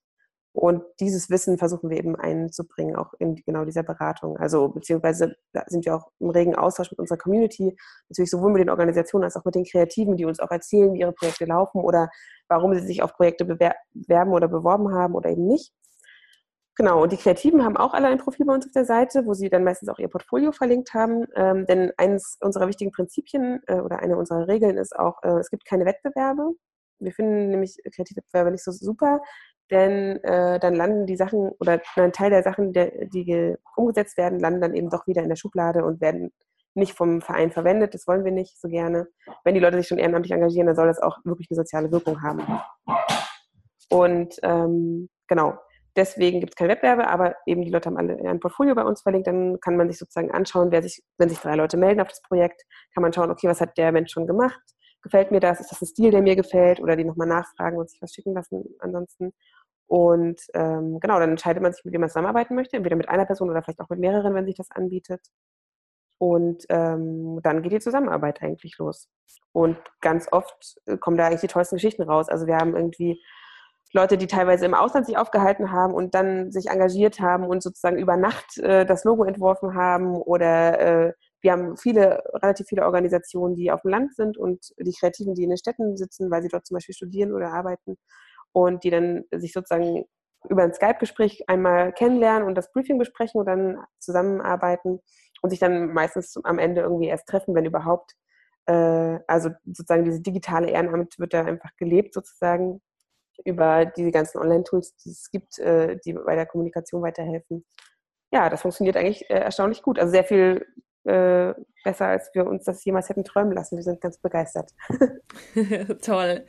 Und 0.57 0.83
dieses 1.01 1.29
Wissen 1.29 1.59
versuchen 1.59 1.91
wir 1.91 1.99
eben 1.99 2.17
einzubringen, 2.17 2.97
auch 2.97 3.13
in 3.19 3.35
genau 3.35 3.67
dieser 3.67 3.83
Beratung. 3.83 4.39
Also 4.39 4.69
beziehungsweise 4.69 5.37
sind 5.67 5.85
wir 5.85 5.95
auch 5.95 6.11
im 6.19 6.31
regen 6.31 6.55
Austausch 6.55 6.91
mit 6.91 6.99
unserer 6.99 7.19
Community, 7.19 7.77
natürlich 8.09 8.31
sowohl 8.31 8.53
mit 8.53 8.63
den 8.63 8.71
Organisationen 8.71 9.25
als 9.25 9.37
auch 9.37 9.45
mit 9.45 9.55
den 9.55 9.67
Kreativen, 9.67 10.17
die 10.17 10.25
uns 10.25 10.41
auch 10.41 10.51
erzählen, 10.51 10.95
wie 10.95 11.01
ihre 11.01 11.13
Projekte 11.13 11.45
laufen 11.45 11.83
oder 11.83 12.09
warum 12.49 12.73
sie 12.73 12.87
sich 12.87 13.03
auf 13.03 13.13
Projekte 13.13 13.45
bewerben 13.45 14.33
oder 14.33 14.49
beworben 14.49 14.95
haben 14.95 15.15
oder 15.15 15.29
eben 15.29 15.47
nicht. 15.47 15.75
Genau, 16.75 17.03
und 17.03 17.13
die 17.13 17.19
Kreativen 17.19 17.63
haben 17.63 17.77
auch 17.77 17.93
alle 17.93 18.07
ein 18.07 18.19
Profil 18.19 18.47
bei 18.47 18.55
uns 18.55 18.65
auf 18.65 18.73
der 18.73 18.87
Seite, 18.87 19.27
wo 19.27 19.35
sie 19.35 19.51
dann 19.51 19.63
meistens 19.63 19.91
auch 19.91 19.99
ihr 19.99 20.09
Portfolio 20.09 20.53
verlinkt 20.53 20.95
haben. 20.95 21.27
Ähm, 21.35 21.67
denn 21.67 21.93
eines 21.99 22.39
unserer 22.41 22.67
wichtigen 22.67 22.93
Prinzipien 22.93 23.61
äh, 23.67 23.81
oder 23.81 23.99
eine 23.99 24.17
unserer 24.17 24.49
Regeln 24.49 24.79
ist 24.79 24.97
auch, 24.97 25.23
äh, 25.23 25.39
es 25.39 25.51
gibt 25.51 25.67
keine 25.67 25.85
Wettbewerbe. 25.85 26.53
Wir 26.99 27.13
finden 27.13 27.51
nämlich 27.51 27.77
Kreativwettbewerbe 27.95 28.53
nicht 28.53 28.65
so 28.65 28.73
super, 28.73 29.21
denn 29.71 30.23
äh, 30.23 30.59
dann 30.61 30.75
landen 30.75 31.07
die 31.07 31.17
Sachen 31.17 31.51
oder 31.61 31.81
ein 31.97 32.13
Teil 32.13 32.31
der 32.31 32.43
Sachen, 32.43 32.73
der, 32.73 33.07
die 33.07 33.57
umgesetzt 33.75 34.17
werden, 34.17 34.39
landen 34.39 34.61
dann 34.61 34.75
eben 34.75 34.91
doch 34.91 35.07
wieder 35.07 35.23
in 35.23 35.29
der 35.29 35.37
Schublade 35.37 35.85
und 35.85 36.01
werden 36.01 36.33
nicht 36.75 36.93
vom 36.93 37.21
Verein 37.21 37.51
verwendet. 37.51 37.95
Das 37.95 38.07
wollen 38.07 38.25
wir 38.25 38.33
nicht 38.33 38.61
so 38.61 38.69
gerne. 38.69 39.09
Wenn 39.45 39.55
die 39.55 39.61
Leute 39.61 39.79
sich 39.79 39.89
schon 39.89 39.99
ehrenamtlich 39.99 40.33
engagieren, 40.33 40.67
dann 40.67 40.77
soll 40.77 40.87
das 40.87 41.01
auch 41.01 41.19
wirklich 41.25 41.49
eine 41.51 41.57
soziale 41.57 41.91
Wirkung 41.91 42.23
haben. 42.23 42.43
Und 43.91 44.37
ähm, 44.43 45.09
genau, 45.27 45.55
deswegen 45.97 46.41
gibt 46.41 46.53
es 46.53 46.57
keine 46.57 46.73
Wettbewerbe, 46.73 47.09
aber 47.09 47.35
eben 47.47 47.63
die 47.63 47.71
Leute 47.71 47.89
haben 47.89 47.97
alle 47.97 48.19
ein 48.29 48.41
Portfolio 48.41 48.75
bei 48.75 48.85
uns 48.85 49.03
verlinkt. 49.03 49.27
Dann 49.27 49.59
kann 49.61 49.77
man 49.77 49.89
sich 49.89 49.99
sozusagen 49.99 50.31
anschauen, 50.31 50.71
wer 50.71 50.83
sich, 50.83 51.03
wenn 51.19 51.29
sich 51.29 51.39
drei 51.39 51.57
Leute 51.57 51.77
melden 51.77 52.01
auf 52.01 52.09
das 52.09 52.23
Projekt, 52.23 52.63
kann 52.95 53.03
man 53.03 53.13
schauen, 53.13 53.31
okay, 53.31 53.49
was 53.49 53.61
hat 53.61 53.77
der 53.79 53.91
Mensch 53.93 54.13
schon 54.13 54.27
gemacht? 54.27 54.61
Gefällt 55.07 55.31
mir 55.31 55.39
das? 55.39 55.61
Ist 55.61 55.71
das 55.71 55.81
ein 55.81 55.87
Stil, 55.87 56.11
der 56.11 56.21
mir 56.21 56.35
gefällt? 56.35 56.81
Oder 56.81 56.97
die 56.97 57.05
nochmal 57.05 57.29
nachfragen 57.29 57.79
und 57.79 57.89
sich 57.89 58.03
was 58.03 58.13
schicken 58.13 58.35
lassen 58.35 58.65
ansonsten. 58.81 59.33
Und 59.87 60.41
ähm, 60.53 60.99
genau, 60.99 61.21
dann 61.21 61.31
entscheidet 61.31 61.63
man 61.63 61.73
sich, 61.73 61.85
mit 61.85 61.95
wem 61.95 62.01
man 62.01 62.11
zusammenarbeiten 62.11 62.57
möchte, 62.57 62.77
entweder 62.77 62.97
mit 62.97 63.09
einer 63.09 63.25
Person 63.25 63.49
oder 63.49 63.63
vielleicht 63.63 63.79
auch 63.81 63.89
mit 63.89 64.01
mehreren, 64.01 64.35
wenn 64.35 64.47
sich 64.47 64.57
das 64.57 64.73
anbietet. 64.73 65.21
Und 66.19 66.65
ähm, 66.71 67.39
dann 67.45 67.63
geht 67.63 67.71
die 67.71 67.79
Zusammenarbeit 67.79 68.43
eigentlich 68.43 68.77
los. 68.79 69.09
Und 69.53 69.79
ganz 70.01 70.27
oft 70.33 70.77
äh, 70.87 70.97
kommen 70.97 71.17
da 71.17 71.27
eigentlich 71.27 71.43
die 71.43 71.47
tollsten 71.47 71.77
Geschichten 71.77 72.03
raus. 72.03 72.29
Also 72.29 72.49
wir 72.49 72.57
haben 72.57 72.75
irgendwie 72.75 73.23
Leute, 73.93 74.19
die 74.19 74.27
teilweise 74.27 74.67
im 74.67 74.75
Ausland 74.75 75.07
sich 75.07 75.19
aufgehalten 75.19 75.71
haben 75.71 75.95
und 75.95 76.17
dann 76.17 76.51
sich 76.51 76.67
engagiert 76.67 77.21
haben 77.21 77.47
und 77.47 77.63
sozusagen 77.63 77.97
über 77.97 78.17
Nacht 78.17 78.59
äh, 78.59 78.85
das 78.85 79.05
Logo 79.05 79.23
entworfen 79.23 79.77
haben. 79.77 80.17
Oder 80.17 80.81
äh, 80.81 81.13
wir 81.47 81.53
haben 81.53 81.77
viele, 81.77 82.25
relativ 82.43 82.67
viele 82.67 82.85
Organisationen, 82.85 83.55
die 83.55 83.71
auf 83.71 83.83
dem 83.83 83.93
Land 83.93 84.17
sind 84.17 84.37
und 84.37 84.73
die 84.79 84.93
Kreativen, 84.93 85.35
die 85.37 85.45
in 85.45 85.51
den 85.51 85.59
Städten 85.59 85.97
sitzen, 85.97 86.29
weil 86.29 86.43
sie 86.43 86.49
dort 86.49 86.67
zum 86.67 86.75
Beispiel 86.75 86.95
studieren 86.95 87.33
oder 87.33 87.53
arbeiten 87.53 87.97
und 88.51 88.83
die 88.83 88.91
dann 88.91 89.23
sich 89.31 89.53
sozusagen 89.53 90.07
über 90.49 90.65
ein 90.65 90.75
Skype-Gespräch 90.75 91.49
einmal 91.49 91.93
kennenlernen 91.93 92.49
und 92.49 92.57
das 92.57 92.73
Briefing 92.73 92.99
besprechen 92.99 93.39
und 93.39 93.47
dann 93.47 93.79
zusammenarbeiten 94.01 94.99
und 95.41 95.51
sich 95.51 95.61
dann 95.61 95.93
meistens 95.93 96.37
am 96.43 96.59
Ende 96.59 96.81
irgendwie 96.81 97.07
erst 97.07 97.29
treffen, 97.29 97.55
wenn 97.55 97.65
überhaupt. 97.65 98.15
Äh, 98.67 99.21
also 99.29 99.51
sozusagen 99.65 100.05
diese 100.05 100.21
digitale 100.21 100.69
Ehrenamt 100.71 101.17
wird 101.21 101.33
da 101.33 101.45
einfach 101.45 101.71
gelebt 101.77 102.13
sozusagen 102.13 102.81
über 103.45 103.87
diese 103.87 104.11
ganzen 104.11 104.39
Online-Tools, 104.39 104.97
die 104.97 105.11
es 105.11 105.31
gibt, 105.31 105.61
äh, 105.61 105.97
die 106.05 106.15
bei 106.15 106.35
der 106.35 106.47
Kommunikation 106.47 107.03
weiterhelfen. 107.03 107.65
Ja, 108.33 108.51
das 108.51 108.63
funktioniert 108.63 108.97
eigentlich 108.97 109.31
äh, 109.31 109.35
erstaunlich 109.39 109.83
gut. 109.83 110.01
Also 110.01 110.11
sehr 110.11 110.25
viel 110.25 110.67
besser, 111.07 112.07
als 112.07 112.31
wir 112.35 112.47
uns 112.47 112.65
das 112.65 112.85
jemals 112.85 113.09
hätten 113.09 113.25
träumen 113.25 113.53
lassen. 113.53 113.77
Wir 113.77 113.85
sind 113.85 114.01
ganz 114.01 114.19
begeistert. 114.19 114.73
Toll. 116.03 116.45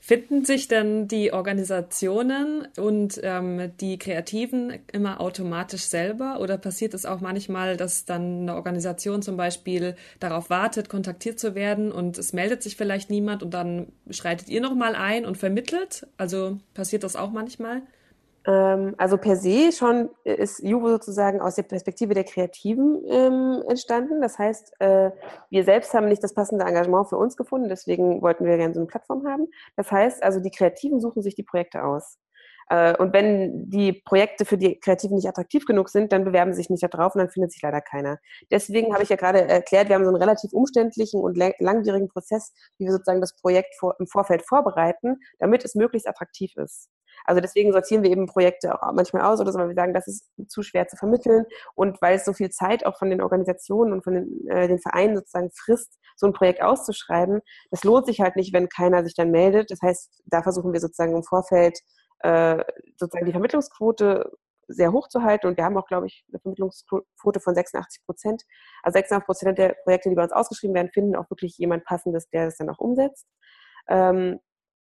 Finden 0.00 0.44
sich 0.44 0.68
denn 0.68 1.08
die 1.08 1.32
Organisationen 1.32 2.68
und 2.78 3.18
ähm, 3.24 3.72
die 3.80 3.98
Kreativen 3.98 4.72
immer 4.92 5.20
automatisch 5.20 5.82
selber 5.82 6.38
oder 6.38 6.58
passiert 6.58 6.94
es 6.94 7.04
auch 7.04 7.20
manchmal, 7.20 7.76
dass 7.76 8.04
dann 8.04 8.42
eine 8.42 8.54
Organisation 8.54 9.20
zum 9.20 9.36
Beispiel 9.36 9.96
darauf 10.20 10.48
wartet, 10.48 10.88
kontaktiert 10.88 11.40
zu 11.40 11.56
werden 11.56 11.90
und 11.90 12.18
es 12.18 12.32
meldet 12.32 12.62
sich 12.62 12.76
vielleicht 12.76 13.10
niemand 13.10 13.42
und 13.42 13.52
dann 13.52 13.88
schreitet 14.08 14.48
ihr 14.48 14.60
nochmal 14.60 14.94
ein 14.94 15.26
und 15.26 15.38
vermittelt? 15.38 16.06
Also 16.16 16.58
passiert 16.72 17.02
das 17.02 17.16
auch 17.16 17.32
manchmal? 17.32 17.82
Ähm, 18.46 18.94
also 18.98 19.18
per 19.18 19.36
se 19.36 19.72
schon 19.72 20.10
ist 20.24 20.62
Juvo 20.62 20.88
sozusagen 20.88 21.40
aus 21.40 21.56
der 21.56 21.64
Perspektive 21.64 22.14
der 22.14 22.24
Kreativen 22.24 23.02
ähm, 23.08 23.62
entstanden. 23.68 24.20
Das 24.20 24.38
heißt, 24.38 24.80
äh, 24.80 25.10
wir 25.50 25.64
selbst 25.64 25.92
haben 25.94 26.08
nicht 26.08 26.22
das 26.22 26.34
passende 26.34 26.64
Engagement 26.64 27.08
für 27.08 27.16
uns 27.16 27.36
gefunden, 27.36 27.68
deswegen 27.68 28.22
wollten 28.22 28.44
wir 28.44 28.56
gerne 28.56 28.74
so 28.74 28.80
eine 28.80 28.86
Plattform 28.86 29.26
haben. 29.26 29.48
Das 29.76 29.90
heißt 29.90 30.22
also, 30.22 30.40
die 30.40 30.50
Kreativen 30.50 31.00
suchen 31.00 31.22
sich 31.22 31.34
die 31.34 31.42
Projekte 31.42 31.84
aus. 31.84 32.18
Äh, 32.68 32.96
und 32.96 33.12
wenn 33.12 33.68
die 33.70 33.92
Projekte 33.92 34.44
für 34.44 34.58
die 34.58 34.78
Kreativen 34.78 35.16
nicht 35.16 35.28
attraktiv 35.28 35.66
genug 35.66 35.88
sind, 35.88 36.12
dann 36.12 36.24
bewerben 36.24 36.52
sie 36.52 36.58
sich 36.58 36.70
nicht 36.70 36.82
darauf 36.82 37.14
und 37.14 37.20
dann 37.20 37.30
findet 37.30 37.52
sich 37.52 37.62
leider 37.62 37.80
keiner. 37.80 38.18
Deswegen 38.50 38.92
habe 38.92 39.02
ich 39.02 39.08
ja 39.08 39.16
gerade 39.16 39.42
erklärt, 39.42 39.88
wir 39.88 39.96
haben 39.96 40.04
so 40.04 40.10
einen 40.10 40.22
relativ 40.22 40.52
umständlichen 40.52 41.20
und 41.20 41.36
langwierigen 41.36 42.08
Prozess, 42.08 42.52
wie 42.78 42.84
wir 42.84 42.92
sozusagen 42.92 43.20
das 43.20 43.36
Projekt 43.36 43.74
vor, 43.78 43.94
im 43.98 44.06
Vorfeld 44.06 44.42
vorbereiten, 44.42 45.16
damit 45.38 45.64
es 45.64 45.74
möglichst 45.74 46.08
attraktiv 46.08 46.52
ist. 46.56 46.88
Also 47.26 47.40
deswegen 47.40 47.72
sortieren 47.72 48.02
wir 48.02 48.10
eben 48.10 48.26
Projekte 48.26 48.74
auch 48.74 48.92
manchmal 48.92 49.22
aus 49.22 49.40
oder 49.40 49.52
so, 49.52 49.58
weil 49.58 49.68
wir 49.68 49.74
sagen, 49.74 49.94
das 49.94 50.06
ist 50.06 50.30
zu 50.48 50.62
schwer 50.62 50.86
zu 50.86 50.96
vermitteln 50.96 51.44
und 51.74 52.00
weil 52.00 52.16
es 52.16 52.24
so 52.24 52.32
viel 52.32 52.50
Zeit 52.50 52.86
auch 52.86 52.98
von 52.98 53.10
den 53.10 53.20
Organisationen 53.20 53.92
und 53.92 54.04
von 54.04 54.14
den, 54.14 54.48
äh, 54.48 54.68
den 54.68 54.78
Vereinen 54.78 55.16
sozusagen 55.16 55.50
frisst, 55.50 55.98
so 56.16 56.26
ein 56.26 56.32
Projekt 56.32 56.62
auszuschreiben. 56.62 57.40
Das 57.70 57.84
lohnt 57.84 58.06
sich 58.06 58.20
halt 58.20 58.36
nicht, 58.36 58.52
wenn 58.52 58.68
keiner 58.68 59.04
sich 59.04 59.14
dann 59.14 59.30
meldet. 59.30 59.70
Das 59.70 59.80
heißt, 59.82 60.22
da 60.26 60.42
versuchen 60.42 60.72
wir 60.72 60.80
sozusagen 60.80 61.14
im 61.14 61.22
Vorfeld 61.22 61.78
äh, 62.20 62.62
sozusagen 62.96 63.26
die 63.26 63.32
Vermittlungsquote 63.32 64.30
sehr 64.68 64.92
hoch 64.92 65.08
zu 65.08 65.22
halten. 65.22 65.46
Und 65.46 65.56
wir 65.56 65.64
haben 65.64 65.76
auch, 65.76 65.86
glaube 65.86 66.06
ich, 66.06 66.24
eine 66.28 66.40
Vermittlungsquote 66.40 67.40
von 67.40 67.54
86 67.54 68.04
Prozent. 68.04 68.42
Also 68.82 68.98
86 68.98 69.26
Prozent 69.26 69.58
der 69.58 69.76
Projekte, 69.84 70.08
die 70.08 70.14
bei 70.14 70.24
uns 70.24 70.32
ausgeschrieben 70.32 70.74
werden, 70.74 70.90
finden 70.92 71.16
auch 71.16 71.30
wirklich 71.30 71.56
jemand 71.58 71.84
Passendes, 71.84 72.28
der 72.30 72.46
das 72.46 72.56
dann 72.56 72.70
auch 72.70 72.78
umsetzt. 72.78 73.26
Ähm, 73.88 74.40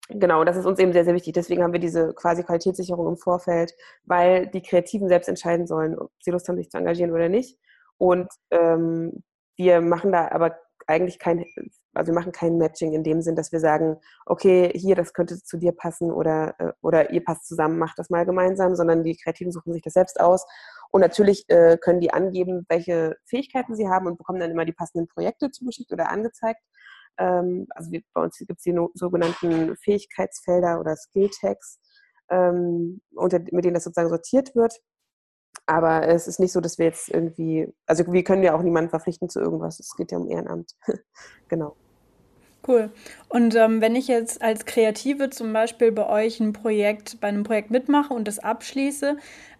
Genau, 0.09 0.45
das 0.45 0.57
ist 0.57 0.67
uns 0.67 0.79
eben 0.79 0.93
sehr, 0.93 1.05
sehr 1.05 1.15
wichtig. 1.15 1.33
Deswegen 1.35 1.63
haben 1.63 1.73
wir 1.73 1.81
diese 1.81 2.15
quasi 2.15 2.45
Qualitätssicherung 2.45 3.09
im 3.09 3.17
Vorfeld, 3.17 3.75
weil 4.05 4.47
die 4.47 4.63
Kreativen 4.63 5.09
selbst 5.09 5.29
entscheiden 5.29 5.67
sollen, 5.67 5.99
ob 5.99 6.13
sie 6.21 6.31
Lust 6.31 6.49
haben, 6.49 6.57
sich 6.57 6.71
zu 6.71 6.79
engagieren 6.79 7.13
oder 7.13 7.29
nicht. 7.29 7.59
Und 7.99 8.29
ähm, 8.51 9.25
wir 9.57 9.81
machen 9.81 10.13
da 10.13 10.29
aber 10.31 10.57
eigentlich 10.87 11.19
kein, 11.19 11.45
also 11.95 12.13
wir 12.13 12.15
machen 12.15 12.31
kein 12.31 12.59
Matching 12.59 12.93
in 12.93 13.03
dem 13.03 13.23
Sinn, 13.23 13.35
dass 13.35 13.51
wir 13.51 13.59
sagen, 13.59 13.97
okay, 14.27 14.71
hier, 14.75 14.95
das 14.95 15.13
könnte 15.13 15.43
zu 15.43 15.57
dir 15.57 15.73
passen 15.73 16.13
oder, 16.13 16.55
äh, 16.59 16.73
oder 16.83 17.11
ihr 17.11 17.25
passt 17.25 17.47
zusammen, 17.47 17.79
macht 17.79 17.99
das 17.99 18.11
mal 18.11 18.25
gemeinsam, 18.25 18.77
sondern 18.77 19.03
die 19.03 19.17
Kreativen 19.17 19.51
suchen 19.53 19.73
sich 19.73 19.83
das 19.83 19.95
selbst 19.95 20.21
aus. 20.21 20.47
Und 20.93 21.01
natürlich 21.01 21.45
äh, 21.49 21.79
können 21.79 22.01
die 22.01 22.13
angeben, 22.13 22.65
welche 22.69 23.17
Fähigkeiten 23.25 23.75
sie 23.75 23.89
haben 23.89 24.07
und 24.07 24.19
bekommen 24.19 24.39
dann 24.39 24.53
immer 24.53 24.65
die 24.65 24.73
passenden 24.73 25.09
Projekte 25.09 25.51
zugeschickt 25.51 25.93
oder 25.93 26.11
angezeigt. 26.11 26.61
Ähm, 27.19 27.67
also 27.71 27.91
wir, 27.91 28.03
bei 28.13 28.23
uns 28.23 28.39
gibt 28.39 28.59
es 28.59 28.63
die 28.63 28.73
no, 28.73 28.91
sogenannten 28.95 29.77
Fähigkeitsfelder 29.77 30.81
oder 30.81 30.97
Skill-Tags, 30.97 31.81
ähm, 32.31 33.01
mit 33.11 33.65
denen 33.65 33.75
das 33.75 33.85
sozusagen 33.85 34.09
sortiert 34.09 34.55
wird. 34.55 34.75
Aber 35.67 36.07
es 36.07 36.29
ist 36.29 36.39
nicht 36.39 36.53
so, 36.53 36.61
dass 36.61 36.79
wir 36.79 36.87
jetzt 36.87 37.09
irgendwie, 37.09 37.73
also 37.87 38.11
wir 38.13 38.25
können 38.25 38.43
ja 38.43 38.55
auch 38.55 38.63
niemanden 38.63 38.91
verpflichten 38.91 39.29
zu 39.29 39.41
irgendwas. 39.41 39.81
Es 39.81 39.97
geht 39.97 40.13
ja 40.13 40.19
um 40.19 40.29
Ehrenamt. 40.29 40.73
genau. 41.49 41.77
Cool. 42.67 42.91
Und 43.29 43.55
ähm, 43.55 43.81
wenn 43.81 43.95
ich 43.95 44.09
jetzt 44.09 44.43
als 44.43 44.65
Kreative 44.65 45.31
zum 45.31 45.53
Beispiel 45.53 45.93
bei 45.93 46.09
euch 46.09 46.41
ein 46.41 46.53
Projekt, 46.53 47.21
bei 47.21 47.29
einem 47.29 47.45
Projekt 47.45 47.71
mitmache 47.71 48.13
und 48.13 48.27
das 48.27 48.39
abschließe, 48.39 49.17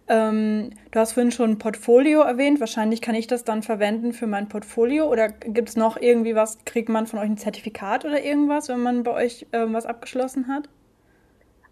ähm, 0.09 0.71
du 0.91 0.99
hast 0.99 1.13
vorhin 1.13 1.31
schon 1.31 1.51
ein 1.51 1.57
Portfolio 1.59 2.21
erwähnt. 2.21 2.59
Wahrscheinlich 2.59 3.01
kann 3.01 3.15
ich 3.15 3.27
das 3.27 3.43
dann 3.43 3.63
verwenden 3.63 4.13
für 4.13 4.27
mein 4.27 4.49
Portfolio. 4.49 5.09
Oder 5.09 5.29
gibt 5.29 5.69
es 5.69 5.75
noch 5.75 5.97
irgendwie 5.97 6.35
was, 6.35 6.57
kriegt 6.65 6.89
man 6.89 7.07
von 7.07 7.19
euch 7.19 7.29
ein 7.29 7.37
Zertifikat 7.37 8.05
oder 8.05 8.23
irgendwas, 8.23 8.69
wenn 8.69 8.81
man 8.81 9.03
bei 9.03 9.11
euch 9.11 9.47
ähm, 9.53 9.73
was 9.73 9.85
abgeschlossen 9.85 10.47
hat? 10.47 10.69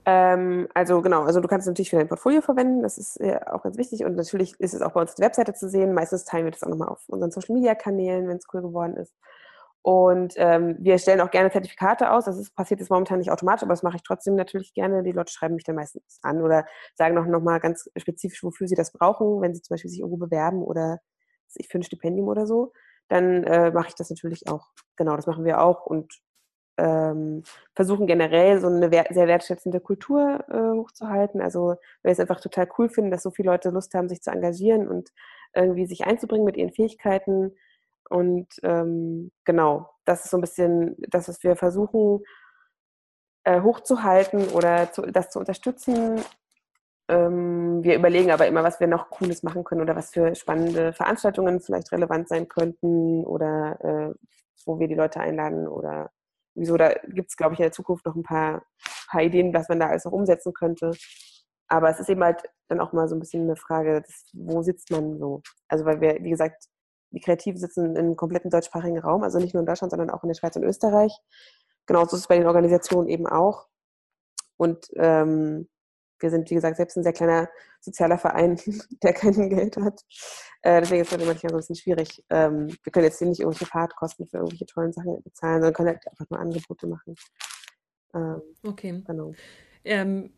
Ähm, 0.05 0.67
also 0.73 1.01
genau, 1.01 1.23
also 1.23 1.41
du 1.41 1.47
kannst 1.47 1.65
es 1.65 1.71
natürlich 1.71 1.89
für 1.89 1.95
dein 1.95 2.07
Portfolio 2.07 2.41
verwenden, 2.41 2.83
das 2.83 2.99
ist 2.99 3.19
ja 3.19 3.51
auch 3.51 3.63
ganz 3.63 3.75
wichtig 3.77 4.05
und 4.05 4.15
natürlich 4.15 4.53
ist 4.59 4.75
es 4.75 4.83
auch 4.83 4.91
bei 4.91 5.01
uns 5.01 5.11
auf 5.11 5.15
der 5.15 5.25
Webseite 5.25 5.53
zu 5.55 5.67
sehen. 5.67 5.95
Meistens 5.95 6.25
teilen 6.25 6.45
wir 6.45 6.51
das 6.51 6.61
auch 6.61 6.69
nochmal 6.69 6.89
auf 6.89 7.01
unseren 7.07 7.31
Social 7.31 7.55
Media 7.55 7.73
Kanälen, 7.73 8.27
wenn 8.27 8.37
es 8.37 8.45
cool 8.53 8.61
geworden 8.61 8.97
ist. 8.97 9.13
Und 9.85 10.33
ähm, 10.37 10.77
wir 10.79 10.97
stellen 10.97 11.21
auch 11.21 11.29
gerne 11.29 11.51
Zertifikate 11.51 12.09
aus. 12.09 12.25
Das 12.25 12.39
ist, 12.39 12.55
passiert 12.55 12.79
jetzt 12.79 12.89
momentan 12.89 13.19
nicht 13.19 13.29
automatisch, 13.29 13.61
aber 13.61 13.73
das 13.73 13.83
mache 13.83 13.97
ich 13.97 14.01
trotzdem 14.01 14.33
natürlich 14.33 14.73
gerne. 14.73 15.03
Die 15.03 15.11
Leute 15.11 15.31
schreiben 15.31 15.53
mich 15.53 15.63
dann 15.63 15.75
meistens 15.75 16.17
an 16.23 16.41
oder 16.41 16.65
sagen 16.95 17.13
noch, 17.13 17.27
noch 17.27 17.41
mal 17.41 17.59
ganz 17.59 17.87
spezifisch, 17.95 18.43
wofür 18.43 18.67
sie 18.67 18.73
das 18.73 18.91
brauchen, 18.91 19.41
wenn 19.41 19.53
sie 19.53 19.61
zum 19.61 19.75
Beispiel 19.75 19.91
sich 19.91 19.99
irgendwo 19.99 20.17
bewerben 20.17 20.63
oder 20.63 21.01
ich 21.53 21.67
für 21.67 21.77
ein 21.77 21.83
Stipendium 21.83 22.27
oder 22.27 22.47
so. 22.47 22.73
Dann 23.09 23.43
äh, 23.43 23.69
mache 23.69 23.89
ich 23.89 23.93
das 23.93 24.09
natürlich 24.09 24.47
auch. 24.47 24.69
Genau, 24.95 25.15
das 25.15 25.27
machen 25.27 25.45
wir 25.45 25.61
auch 25.61 25.85
und 25.85 26.19
ähm, 26.77 27.43
versuchen 27.75 28.07
generell 28.07 28.59
so 28.59 28.67
eine 28.67 28.89
wert 28.89 29.09
sehr 29.13 29.27
wertschätzende 29.27 29.81
Kultur 29.81 30.43
äh, 30.49 30.79
hochzuhalten. 30.79 31.41
Also 31.41 31.67
weil 31.67 31.77
wir 32.01 32.11
es 32.11 32.19
einfach 32.19 32.41
total 32.41 32.67
cool 32.79 32.89
finden, 32.89 33.11
dass 33.11 33.21
so 33.21 33.29
viele 33.29 33.51
Leute 33.51 33.69
Lust 33.69 33.93
haben, 33.93 34.09
sich 34.09 34.23
zu 34.23 34.31
engagieren 34.31 34.87
und 34.87 35.11
irgendwie 35.53 35.85
sich 35.85 36.05
einzubringen 36.05 36.43
mit 36.43 36.57
ihren 36.57 36.73
Fähigkeiten 36.73 37.55
und 38.09 38.47
ähm, 38.63 39.31
genau, 39.45 39.89
das 40.05 40.25
ist 40.25 40.31
so 40.31 40.37
ein 40.37 40.41
bisschen 40.41 40.95
das, 41.09 41.27
was 41.27 41.43
wir 41.43 41.55
versuchen 41.55 42.23
äh, 43.45 43.61
hochzuhalten 43.61 44.49
oder 44.49 44.91
zu, 44.91 45.03
das 45.03 45.29
zu 45.29 45.39
unterstützen. 45.39 46.19
Ähm, 47.07 47.83
wir 47.83 47.95
überlegen 47.95 48.31
aber 48.31 48.47
immer, 48.47 48.63
was 48.63 48.79
wir 48.79 48.87
noch 48.87 49.09
Cooles 49.11 49.43
machen 49.43 49.63
können 49.63 49.81
oder 49.81 49.95
was 49.95 50.11
für 50.11 50.33
spannende 50.35 50.91
Veranstaltungen 50.93 51.61
vielleicht 51.61 51.91
relevant 51.91 52.27
sein 52.27 52.47
könnten 52.49 53.23
oder 53.23 53.77
äh, 53.83 54.13
wo 54.65 54.79
wir 54.79 54.87
die 54.87 54.95
Leute 54.95 55.19
einladen 55.19 55.67
oder 55.67 56.11
wieso. 56.55 56.77
Da 56.77 56.93
gibt 57.07 57.29
es, 57.29 57.37
glaube 57.37 57.53
ich, 57.53 57.59
in 57.59 57.65
der 57.65 57.71
Zukunft 57.71 58.05
noch 58.05 58.15
ein 58.15 58.23
paar, 58.23 58.63
paar 59.09 59.21
Ideen, 59.21 59.53
was 59.53 59.69
man 59.69 59.79
da 59.79 59.89
alles 59.89 60.05
noch 60.05 60.11
umsetzen 60.11 60.53
könnte. 60.53 60.91
Aber 61.67 61.89
es 61.89 61.99
ist 61.99 62.09
eben 62.09 62.23
halt 62.23 62.43
dann 62.67 62.79
auch 62.79 62.93
mal 62.93 63.07
so 63.07 63.15
ein 63.15 63.19
bisschen 63.19 63.43
eine 63.43 63.55
Frage, 63.55 64.03
wo 64.33 64.61
sitzt 64.63 64.91
man 64.91 65.19
so? 65.19 65.41
Also 65.67 65.85
weil 65.85 66.01
wir, 66.01 66.17
wie 66.23 66.29
gesagt, 66.31 66.65
die 67.15 67.21
Kreativen 67.21 67.59
sitzen 67.59 67.95
im 67.95 68.15
kompletten 68.15 68.51
deutschsprachigen 68.51 68.99
Raum, 68.99 69.23
also 69.23 69.39
nicht 69.39 69.53
nur 69.53 69.61
in 69.61 69.67
Deutschland, 69.67 69.91
sondern 69.91 70.09
auch 70.09 70.23
in 70.23 70.29
der 70.29 70.35
Schweiz 70.35 70.55
und 70.55 70.63
Österreich. 70.63 71.17
Genauso 71.85 72.15
ist 72.15 72.23
es 72.23 72.27
bei 72.27 72.37
den 72.37 72.47
Organisationen 72.47 73.07
eben 73.07 73.25
auch. 73.25 73.67
Und 74.57 74.87
ähm, 74.95 75.67
wir 76.19 76.29
sind, 76.29 76.49
wie 76.49 76.55
gesagt, 76.55 76.77
selbst 76.77 76.97
ein 76.97 77.03
sehr 77.03 77.13
kleiner 77.13 77.49
sozialer 77.79 78.17
Verein, 78.17 78.59
der 79.03 79.13
kein 79.13 79.49
Geld 79.49 79.77
hat. 79.77 80.01
Äh, 80.61 80.81
deswegen 80.81 81.01
ist 81.01 81.11
es 81.11 81.17
halt 81.17 81.25
manchmal 81.25 81.49
so 81.49 81.55
ein 81.55 81.59
bisschen 81.59 81.75
schwierig. 81.75 82.23
Ähm, 82.29 82.75
wir 82.83 82.91
können 82.91 83.05
jetzt 83.05 83.19
hier 83.19 83.27
nicht 83.27 83.39
irgendwelche 83.39 83.65
Fahrtkosten 83.65 84.27
für 84.27 84.37
irgendwelche 84.37 84.65
tollen 84.65 84.93
Sachen 84.93 85.21
bezahlen, 85.23 85.61
sondern 85.61 85.73
können 85.73 85.89
halt 85.89 86.07
einfach 86.07 86.29
nur 86.29 86.39
Angebote 86.39 86.87
machen. 86.87 87.15
Ähm, 88.13 88.41
okay. 88.63 89.03
Genau. 89.05 89.33
Ähm, 89.83 90.33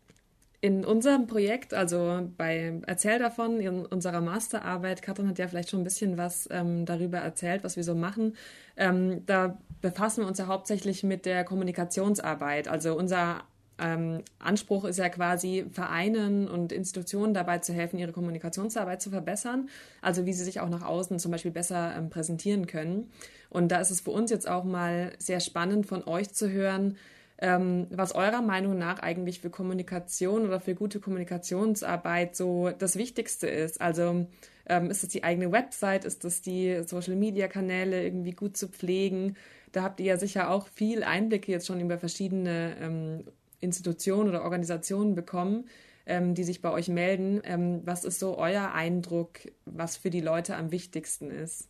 in 0.60 0.84
unserem 0.84 1.26
Projekt, 1.26 1.72
also 1.72 2.28
bei 2.36 2.80
Erzähl 2.86 3.18
davon, 3.18 3.60
in 3.60 3.86
unserer 3.86 4.20
Masterarbeit, 4.20 5.02
Katrin 5.02 5.28
hat 5.28 5.38
ja 5.38 5.46
vielleicht 5.46 5.70
schon 5.70 5.80
ein 5.80 5.84
bisschen 5.84 6.16
was 6.16 6.48
ähm, 6.50 6.84
darüber 6.84 7.18
erzählt, 7.18 7.62
was 7.62 7.76
wir 7.76 7.84
so 7.84 7.94
machen. 7.94 8.34
Ähm, 8.76 9.24
da 9.26 9.58
befassen 9.80 10.22
wir 10.22 10.28
uns 10.28 10.38
ja 10.38 10.48
hauptsächlich 10.48 11.04
mit 11.04 11.26
der 11.26 11.44
Kommunikationsarbeit. 11.44 12.66
Also 12.66 12.96
unser 12.96 13.44
ähm, 13.78 14.24
Anspruch 14.40 14.84
ist 14.84 14.98
ja 14.98 15.08
quasi, 15.08 15.66
Vereinen 15.70 16.48
und 16.48 16.72
Institutionen 16.72 17.34
dabei 17.34 17.58
zu 17.58 17.72
helfen, 17.72 17.98
ihre 17.98 18.10
Kommunikationsarbeit 18.10 19.00
zu 19.00 19.10
verbessern. 19.10 19.68
Also 20.02 20.26
wie 20.26 20.32
sie 20.32 20.42
sich 20.42 20.58
auch 20.58 20.68
nach 20.68 20.82
außen 20.82 21.20
zum 21.20 21.30
Beispiel 21.30 21.52
besser 21.52 21.94
ähm, 21.96 22.10
präsentieren 22.10 22.66
können. 22.66 23.12
Und 23.48 23.68
da 23.68 23.80
ist 23.80 23.90
es 23.90 24.00
für 24.00 24.10
uns 24.10 24.32
jetzt 24.32 24.48
auch 24.48 24.64
mal 24.64 25.12
sehr 25.18 25.38
spannend 25.38 25.86
von 25.86 26.02
euch 26.04 26.30
zu 26.34 26.50
hören, 26.50 26.96
ähm, 27.40 27.86
was 27.90 28.14
eurer 28.14 28.42
Meinung 28.42 28.76
nach 28.78 28.98
eigentlich 28.98 29.40
für 29.40 29.50
Kommunikation 29.50 30.46
oder 30.46 30.60
für 30.60 30.74
gute 30.74 30.98
Kommunikationsarbeit 31.00 32.34
so 32.34 32.70
das 32.70 32.96
Wichtigste 32.96 33.46
ist. 33.46 33.80
Also 33.80 34.26
ähm, 34.66 34.90
ist 34.90 35.04
es 35.04 35.08
die 35.10 35.24
eigene 35.24 35.52
Website, 35.52 36.04
ist 36.04 36.24
es 36.24 36.42
die 36.42 36.82
Social-Media-Kanäle 36.84 38.02
irgendwie 38.02 38.32
gut 38.32 38.56
zu 38.56 38.68
pflegen? 38.68 39.36
Da 39.72 39.82
habt 39.82 40.00
ihr 40.00 40.06
ja 40.06 40.16
sicher 40.18 40.50
auch 40.50 40.66
viel 40.66 41.04
Einblicke 41.04 41.52
jetzt 41.52 41.66
schon 41.66 41.80
über 41.80 41.98
verschiedene 41.98 42.76
ähm, 42.80 43.24
Institutionen 43.60 44.28
oder 44.28 44.42
Organisationen 44.42 45.14
bekommen, 45.14 45.68
ähm, 46.06 46.34
die 46.34 46.44
sich 46.44 46.60
bei 46.60 46.70
euch 46.70 46.88
melden. 46.88 47.40
Ähm, 47.44 47.82
was 47.84 48.04
ist 48.04 48.18
so 48.18 48.36
euer 48.36 48.72
Eindruck, 48.72 49.38
was 49.64 49.96
für 49.96 50.10
die 50.10 50.20
Leute 50.20 50.56
am 50.56 50.72
wichtigsten 50.72 51.30
ist? 51.30 51.68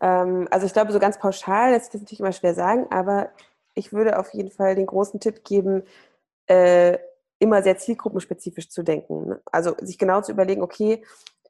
Ähm, 0.00 0.48
also 0.50 0.66
ich 0.66 0.72
glaube, 0.72 0.92
so 0.92 0.98
ganz 0.98 1.18
pauschal 1.18 1.72
das 1.72 1.92
natürlich 1.92 2.20
immer 2.20 2.32
schwer 2.32 2.54
sagen, 2.54 2.86
aber 2.90 3.30
ich 3.74 3.92
würde 3.92 4.18
auf 4.18 4.32
jeden 4.34 4.50
Fall 4.50 4.74
den 4.74 4.86
großen 4.86 5.20
Tipp 5.20 5.44
geben, 5.44 5.82
äh, 6.46 6.98
immer 7.38 7.62
sehr 7.62 7.78
zielgruppenspezifisch 7.78 8.68
zu 8.68 8.82
denken. 8.82 9.28
Ne? 9.28 9.40
Also 9.50 9.74
sich 9.80 9.98
genau 9.98 10.20
zu 10.20 10.32
überlegen, 10.32 10.62
okay, 10.62 11.04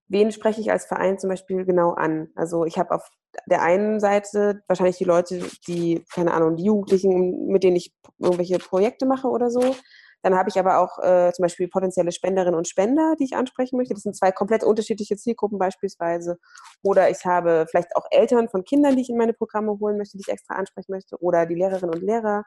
wen 0.08 0.32
spreche 0.32 0.60
ich 0.60 0.70
als 0.70 0.86
Verein 0.86 1.18
zum 1.18 1.30
Beispiel 1.30 1.64
genau 1.64 1.92
an? 1.92 2.30
Also 2.34 2.64
ich 2.64 2.78
habe 2.78 2.94
auf 2.94 3.10
der 3.46 3.62
einen 3.62 4.00
Seite 4.00 4.62
wahrscheinlich 4.66 4.98
die 4.98 5.04
Leute, 5.04 5.42
die, 5.66 6.04
keine 6.12 6.34
Ahnung, 6.34 6.56
die 6.56 6.64
Jugendlichen, 6.64 7.46
mit 7.46 7.64
denen 7.64 7.76
ich 7.76 7.92
irgendwelche 8.18 8.58
Projekte 8.58 9.06
mache 9.06 9.28
oder 9.28 9.50
so. 9.50 9.74
Dann 10.22 10.36
habe 10.36 10.48
ich 10.48 10.58
aber 10.58 10.78
auch 10.78 10.98
äh, 10.98 11.32
zum 11.32 11.44
Beispiel 11.44 11.68
potenzielle 11.68 12.12
Spenderinnen 12.12 12.54
und 12.54 12.68
Spender, 12.68 13.14
die 13.18 13.24
ich 13.24 13.36
ansprechen 13.36 13.76
möchte. 13.76 13.94
Das 13.94 14.02
sind 14.02 14.16
zwei 14.16 14.32
komplett 14.32 14.64
unterschiedliche 14.64 15.16
Zielgruppen 15.16 15.58
beispielsweise. 15.58 16.38
Oder 16.82 17.10
ich 17.10 17.24
habe 17.24 17.66
vielleicht 17.68 17.96
auch 17.96 18.06
Eltern 18.10 18.48
von 18.48 18.64
Kindern, 18.64 18.96
die 18.96 19.02
ich 19.02 19.10
in 19.10 19.16
meine 19.16 19.32
Programme 19.32 19.78
holen 19.78 19.96
möchte, 19.96 20.18
die 20.18 20.24
ich 20.26 20.32
extra 20.32 20.54
ansprechen 20.54 20.92
möchte. 20.92 21.16
Oder 21.22 21.46
die 21.46 21.54
Lehrerinnen 21.54 21.94
und 21.94 22.02
Lehrer. 22.02 22.44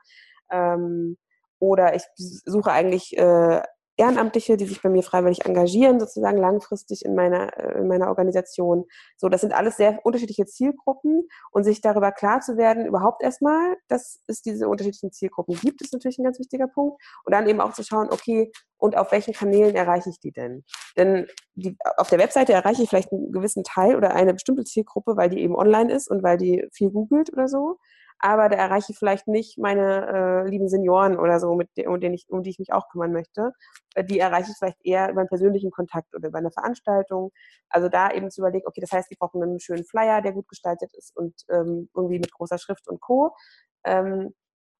Ähm, 0.51 1.17
oder 1.59 1.95
ich 1.95 2.03
suche 2.17 2.71
eigentlich 2.71 3.17
äh, 3.17 3.61
Ehrenamtliche, 3.95 4.57
die 4.57 4.65
sich 4.65 4.81
bei 4.81 4.89
mir 4.89 5.03
freiwillig 5.03 5.45
engagieren, 5.45 5.99
sozusagen 5.99 6.37
langfristig 6.37 7.05
in 7.05 7.13
meiner, 7.13 7.55
äh, 7.57 7.79
in 7.79 7.87
meiner 7.87 8.07
Organisation. 8.07 8.85
So, 9.17 9.29
das 9.29 9.41
sind 9.41 9.53
alles 9.53 9.77
sehr 9.77 9.99
unterschiedliche 10.03 10.45
Zielgruppen 10.45 11.27
und 11.51 11.63
sich 11.63 11.81
darüber 11.81 12.11
klar 12.11 12.41
zu 12.41 12.57
werden, 12.57 12.85
überhaupt 12.85 13.21
erstmal, 13.21 13.77
dass 13.87 14.21
es 14.27 14.41
diese 14.41 14.67
unterschiedlichen 14.67 15.11
Zielgruppen 15.11 15.55
gibt, 15.55 15.81
ist 15.81 15.93
natürlich 15.93 16.17
ein 16.17 16.23
ganz 16.23 16.39
wichtiger 16.39 16.67
Punkt. 16.67 17.01
Und 17.23 17.33
dann 17.33 17.47
eben 17.47 17.61
auch 17.61 17.73
zu 17.73 17.83
schauen, 17.83 18.09
okay, 18.11 18.51
und 18.77 18.97
auf 18.97 19.11
welchen 19.11 19.33
Kanälen 19.33 19.75
erreiche 19.75 20.09
ich 20.09 20.19
die 20.19 20.31
denn? 20.31 20.63
Denn 20.97 21.27
die, 21.55 21.77
auf 21.97 22.09
der 22.09 22.19
Webseite 22.19 22.53
erreiche 22.53 22.83
ich 22.83 22.89
vielleicht 22.89 23.11
einen 23.11 23.31
gewissen 23.31 23.63
Teil 23.63 23.95
oder 23.95 24.15
eine 24.15 24.33
bestimmte 24.33 24.63
Zielgruppe, 24.63 25.15
weil 25.15 25.29
die 25.29 25.39
eben 25.39 25.55
online 25.55 25.93
ist 25.93 26.09
und 26.09 26.23
weil 26.23 26.37
die 26.37 26.67
viel 26.73 26.89
googelt 26.89 27.31
oder 27.31 27.47
so 27.47 27.77
aber 28.23 28.47
da 28.47 28.55
erreiche 28.55 28.93
ich 28.93 28.97
vielleicht 28.97 29.27
nicht 29.27 29.57
meine 29.57 30.45
äh, 30.45 30.49
lieben 30.49 30.69
Senioren 30.69 31.19
oder 31.19 31.41
so, 31.41 31.55
mit 31.55 31.69
um, 31.85 31.99
denen 31.99 32.15
ich, 32.15 32.25
um 32.29 32.41
die 32.41 32.51
ich 32.51 32.57
mich 32.57 32.71
auch 32.71 32.87
kümmern 32.87 33.11
möchte. 33.11 33.51
Äh, 33.95 34.05
die 34.05 34.17
erreiche 34.17 34.49
ich 34.49 34.57
vielleicht 34.57 34.77
eher 34.85 35.09
über 35.09 35.19
einen 35.19 35.27
persönlichen 35.27 35.71
Kontakt 35.71 36.15
oder 36.15 36.29
über 36.29 36.37
eine 36.37 36.49
Veranstaltung. 36.49 37.33
Also 37.67 37.89
da 37.89 38.11
eben 38.11 38.31
zu 38.31 38.39
überlegen, 38.39 38.65
okay, 38.65 38.79
das 38.79 38.93
heißt, 38.93 39.11
die 39.11 39.17
brauchen 39.17 39.43
einen 39.43 39.59
schönen 39.59 39.83
Flyer, 39.83 40.21
der 40.21 40.31
gut 40.31 40.47
gestaltet 40.47 40.93
ist 40.93 41.13
und 41.17 41.33
ähm, 41.49 41.89
irgendwie 41.93 42.19
mit 42.19 42.31
großer 42.31 42.57
Schrift 42.57 42.87
und 42.87 43.01
Co. 43.01 43.35
Ähm, 43.83 44.33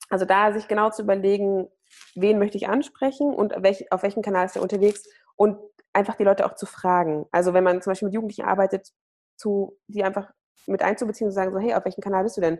also 0.10 0.24
da 0.24 0.54
sich 0.54 0.70
genau 0.70 0.90
zu 0.92 1.02
überlegen, 1.02 1.68
wen 2.16 2.40
möchte 2.40 2.56
ich 2.56 2.70
ansprechen 2.70 3.34
und 3.34 3.54
welch, 3.58 3.92
auf 3.92 4.04
welchem 4.04 4.22
Kanal 4.22 4.46
ist 4.46 4.56
er 4.56 4.62
unterwegs 4.62 5.04
und 5.36 5.58
einfach 5.92 6.16
die 6.16 6.24
Leute 6.24 6.46
auch 6.46 6.56
zu 6.56 6.66
fragen. 6.66 7.26
Also 7.32 7.54
wenn 7.54 7.66
man 7.66 7.82
zum 7.82 7.92
Beispiel 7.92 8.08
mit 8.08 8.16
Jugendlichen 8.16 8.46
arbeitet, 8.46 8.88
zu, 9.36 9.78
die 9.88 10.06
einfach 10.06 10.32
mit 10.66 10.82
einzubeziehen 10.82 11.28
und 11.28 11.34
zu 11.34 11.36
sagen, 11.36 11.52
so, 11.52 11.60
hey, 11.60 11.74
auf 11.74 11.84
welchem 11.84 12.02
Kanal 12.02 12.24
bist 12.24 12.38
du 12.38 12.42
denn? 12.42 12.60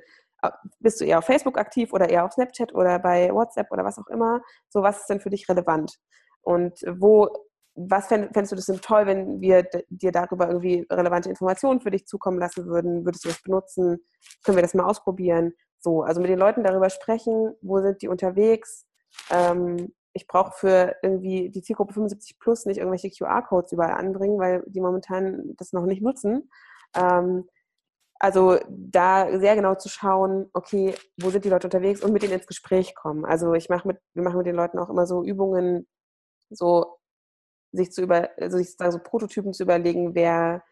Bist 0.80 1.02
du 1.02 1.06
eher 1.06 1.20
auf 1.20 1.26
Facebook 1.26 1.58
aktiv 1.58 1.94
oder 1.94 2.10
eher 2.10 2.26
auf 2.26 2.34
Snapchat 2.34 2.74
oder 2.74 3.00
bei 3.00 3.34
WhatsApp 3.34 3.72
oder 3.72 3.84
was 3.84 3.98
auch 3.98 4.08
immer? 4.08 4.42
So, 4.70 4.82
was 4.82 5.02
ist 5.02 5.10
denn 5.10 5.20
für 5.20 5.30
dich 5.30 5.48
relevant? 5.50 5.98
Und 6.42 6.80
wo, 6.98 7.30
was 7.76 8.08
fändest 8.08 8.52
du 8.52 8.56
das 8.56 8.66
denn 8.66 8.82
toll, 8.82 9.06
wenn 9.06 9.42
wir 9.42 9.68
dir 9.90 10.12
darüber 10.12 10.48
irgendwie 10.48 10.86
relevante 10.92 11.30
Informationen 11.30 11.82
für 11.82 11.92
dich 11.92 12.06
zukommen 12.06 12.40
lassen 12.40 12.66
würden? 12.68 13.06
Würdest 13.06 13.26
du 13.26 13.30
das 13.30 13.42
benutzen? 13.42 14.00
Können 14.44 14.58
wir 14.58 14.62
das 14.64 14.74
mal 14.74 14.86
ausprobieren? 14.86 15.54
So, 15.80 16.04
also 16.04 16.22
mit 16.22 16.30
den 16.30 16.40
Leuten 16.40 16.64
darüber 16.64 16.90
sprechen, 16.90 17.56
wo 17.62 17.82
sind 17.82 18.02
die 18.02 18.08
unterwegs? 18.08 18.86
Ähm, 19.30 19.94
ich 20.14 20.28
brauche 20.28 20.54
für 20.56 20.96
irgendwie 21.02 21.50
die 21.50 21.62
Zielgruppe 21.62 21.94
75 21.94 22.40
plus 22.40 22.66
nicht 22.66 22.78
irgendwelche 22.78 23.10
QR-Codes 23.10 23.72
überall 23.72 23.96
anbringen, 23.96 24.40
weil 24.40 24.64
die 24.68 24.80
momentan 24.80 25.56
das 25.58 25.74
noch 25.74 25.86
nicht 25.86 26.02
nutzen. 26.02 26.50
Ähm, 26.96 27.50
also 28.24 28.58
da 28.70 29.38
sehr 29.38 29.54
genau 29.58 29.76
zu 29.76 29.90
schauen, 29.90 30.50
okay, 30.54 30.96
wo 31.20 31.30
sind 31.30 31.44
die 31.44 31.50
Leute 31.50 31.68
unterwegs 31.68 32.02
und 32.02 32.14
mit 32.14 32.24
denen 32.24 32.32
ins 32.32 32.48
Gespräch 32.48 32.96
kommen. 32.96 33.26
Also 33.26 33.54
ich 33.54 33.68
mache 33.68 33.86
mit, 33.86 33.98
wir 34.14 34.24
machen 34.24 34.38
mit 34.38 34.48
den 34.48 34.56
Leuten 34.56 34.80
auch 34.80 34.90
immer 34.90 35.06
so 35.06 35.26
Übungen, 35.26 35.90
so 36.50 37.00
sich 37.74 37.92
zu 37.92 38.02
über, 38.02 38.30
also 38.40 38.60
sich 38.60 38.78
so 38.78 39.00
Prototypen 39.00 39.52
zu 39.52 39.64
überlegen, 39.64 40.16
wer, 40.16 40.64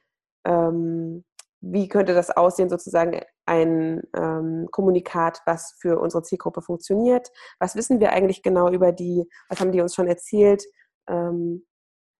ähm, 0.45 1.25
wie 1.59 1.89
könnte 1.89 2.13
das 2.13 2.29
aussehen, 2.31 2.69
sozusagen 2.69 3.19
ein 3.45 4.01
ähm, 4.15 4.69
Kommunikat, 4.71 5.41
was 5.45 5.75
für 5.77 5.99
unsere 5.99 6.23
Zielgruppe 6.23 6.61
funktioniert. 6.61 7.31
Was 7.59 7.75
wissen 7.75 7.99
wir 7.99 8.13
eigentlich 8.13 8.43
genau 8.43 8.69
über 8.69 8.93
die, 8.93 9.27
was 9.49 9.59
haben 9.59 9.73
die 9.73 9.81
uns 9.81 9.93
schon 9.93 10.07
erzählt? 10.07 10.63
Ähm, 11.09 11.67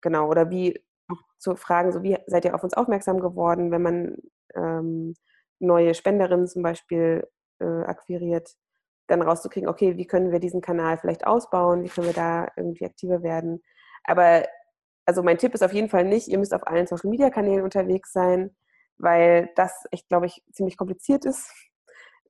genau, 0.01 0.27
oder 0.27 0.49
wie 0.49 0.83
zu 1.39 1.55
fragen, 1.55 1.93
so 1.93 2.03
wie 2.03 2.17
seid 2.27 2.43
ihr 2.43 2.53
auf 2.53 2.65
uns 2.65 2.73
aufmerksam 2.73 3.21
geworden, 3.21 3.71
wenn 3.71 3.81
man 3.81 4.17
ähm, 4.55 5.15
neue 5.59 5.93
Spenderinnen 5.93 6.47
zum 6.47 6.63
Beispiel 6.63 7.27
äh, 7.59 7.83
akquiriert, 7.83 8.55
dann 9.07 9.21
rauszukriegen, 9.21 9.69
okay, 9.69 9.97
wie 9.97 10.07
können 10.07 10.31
wir 10.31 10.39
diesen 10.39 10.61
Kanal 10.61 10.97
vielleicht 10.97 11.27
ausbauen, 11.27 11.83
wie 11.83 11.89
können 11.89 12.07
wir 12.07 12.13
da 12.13 12.47
irgendwie 12.55 12.85
aktiver 12.85 13.23
werden. 13.23 13.61
Aber 14.03 14.45
also 15.05 15.23
mein 15.23 15.37
Tipp 15.37 15.53
ist 15.53 15.63
auf 15.63 15.73
jeden 15.73 15.89
Fall 15.89 16.05
nicht, 16.05 16.27
ihr 16.27 16.37
müsst 16.37 16.53
auf 16.53 16.65
allen 16.67 16.87
Social 16.87 17.09
Media 17.09 17.29
Kanälen 17.29 17.63
unterwegs 17.63 18.13
sein, 18.13 18.55
weil 18.97 19.49
das 19.55 19.85
echt, 19.91 20.07
glaube 20.07 20.27
ich, 20.27 20.43
ziemlich 20.53 20.77
kompliziert 20.77 21.25
ist, 21.25 21.51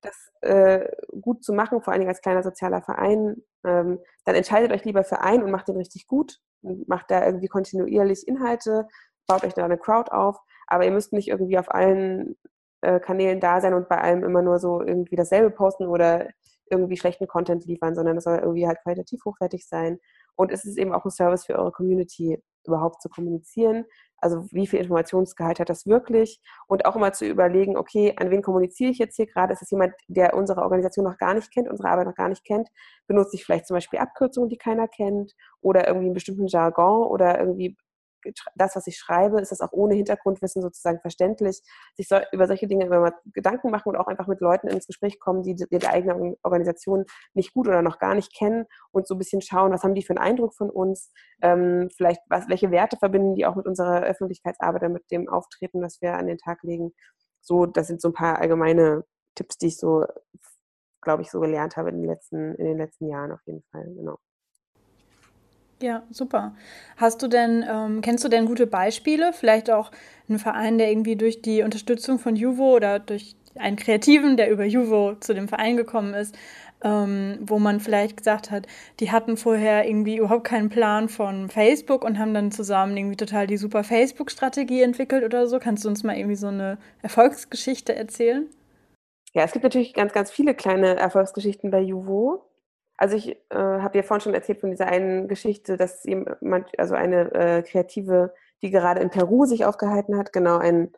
das 0.01 0.31
äh, 0.41 0.87
gut 1.21 1.43
zu 1.43 1.53
machen, 1.53 1.81
vor 1.81 1.93
allen 1.93 2.01
Dingen 2.01 2.09
als 2.09 2.21
kleiner 2.21 2.43
sozialer 2.43 2.81
Verein. 2.81 3.43
Ähm, 3.63 3.99
dann 4.25 4.35
entscheidet 4.35 4.71
euch 4.71 4.83
lieber 4.83 5.03
für 5.03 5.21
einen 5.21 5.43
und 5.43 5.51
macht 5.51 5.67
den 5.67 5.77
richtig 5.77 6.07
gut 6.07 6.39
macht 6.61 7.11
da 7.11 7.25
irgendwie 7.25 7.47
kontinuierlich 7.47 8.27
Inhalte, 8.27 8.87
baut 9.27 9.43
euch 9.43 9.53
da 9.53 9.65
eine 9.65 9.77
Crowd 9.77 10.11
auf, 10.11 10.37
aber 10.71 10.85
ihr 10.85 10.91
müsst 10.91 11.13
nicht 11.13 11.27
irgendwie 11.27 11.59
auf 11.59 11.73
allen 11.73 12.37
äh, 12.81 12.99
Kanälen 12.99 13.39
da 13.39 13.59
sein 13.61 13.73
und 13.73 13.89
bei 13.89 13.99
allem 13.99 14.23
immer 14.23 14.41
nur 14.41 14.57
so 14.59 14.81
irgendwie 14.81 15.15
dasselbe 15.15 15.51
posten 15.51 15.85
oder 15.87 16.29
irgendwie 16.69 16.95
schlechten 16.97 17.27
Content 17.27 17.65
liefern, 17.65 17.93
sondern 17.93 18.17
es 18.17 18.23
soll 18.23 18.37
irgendwie 18.39 18.65
halt 18.67 18.79
qualitativ 18.81 19.25
hochwertig 19.25 19.67
sein. 19.67 19.99
Und 20.35 20.51
es 20.51 20.63
ist 20.63 20.77
eben 20.77 20.93
auch 20.93 21.03
ein 21.03 21.11
Service 21.11 21.45
für 21.45 21.59
eure 21.59 21.73
Community, 21.73 22.41
überhaupt 22.65 23.01
zu 23.01 23.09
kommunizieren. 23.09 23.85
Also 24.17 24.45
wie 24.51 24.67
viel 24.67 24.79
Informationsgehalt 24.79 25.59
hat 25.59 25.69
das 25.69 25.85
wirklich? 25.87 26.39
Und 26.67 26.85
auch 26.85 26.95
immer 26.95 27.11
zu 27.11 27.25
überlegen, 27.25 27.75
okay, 27.75 28.13
an 28.17 28.29
wen 28.29 28.41
kommuniziere 28.41 28.91
ich 28.91 28.99
jetzt 28.99 29.17
hier 29.17 29.25
gerade? 29.25 29.51
Ist 29.51 29.63
es 29.63 29.71
jemand, 29.71 29.93
der 30.07 30.35
unsere 30.35 30.61
Organisation 30.61 31.05
noch 31.05 31.17
gar 31.17 31.33
nicht 31.33 31.51
kennt, 31.53 31.67
unsere 31.69 31.89
Arbeit 31.89 32.07
noch 32.07 32.15
gar 32.15 32.29
nicht 32.29 32.45
kennt? 32.45 32.69
Benutze 33.07 33.35
ich 33.35 33.43
vielleicht 33.43 33.67
zum 33.67 33.75
Beispiel 33.75 33.99
Abkürzungen, 33.99 34.49
die 34.49 34.57
keiner 34.57 34.87
kennt? 34.87 35.33
Oder 35.59 35.87
irgendwie 35.87 36.05
einen 36.05 36.13
bestimmten 36.13 36.47
Jargon 36.47 37.07
oder 37.07 37.39
irgendwie 37.39 37.75
das, 38.55 38.75
was 38.75 38.87
ich 38.87 38.97
schreibe, 38.97 39.39
ist 39.39 39.51
das 39.51 39.61
auch 39.61 39.71
ohne 39.71 39.95
Hintergrundwissen 39.95 40.61
sozusagen 40.61 40.99
verständlich, 40.99 41.61
sich 41.95 42.07
so, 42.07 42.17
über 42.31 42.47
solche 42.47 42.67
Dinge 42.67 42.85
immer 42.85 42.99
mal 42.99 43.13
Gedanken 43.33 43.71
machen 43.71 43.89
und 43.89 43.97
auch 43.97 44.07
einfach 44.07 44.27
mit 44.27 44.41
Leuten 44.41 44.67
ins 44.67 44.87
Gespräch 44.87 45.19
kommen, 45.19 45.43
die 45.43 45.55
die 45.55 45.87
eigene 45.87 46.37
Organisation 46.43 47.05
nicht 47.33 47.53
gut 47.53 47.67
oder 47.67 47.81
noch 47.81 47.99
gar 47.99 48.15
nicht 48.15 48.33
kennen 48.35 48.65
und 48.91 49.07
so 49.07 49.15
ein 49.15 49.17
bisschen 49.17 49.41
schauen, 49.41 49.71
was 49.71 49.83
haben 49.83 49.95
die 49.95 50.03
für 50.03 50.15
einen 50.15 50.25
Eindruck 50.25 50.53
von 50.55 50.69
uns, 50.69 51.11
ähm, 51.41 51.89
vielleicht 51.95 52.21
was, 52.29 52.47
welche 52.49 52.71
Werte 52.71 52.97
verbinden 52.97 53.35
die 53.35 53.45
auch 53.45 53.55
mit 53.55 53.65
unserer 53.65 54.01
Öffentlichkeitsarbeit 54.03 54.89
mit 54.89 55.09
dem 55.11 55.29
Auftreten, 55.29 55.81
das 55.81 56.01
wir 56.01 56.13
an 56.13 56.27
den 56.27 56.37
Tag 56.37 56.63
legen. 56.63 56.93
So, 57.41 57.65
das 57.65 57.87
sind 57.87 58.01
so 58.01 58.09
ein 58.09 58.13
paar 58.13 58.39
allgemeine 58.39 59.03
Tipps, 59.35 59.57
die 59.57 59.67
ich 59.67 59.77
so, 59.77 60.05
glaube 61.01 61.23
ich, 61.23 61.31
so 61.31 61.39
gelernt 61.39 61.77
habe 61.77 61.89
in 61.89 61.97
den 61.97 62.09
letzten, 62.09 62.55
in 62.55 62.65
den 62.65 62.77
letzten 62.77 63.07
Jahren 63.07 63.31
auf 63.31 63.41
jeden 63.45 63.63
Fall. 63.71 63.85
Genau. 63.95 64.17
Ja, 65.81 66.03
super. 66.11 66.55
Hast 66.97 67.21
du 67.23 67.27
denn, 67.27 67.65
ähm, 67.67 68.01
kennst 68.01 68.23
du 68.23 68.29
denn 68.29 68.45
gute 68.45 68.67
Beispiele? 68.67 69.33
Vielleicht 69.33 69.71
auch 69.71 69.91
einen 70.29 70.37
Verein, 70.37 70.77
der 70.77 70.91
irgendwie 70.91 71.15
durch 71.15 71.41
die 71.41 71.63
Unterstützung 71.63 72.19
von 72.19 72.35
Juvo 72.35 72.75
oder 72.75 72.99
durch 72.99 73.35
einen 73.55 73.77
Kreativen, 73.77 74.37
der 74.37 74.51
über 74.51 74.63
Juvo 74.63 75.15
zu 75.19 75.33
dem 75.33 75.47
Verein 75.47 75.77
gekommen 75.77 76.13
ist, 76.13 76.37
ähm, 76.83 77.39
wo 77.41 77.57
man 77.59 77.79
vielleicht 77.79 78.17
gesagt 78.17 78.51
hat, 78.51 78.67
die 78.99 79.11
hatten 79.11 79.37
vorher 79.37 79.87
irgendwie 79.87 80.17
überhaupt 80.17 80.43
keinen 80.45 80.69
Plan 80.69 81.09
von 81.09 81.49
Facebook 81.49 82.03
und 82.05 82.19
haben 82.19 82.33
dann 82.33 82.51
zusammen 82.51 82.95
irgendwie 82.95 83.17
total 83.17 83.47
die 83.47 83.57
super 83.57 83.83
Facebook-Strategie 83.83 84.83
entwickelt 84.83 85.23
oder 85.23 85.47
so. 85.47 85.57
Kannst 85.59 85.83
du 85.83 85.89
uns 85.89 86.03
mal 86.03 86.15
irgendwie 86.15 86.35
so 86.35 86.47
eine 86.47 86.77
Erfolgsgeschichte 87.01 87.95
erzählen? 87.95 88.47
Ja, 89.33 89.43
es 89.43 89.51
gibt 89.53 89.63
natürlich 89.63 89.93
ganz, 89.93 90.13
ganz 90.13 90.31
viele 90.31 90.53
kleine 90.53 90.97
Erfolgsgeschichten 90.97 91.71
bei 91.71 91.81
Juvo. 91.81 92.50
Also 93.01 93.15
ich 93.15 93.29
äh, 93.29 93.55
habe 93.57 93.97
ja 93.97 94.03
vorhin 94.03 94.21
schon 94.21 94.35
erzählt 94.35 94.59
von 94.59 94.69
dieser 94.69 94.85
einen 94.85 95.27
Geschichte, 95.27 95.75
dass 95.75 96.03
jemand, 96.03 96.67
also 96.77 96.93
eine 96.93 97.33
äh, 97.33 97.63
Kreative, 97.63 98.31
die 98.61 98.69
gerade 98.69 99.01
in 99.01 99.09
Peru 99.09 99.45
sich 99.45 99.65
aufgehalten 99.65 100.19
hat, 100.19 100.31
genau 100.31 100.59
ein 100.59 100.91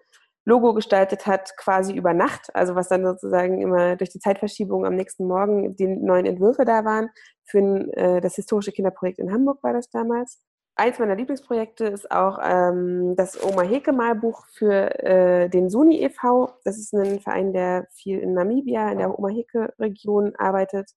Logo 0.44 0.74
gestaltet 0.74 1.28
hat, 1.28 1.56
quasi 1.56 1.94
über 1.94 2.14
Nacht, 2.14 2.54
also 2.54 2.76
was 2.76 2.90
dann 2.90 3.06
sozusagen 3.06 3.62
immer 3.62 3.96
durch 3.96 4.10
die 4.10 4.20
Zeitverschiebung 4.20 4.86
am 4.86 4.96
nächsten 4.96 5.26
Morgen 5.26 5.78
die 5.78 5.88
neuen 5.88 6.26
Entwürfe 6.26 6.66
da 6.66 6.84
waren. 6.84 7.10
Für 7.46 7.60
äh, 7.94 8.20
das 8.20 8.36
historische 8.36 8.74
Kinderprojekt 8.74 9.20
in 9.20 9.32
Hamburg 9.32 9.64
war 9.64 9.72
das 9.72 9.90
damals. 9.90 10.42
Eins 10.76 11.00
meiner 11.00 11.16
Lieblingsprojekte 11.16 11.86
ist 11.86 12.12
auch 12.12 12.38
ähm, 12.44 13.16
das 13.16 13.42
Oma 13.42 13.62
Heke 13.62 13.94
Malbuch 13.94 14.46
für 14.48 15.00
äh, 15.02 15.48
den 15.48 15.70
Suni 15.70 16.04
e.V. 16.04 16.52
Das 16.66 16.78
ist 16.78 16.94
ein 16.94 17.22
Verein, 17.22 17.54
der 17.54 17.88
viel 17.94 18.20
in 18.20 18.34
Namibia, 18.34 18.92
in 18.92 18.98
der 18.98 19.18
Oma 19.18 19.30
Heke 19.30 19.74
Region 19.80 20.36
arbeitet 20.36 20.92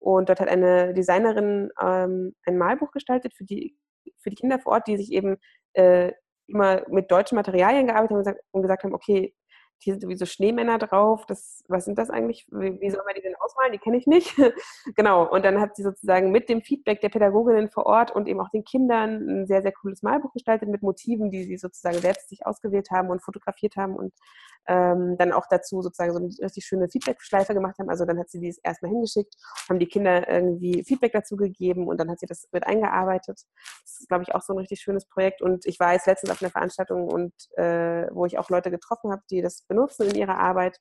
und 0.00 0.28
dort 0.28 0.40
hat 0.40 0.48
eine 0.48 0.94
Designerin 0.94 1.70
ähm, 1.80 2.34
ein 2.44 2.58
Malbuch 2.58 2.90
gestaltet 2.90 3.34
für 3.34 3.44
die, 3.44 3.76
für 4.18 4.30
die 4.30 4.36
Kinder 4.36 4.58
vor 4.58 4.72
Ort, 4.72 4.88
die 4.88 4.96
sich 4.96 5.12
eben 5.12 5.36
äh, 5.74 6.12
immer 6.48 6.82
mit 6.88 7.10
deutschen 7.10 7.36
Materialien 7.36 7.86
gearbeitet 7.86 8.10
haben 8.10 8.18
und 8.18 8.24
gesagt, 8.24 8.40
und 8.50 8.62
gesagt 8.62 8.84
haben, 8.84 8.94
okay, 8.94 9.34
hier 9.82 9.94
sind 9.94 10.02
sowieso 10.02 10.26
Schneemänner 10.26 10.78
drauf. 10.78 11.24
Das, 11.26 11.64
was 11.68 11.86
sind 11.86 11.96
das 11.98 12.10
eigentlich? 12.10 12.46
Wie, 12.50 12.78
wie 12.80 12.90
soll 12.90 13.02
man 13.04 13.14
die 13.14 13.22
denn 13.22 13.34
ausmalen? 13.36 13.72
Die 13.72 13.78
kenne 13.78 13.96
ich 13.96 14.06
nicht. 14.06 14.34
genau. 14.94 15.26
Und 15.30 15.44
dann 15.44 15.58
hat 15.60 15.74
sie 15.76 15.82
sozusagen 15.82 16.30
mit 16.30 16.48
dem 16.48 16.60
Feedback 16.60 17.00
der 17.00 17.08
Pädagoginnen 17.08 17.70
vor 17.70 17.86
Ort 17.86 18.10
und 18.10 18.28
eben 18.28 18.40
auch 18.40 18.50
den 18.50 18.64
Kindern 18.64 19.26
ein 19.26 19.46
sehr, 19.46 19.62
sehr 19.62 19.72
cooles 19.72 20.02
Malbuch 20.02 20.32
gestaltet 20.32 20.68
mit 20.68 20.82
Motiven, 20.82 21.30
die 21.30 21.44
sie 21.44 21.56
sozusagen 21.56 21.98
selbst 21.98 22.28
sich 22.28 22.46
ausgewählt 22.46 22.90
haben 22.90 23.08
und 23.08 23.22
fotografiert 23.22 23.76
haben 23.76 23.96
und 23.96 24.12
ähm, 24.68 25.16
dann 25.18 25.32
auch 25.32 25.46
dazu 25.48 25.82
sozusagen 25.82 26.12
so 26.12 26.18
eine 26.18 26.28
richtig 26.42 26.64
schöne 26.64 26.88
Feedback-Schleife 26.88 27.54
gemacht 27.54 27.78
haben. 27.78 27.88
Also 27.88 28.04
dann 28.04 28.18
hat 28.18 28.30
sie 28.30 28.40
dies 28.40 28.58
erstmal 28.62 28.90
hingeschickt, 28.90 29.34
haben 29.68 29.78
die 29.78 29.88
Kinder 29.88 30.28
irgendwie 30.28 30.84
Feedback 30.84 31.12
dazu 31.12 31.36
gegeben 31.36 31.88
und 31.88 31.98
dann 31.98 32.10
hat 32.10 32.20
sie 32.20 32.26
das 32.26 32.48
mit 32.52 32.66
eingearbeitet. 32.66 33.40
Das 33.82 34.00
ist, 34.00 34.08
glaube 34.08 34.24
ich, 34.24 34.34
auch 34.34 34.42
so 34.42 34.52
ein 34.52 34.58
richtig 34.58 34.80
schönes 34.80 35.06
Projekt. 35.06 35.42
Und 35.42 35.66
ich 35.66 35.80
war 35.80 35.92
jetzt 35.92 36.06
letztens 36.06 36.30
auf 36.30 36.42
einer 36.42 36.50
Veranstaltung 36.50 37.08
und 37.08 37.32
äh, 37.56 38.08
wo 38.12 38.26
ich 38.26 38.38
auch 38.38 38.50
Leute 38.50 38.70
getroffen 38.70 39.10
habe, 39.10 39.22
die 39.30 39.42
das 39.42 39.62
benutzen 39.62 40.08
in 40.08 40.16
ihrer 40.16 40.38
Arbeit. 40.38 40.78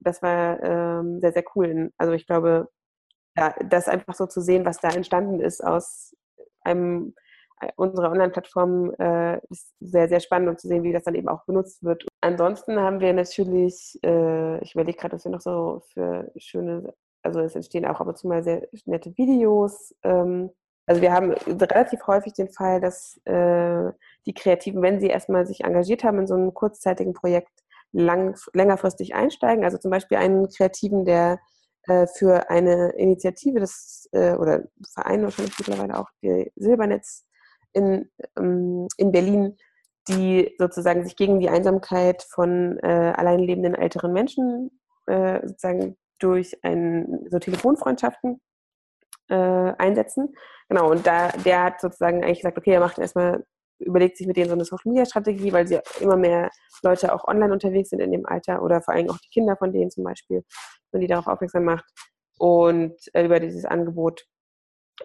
Das 0.00 0.22
war 0.22 0.62
ähm, 0.62 1.20
sehr, 1.20 1.32
sehr 1.32 1.44
cool. 1.54 1.92
Also 1.98 2.12
ich 2.12 2.26
glaube, 2.26 2.68
ja, 3.36 3.54
das 3.68 3.88
einfach 3.88 4.14
so 4.14 4.26
zu 4.26 4.40
sehen, 4.40 4.64
was 4.64 4.78
da 4.78 4.88
entstanden 4.88 5.40
ist 5.40 5.62
aus 5.62 6.14
einem 6.62 7.14
äh, 7.60 7.70
unserer 7.76 8.10
Online-Plattform 8.10 8.94
äh, 8.98 9.38
ist 9.48 9.72
sehr, 9.80 10.08
sehr 10.08 10.20
spannend 10.20 10.48
und 10.48 10.60
zu 10.60 10.68
sehen, 10.68 10.82
wie 10.82 10.92
das 10.92 11.04
dann 11.04 11.14
eben 11.14 11.28
auch 11.28 11.44
benutzt 11.46 11.82
wird. 11.82 12.06
Ansonsten 12.26 12.80
haben 12.80 12.98
wir 12.98 13.12
natürlich, 13.12 14.00
äh, 14.02 14.58
ich 14.60 14.74
überlege 14.74 14.98
gerade, 14.98 15.14
was 15.14 15.24
wir 15.24 15.30
noch 15.30 15.40
so 15.40 15.82
für 15.94 16.32
schöne, 16.36 16.92
also 17.22 17.38
es 17.38 17.54
entstehen 17.54 17.86
auch 17.86 18.00
ab 18.00 18.08
und 18.08 18.18
zu 18.18 18.26
mal 18.26 18.42
sehr 18.42 18.66
nette 18.84 19.16
Videos. 19.16 19.94
Ähm, 20.02 20.50
also 20.86 21.02
wir 21.02 21.12
haben 21.12 21.30
relativ 21.32 22.04
häufig 22.08 22.32
den 22.32 22.48
Fall, 22.48 22.80
dass 22.80 23.20
äh, 23.26 23.92
die 24.26 24.34
Kreativen, 24.34 24.82
wenn 24.82 24.98
sie 24.98 25.06
erstmal 25.06 25.46
sich 25.46 25.62
engagiert 25.62 26.02
haben 26.02 26.18
in 26.18 26.26
so 26.26 26.34
einem 26.34 26.52
kurzzeitigen 26.52 27.12
Projekt, 27.14 27.62
lang, 27.92 28.36
längerfristig 28.54 29.14
einsteigen. 29.14 29.64
Also 29.64 29.78
zum 29.78 29.92
Beispiel 29.92 30.18
einen 30.18 30.48
Kreativen, 30.48 31.04
der 31.04 31.38
äh, 31.84 32.08
für 32.08 32.50
eine 32.50 32.90
Initiative 32.96 33.60
des, 33.60 34.08
äh, 34.10 34.34
oder 34.34 34.64
Verein 34.92 35.22
wahrscheinlich 35.22 35.56
mittlerweile 35.60 35.96
auch, 35.96 36.10
die 36.24 36.50
Silbernetz 36.56 37.24
in, 37.72 38.10
ähm, 38.36 38.88
in 38.96 39.12
Berlin, 39.12 39.56
die 40.08 40.54
sozusagen 40.58 41.04
sich 41.04 41.16
gegen 41.16 41.40
die 41.40 41.48
Einsamkeit 41.48 42.22
von 42.22 42.78
äh, 42.78 43.12
allein 43.16 43.40
lebenden 43.40 43.74
älteren 43.74 44.12
Menschen 44.12 44.70
äh, 45.06 45.40
sozusagen 45.46 45.96
durch 46.18 46.56
ein, 46.62 47.26
so 47.30 47.38
Telefonfreundschaften 47.38 48.40
äh, 49.28 49.34
einsetzen. 49.34 50.34
Genau, 50.68 50.90
und 50.90 51.06
da 51.06 51.28
der 51.28 51.64
hat 51.64 51.80
sozusagen 51.80 52.22
eigentlich 52.24 52.40
gesagt, 52.40 52.58
okay, 52.58 52.72
er 52.72 52.80
macht 52.80 52.98
erstmal, 52.98 53.44
überlegt 53.78 54.16
sich 54.16 54.26
mit 54.26 54.36
denen 54.36 54.48
so 54.48 54.54
eine 54.54 54.64
Social 54.64 54.90
Media 54.90 55.04
Strategie, 55.04 55.52
weil 55.52 55.66
sie 55.66 55.80
immer 56.00 56.16
mehr 56.16 56.50
Leute 56.82 57.12
auch 57.12 57.26
online 57.26 57.52
unterwegs 57.52 57.90
sind 57.90 58.00
in 58.00 58.12
dem 58.12 58.26
Alter 58.26 58.62
oder 58.62 58.80
vor 58.82 58.94
allem 58.94 59.10
auch 59.10 59.18
die 59.18 59.30
Kinder 59.30 59.56
von 59.56 59.72
denen 59.72 59.90
zum 59.90 60.04
Beispiel, 60.04 60.44
wenn 60.92 61.00
die 61.00 61.06
darauf 61.06 61.26
aufmerksam 61.26 61.64
macht 61.64 61.84
und 62.38 62.94
äh, 63.12 63.24
über 63.24 63.40
dieses 63.40 63.64
Angebot 63.64 64.24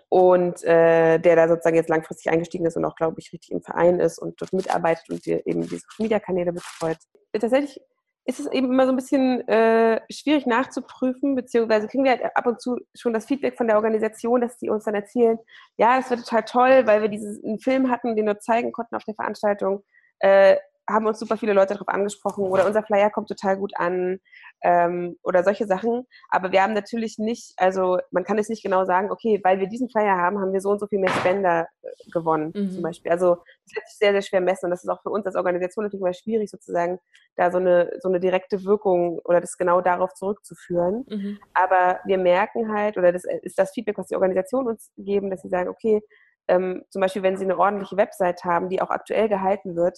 und 0.10 0.64
äh, 0.64 1.20
der 1.20 1.36
da 1.36 1.48
sozusagen 1.48 1.76
jetzt 1.76 1.90
langfristig 1.90 2.32
eingestiegen 2.32 2.66
ist 2.66 2.78
und 2.78 2.86
auch, 2.86 2.96
glaube 2.96 3.16
ich, 3.20 3.32
richtig 3.34 3.52
im 3.52 3.62
Verein 3.62 4.00
ist 4.00 4.20
und 4.20 4.40
dort 4.42 4.54
mitarbeitet 4.54 5.10
und 5.10 5.26
die, 5.26 5.42
eben 5.46 5.62
die 5.62 5.68
Social 5.68 6.00
Media 6.00 6.20
Kanäle 6.20 6.54
betreut. 6.54 6.98
Tatsächlich 7.34 7.82
ist 8.26 8.40
es 8.40 8.48
eben 8.52 8.72
immer 8.72 8.86
so 8.86 8.92
ein 8.92 8.96
bisschen 8.96 9.48
äh, 9.48 10.00
schwierig 10.12 10.46
nachzuprüfen, 10.46 11.36
beziehungsweise 11.36 11.88
kriegen 11.88 12.04
wir 12.04 12.12
halt 12.12 12.24
ab 12.36 12.46
und 12.46 12.62
zu 12.62 12.78
schon 12.94 13.14
das 13.14 13.26
Feedback 13.26 13.58
von 13.58 13.68
der 13.68 13.78
Organisation, 13.78 14.42
dass 14.42 14.60
sie 14.60 14.70
uns 14.70 14.84
dann 14.84 14.96
erzählen, 14.96 15.40
ja, 15.78 15.98
das 15.98 16.10
wird 16.10 16.22
total 16.22 16.44
toll, 16.44 16.88
weil 16.88 17.02
wir 17.02 17.10
diesen 17.10 17.60
Film 17.60 17.90
hatten, 17.90 18.16
den 18.16 18.28
wir 18.28 18.40
zeigen 18.40 18.72
konnten 18.72 18.96
auf 18.96 19.04
der 19.06 19.16
Veranstaltung. 19.16 19.84
Äh, 20.20 20.58
haben 20.92 21.06
uns 21.06 21.20
super 21.20 21.38
viele 21.38 21.54
Leute 21.54 21.74
darauf 21.74 21.88
angesprochen 21.88 22.46
oder 22.46 22.66
unser 22.66 22.84
Flyer 22.84 23.10
kommt 23.10 23.28
total 23.28 23.58
gut 23.58 23.74
an 23.76 24.20
ähm, 24.64 25.18
oder 25.24 25.44
solche 25.44 25.66
Sachen. 25.66 26.06
Aber 26.30 26.52
wir 26.52 26.64
haben 26.64 26.74
natürlich 26.74 27.18
nicht, 27.18 27.54
also 27.58 28.00
man 28.12 28.24
kann 28.24 28.38
es 28.38 28.50
nicht 28.50 28.64
genau 28.64 28.86
sagen, 28.86 29.12
okay, 29.12 29.40
weil 29.44 29.60
wir 29.60 29.68
diesen 29.68 29.90
Flyer 29.90 30.18
haben, 30.18 30.40
haben 30.40 30.54
wir 30.54 30.62
so 30.62 30.70
und 30.70 30.80
so 30.80 30.88
viel 30.88 31.00
mehr 31.00 31.12
Spender 31.12 31.68
äh, 31.82 31.88
gewonnen 32.12 32.52
mhm. 32.56 32.72
zum 32.72 32.82
Beispiel. 32.82 33.12
Also 33.12 33.36
das 33.36 33.76
lässt 33.76 33.90
sich 33.90 33.98
sehr, 33.98 34.12
sehr 34.12 34.22
schwer 34.22 34.42
messen 34.42 34.66
und 34.66 34.72
das 34.72 34.84
ist 34.84 34.90
auch 34.90 35.02
für 35.02 35.10
uns 35.10 35.26
als 35.26 35.36
Organisation 35.36 35.86
natürlich 35.86 36.04
mal 36.04 36.14
schwierig 36.14 36.50
sozusagen, 36.50 37.00
da 37.36 37.52
so 37.52 37.58
eine, 37.58 37.92
so 38.02 38.10
eine 38.10 38.20
direkte 38.20 38.64
Wirkung 38.66 39.20
oder 39.24 39.42
das 39.42 39.58
genau 39.58 39.82
darauf 39.82 40.14
zurückzuführen. 40.14 41.06
Mhm. 41.08 41.40
Aber 41.54 42.00
wir 42.06 42.18
merken 42.18 42.74
halt, 42.74 42.98
oder 42.98 43.12
das 43.12 43.24
ist 43.24 43.58
das 43.58 43.72
Feedback, 43.72 43.98
was 43.98 44.08
die 44.08 44.16
Organisation 44.16 44.68
uns 44.68 44.92
geben, 44.98 45.30
dass 45.30 45.42
sie 45.42 45.50
sagen, 45.50 45.70
okay, 45.70 46.02
ähm, 46.48 46.84
zum 46.90 47.02
Beispiel, 47.02 47.24
wenn 47.24 47.38
sie 47.38 47.46
eine 47.46 47.58
ordentliche 47.58 47.98
Website 47.98 48.44
haben, 48.44 48.70
die 48.70 48.82
auch 48.82 48.90
aktuell 48.90 49.30
gehalten 49.30 49.76
wird, 49.76 49.98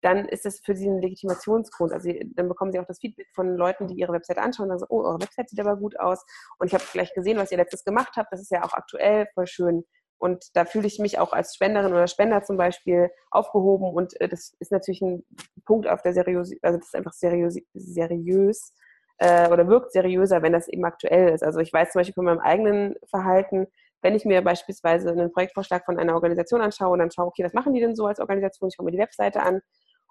dann 0.00 0.26
ist 0.26 0.44
das 0.44 0.60
für 0.60 0.76
sie 0.76 0.88
ein 0.88 1.00
Legitimationsgrund. 1.00 1.92
Also 1.92 2.12
dann 2.34 2.48
bekommen 2.48 2.72
sie 2.72 2.78
auch 2.78 2.86
das 2.86 3.00
Feedback 3.00 3.28
von 3.34 3.56
Leuten, 3.56 3.88
die 3.88 3.94
ihre 3.94 4.12
Website 4.12 4.38
anschauen 4.38 4.70
und 4.70 4.78
sagen 4.78 4.88
so, 4.90 4.96
oh, 4.96 5.02
eure 5.02 5.20
Website 5.20 5.50
sieht 5.50 5.60
aber 5.60 5.76
gut 5.76 5.98
aus. 5.98 6.24
Und 6.58 6.68
ich 6.68 6.74
habe 6.74 6.84
gleich 6.92 7.12
gesehen, 7.14 7.38
was 7.38 7.50
ihr 7.50 7.58
letztes 7.58 7.84
gemacht 7.84 8.12
habt. 8.16 8.32
Das 8.32 8.40
ist 8.40 8.50
ja 8.50 8.64
auch 8.64 8.74
aktuell 8.74 9.26
voll 9.34 9.46
schön. 9.46 9.84
Und 10.18 10.44
da 10.54 10.64
fühle 10.64 10.86
ich 10.86 10.98
mich 10.98 11.18
auch 11.18 11.32
als 11.32 11.54
Spenderin 11.54 11.92
oder 11.92 12.08
Spender 12.08 12.42
zum 12.42 12.56
Beispiel 12.56 13.10
aufgehoben. 13.30 13.92
Und 13.94 14.20
äh, 14.20 14.28
das 14.28 14.52
ist 14.58 14.72
natürlich 14.72 15.00
ein 15.00 15.24
Punkt 15.64 15.88
auf 15.88 16.02
der 16.02 16.12
seriös, 16.12 16.52
also 16.62 16.78
das 16.78 16.88
ist 16.88 16.96
einfach 16.96 17.12
seriös, 17.12 17.56
seriös 17.72 18.72
äh, 19.18 19.48
oder 19.48 19.68
wirkt 19.68 19.92
seriöser, 19.92 20.42
wenn 20.42 20.52
das 20.52 20.68
eben 20.68 20.84
aktuell 20.84 21.34
ist. 21.34 21.44
Also 21.44 21.60
ich 21.60 21.72
weiß 21.72 21.92
zum 21.92 22.00
Beispiel 22.00 22.14
von 22.14 22.24
meinem 22.24 22.40
eigenen 22.40 22.96
Verhalten, 23.08 23.68
wenn 24.02 24.14
ich 24.14 24.24
mir 24.24 24.42
beispielsweise 24.42 25.10
einen 25.10 25.32
Projektvorschlag 25.32 25.84
von 25.84 25.98
einer 25.98 26.14
Organisation 26.14 26.60
anschaue 26.60 26.90
und 26.90 26.98
dann 27.00 27.10
schaue, 27.10 27.26
okay, 27.26 27.44
was 27.44 27.52
machen 27.52 27.74
die 27.74 27.80
denn 27.80 27.96
so 27.96 28.06
als 28.06 28.20
Organisation? 28.20 28.68
Ich 28.68 28.76
schaue 28.76 28.86
mir 28.86 28.92
die 28.92 28.98
Webseite 28.98 29.42
an 29.42 29.60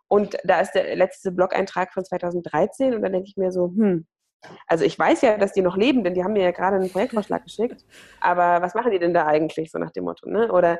und 0.07 0.37
da 0.43 0.61
ist 0.61 0.73
der 0.73 0.95
letzte 0.95 1.31
Blog-Eintrag 1.31 1.93
von 1.93 2.05
2013 2.05 2.93
und 2.93 3.01
dann 3.01 3.11
denke 3.11 3.27
ich 3.29 3.37
mir 3.37 3.51
so, 3.51 3.65
hm, 3.67 4.07
also 4.67 4.85
ich 4.85 4.97
weiß 4.97 5.21
ja, 5.21 5.37
dass 5.37 5.53
die 5.53 5.61
noch 5.61 5.77
leben, 5.77 6.03
denn 6.03 6.13
die 6.13 6.23
haben 6.23 6.33
mir 6.33 6.43
ja 6.43 6.51
gerade 6.51 6.77
einen 6.77 6.91
Projektvorschlag 6.91 7.43
geschickt, 7.43 7.85
aber 8.21 8.61
was 8.61 8.75
machen 8.75 8.91
die 8.91 8.99
denn 8.99 9.13
da 9.13 9.25
eigentlich, 9.25 9.71
so 9.71 9.79
nach 9.79 9.91
dem 9.91 10.05
Motto, 10.05 10.29
ne? 10.29 10.51
Oder 10.51 10.79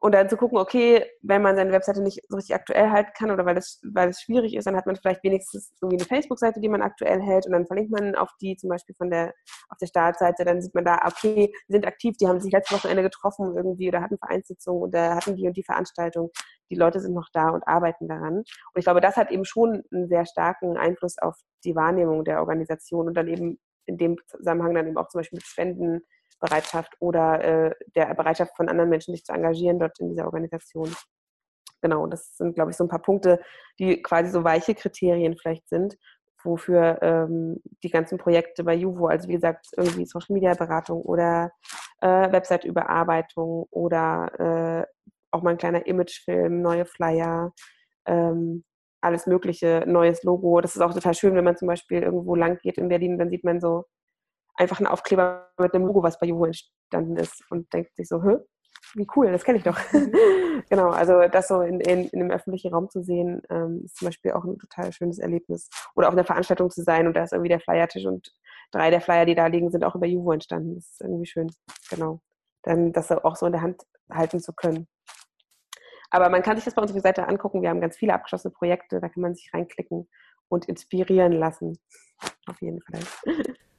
und 0.00 0.12
dann 0.14 0.28
zu 0.28 0.36
gucken, 0.36 0.58
okay, 0.58 1.04
wenn 1.22 1.42
man 1.42 1.56
seine 1.56 1.72
Webseite 1.72 2.02
nicht 2.02 2.20
so 2.28 2.36
richtig 2.36 2.54
aktuell 2.54 2.90
halten 2.90 3.10
kann 3.16 3.30
oder 3.30 3.46
weil 3.46 3.56
es 3.56 3.80
weil 3.94 4.08
das 4.08 4.20
schwierig 4.20 4.54
ist, 4.54 4.66
dann 4.66 4.76
hat 4.76 4.86
man 4.86 4.96
vielleicht 4.96 5.24
wenigstens 5.24 5.72
irgendwie 5.80 5.98
eine 5.98 6.06
Facebook-Seite, 6.06 6.60
die 6.60 6.68
man 6.68 6.82
aktuell 6.82 7.20
hält 7.20 7.46
und 7.46 7.52
dann 7.52 7.66
verlinkt 7.66 7.90
man 7.90 8.14
auf 8.14 8.30
die 8.40 8.56
zum 8.56 8.68
Beispiel 8.70 8.94
von 8.94 9.10
der 9.10 9.32
auf 9.68 9.78
der 9.78 9.86
Startseite, 9.86 10.44
dann 10.44 10.60
sieht 10.60 10.74
man 10.74 10.84
da, 10.84 11.00
okay, 11.06 11.52
die 11.68 11.72
sind 11.72 11.86
aktiv, 11.86 12.16
die 12.20 12.28
haben 12.28 12.40
sich 12.40 12.52
letzte 12.52 12.74
Wochenende 12.74 13.02
getroffen 13.02 13.56
irgendwie 13.56 13.88
oder 13.88 14.02
hatten 14.02 14.18
Vereinssitzungen 14.18 14.82
oder 14.82 15.16
hatten 15.16 15.36
die 15.36 15.46
und 15.46 15.56
die 15.56 15.64
Veranstaltung. 15.64 16.30
Die 16.70 16.76
Leute 16.76 17.00
sind 17.00 17.14
noch 17.14 17.28
da 17.32 17.50
und 17.50 17.66
arbeiten 17.66 18.08
daran. 18.08 18.38
Und 18.38 18.46
ich 18.76 18.84
glaube, 18.84 19.00
das 19.00 19.16
hat 19.16 19.30
eben 19.30 19.44
schon 19.44 19.82
einen 19.92 20.08
sehr 20.08 20.26
starken 20.26 20.76
Einfluss 20.76 21.16
auf 21.18 21.36
die 21.64 21.74
Wahrnehmung 21.74 22.24
der 22.24 22.40
Organisation 22.40 23.06
und 23.08 23.14
dann 23.14 23.28
eben 23.28 23.58
in 23.86 23.96
dem 23.98 24.16
Zusammenhang 24.26 24.74
dann 24.74 24.88
eben 24.88 24.96
auch 24.98 25.08
zum 25.08 25.20
Beispiel 25.20 25.38
mit 25.38 25.46
Spenden 25.46 26.02
Bereitschaft 26.40 26.94
oder 27.00 27.42
äh, 27.42 27.74
der 27.94 28.14
Bereitschaft 28.14 28.56
von 28.56 28.68
anderen 28.68 28.90
Menschen, 28.90 29.14
sich 29.14 29.24
zu 29.24 29.32
engagieren 29.32 29.78
dort 29.78 29.98
in 30.00 30.10
dieser 30.10 30.26
Organisation. 30.26 30.94
Genau, 31.82 32.06
das 32.06 32.36
sind, 32.36 32.54
glaube 32.54 32.70
ich, 32.70 32.76
so 32.76 32.84
ein 32.84 32.88
paar 32.88 33.02
Punkte, 33.02 33.40
die 33.78 34.02
quasi 34.02 34.30
so 34.30 34.44
weiche 34.44 34.74
Kriterien 34.74 35.36
vielleicht 35.36 35.68
sind, 35.68 35.96
wofür 36.42 36.98
ähm, 37.02 37.60
die 37.82 37.90
ganzen 37.90 38.18
Projekte 38.18 38.64
bei 38.64 38.74
Juvo, 38.74 39.06
also 39.06 39.28
wie 39.28 39.34
gesagt, 39.34 39.68
irgendwie 39.76 40.06
Social 40.06 40.34
Media 40.34 40.54
Beratung 40.54 41.02
oder 41.02 41.52
äh, 42.00 42.32
Website-Überarbeitung 42.32 43.66
oder 43.70 44.86
äh, 44.86 45.06
auch 45.30 45.42
mal 45.42 45.50
ein 45.50 45.58
kleiner 45.58 45.86
Imagefilm, 45.86 46.62
neue 46.62 46.86
Flyer, 46.86 47.52
ähm, 48.06 48.64
alles 49.00 49.26
Mögliche, 49.26 49.84
neues 49.86 50.22
Logo. 50.22 50.60
Das 50.60 50.74
ist 50.76 50.82
auch 50.82 50.94
total 50.94 51.14
schön, 51.14 51.34
wenn 51.34 51.44
man 51.44 51.56
zum 51.56 51.68
Beispiel 51.68 52.02
irgendwo 52.02 52.34
lang 52.34 52.58
geht 52.58 52.78
in 52.78 52.88
Berlin, 52.88 53.18
dann 53.18 53.30
sieht 53.30 53.44
man 53.44 53.60
so 53.60 53.84
einfach 54.56 54.80
ein 54.80 54.86
Aufkleber 54.86 55.50
mit 55.58 55.74
einem 55.74 55.86
Logo, 55.86 56.02
was 56.02 56.18
bei 56.18 56.26
Juhu 56.26 56.46
entstanden 56.46 57.16
ist 57.16 57.42
und 57.50 57.72
denkt 57.72 57.94
sich 57.96 58.08
so, 58.08 58.22
Hä? 58.22 58.36
wie 58.94 59.06
cool, 59.16 59.30
das 59.30 59.44
kenne 59.44 59.58
ich 59.58 59.64
doch. 59.64 59.78
Mhm. 59.92 60.12
genau, 60.70 60.90
also 60.90 61.28
das 61.28 61.48
so 61.48 61.60
in, 61.60 61.80
in, 61.80 62.08
in 62.08 62.20
einem 62.20 62.30
öffentlichen 62.30 62.72
Raum 62.72 62.88
zu 62.88 63.02
sehen, 63.02 63.42
ähm, 63.50 63.82
ist 63.84 63.96
zum 63.96 64.06
Beispiel 64.06 64.32
auch 64.32 64.44
ein 64.44 64.58
total 64.58 64.92
schönes 64.92 65.18
Erlebnis. 65.18 65.68
Oder 65.94 66.08
auf 66.08 66.14
einer 66.14 66.24
Veranstaltung 66.24 66.70
zu 66.70 66.82
sein 66.82 67.06
und 67.06 67.14
da 67.14 67.24
ist 67.24 67.32
irgendwie 67.32 67.48
der 67.48 67.60
Flyertisch 67.60 68.06
und 68.06 68.32
drei 68.72 68.90
der 68.90 69.00
Flyer, 69.00 69.26
die 69.26 69.34
da 69.34 69.46
liegen, 69.46 69.70
sind 69.70 69.84
auch 69.84 69.94
über 69.94 70.06
Juvo 70.06 70.32
entstanden. 70.32 70.76
Das 70.76 70.90
ist 70.90 71.00
irgendwie 71.00 71.26
schön. 71.26 71.50
Genau. 71.90 72.20
Dann 72.62 72.92
das 72.92 73.10
auch 73.12 73.36
so 73.36 73.46
in 73.46 73.52
der 73.52 73.62
Hand 73.62 73.82
halten 74.10 74.40
zu 74.40 74.52
können. 74.52 74.88
Aber 76.10 76.28
man 76.28 76.42
kann 76.42 76.56
sich 76.56 76.64
das 76.64 76.74
bei 76.74 76.82
unserer 76.82 77.00
Seite 77.00 77.26
angucken. 77.26 77.62
Wir 77.62 77.70
haben 77.70 77.80
ganz 77.80 77.96
viele 77.96 78.14
abgeschlossene 78.14 78.52
Projekte, 78.52 79.00
da 79.00 79.08
kann 79.08 79.22
man 79.22 79.34
sich 79.34 79.50
reinklicken 79.52 80.08
und 80.48 80.66
inspirieren 80.66 81.32
lassen. 81.32 81.78
Auf 82.46 82.60
jeden 82.62 82.80
Fall. 82.82 83.00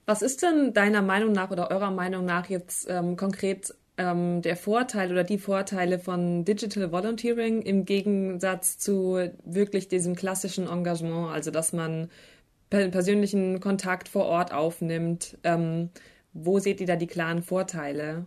Was 0.08 0.22
ist 0.22 0.42
denn 0.42 0.74
deiner 0.74 1.02
Meinung 1.02 1.34
nach 1.34 1.52
oder 1.52 1.70
eurer 1.70 1.92
Meinung 1.92 2.24
nach 2.24 2.48
jetzt 2.48 2.90
ähm, 2.90 3.18
konkret 3.18 3.76
ähm, 3.98 4.42
der 4.42 4.56
Vorteil 4.56 5.12
oder 5.12 5.26
die 5.26 5.38
Vorteile 5.38 6.00
von 6.00 6.46
Digital 6.46 6.94
Volunteering 6.94 7.62
im 7.62 7.84
Gegensatz 7.84 8.78
zu 8.78 9.20
wirklich 9.44 9.90
diesem 9.90 10.16
klassischen 10.16 10.70
Engagement, 10.70 11.30
also 11.34 11.52
dass 11.52 11.74
man 11.74 12.10
persönlichen 12.70 13.60
Kontakt 13.60 14.08
vor 14.08 14.26
Ort 14.28 14.54
aufnimmt? 14.54 15.38
Ähm, 15.44 15.90
wo 16.32 16.60
seht 16.60 16.80
ihr 16.80 16.88
da 16.88 16.96
die 16.96 17.08
klaren 17.08 17.44
Vorteile? 17.44 18.26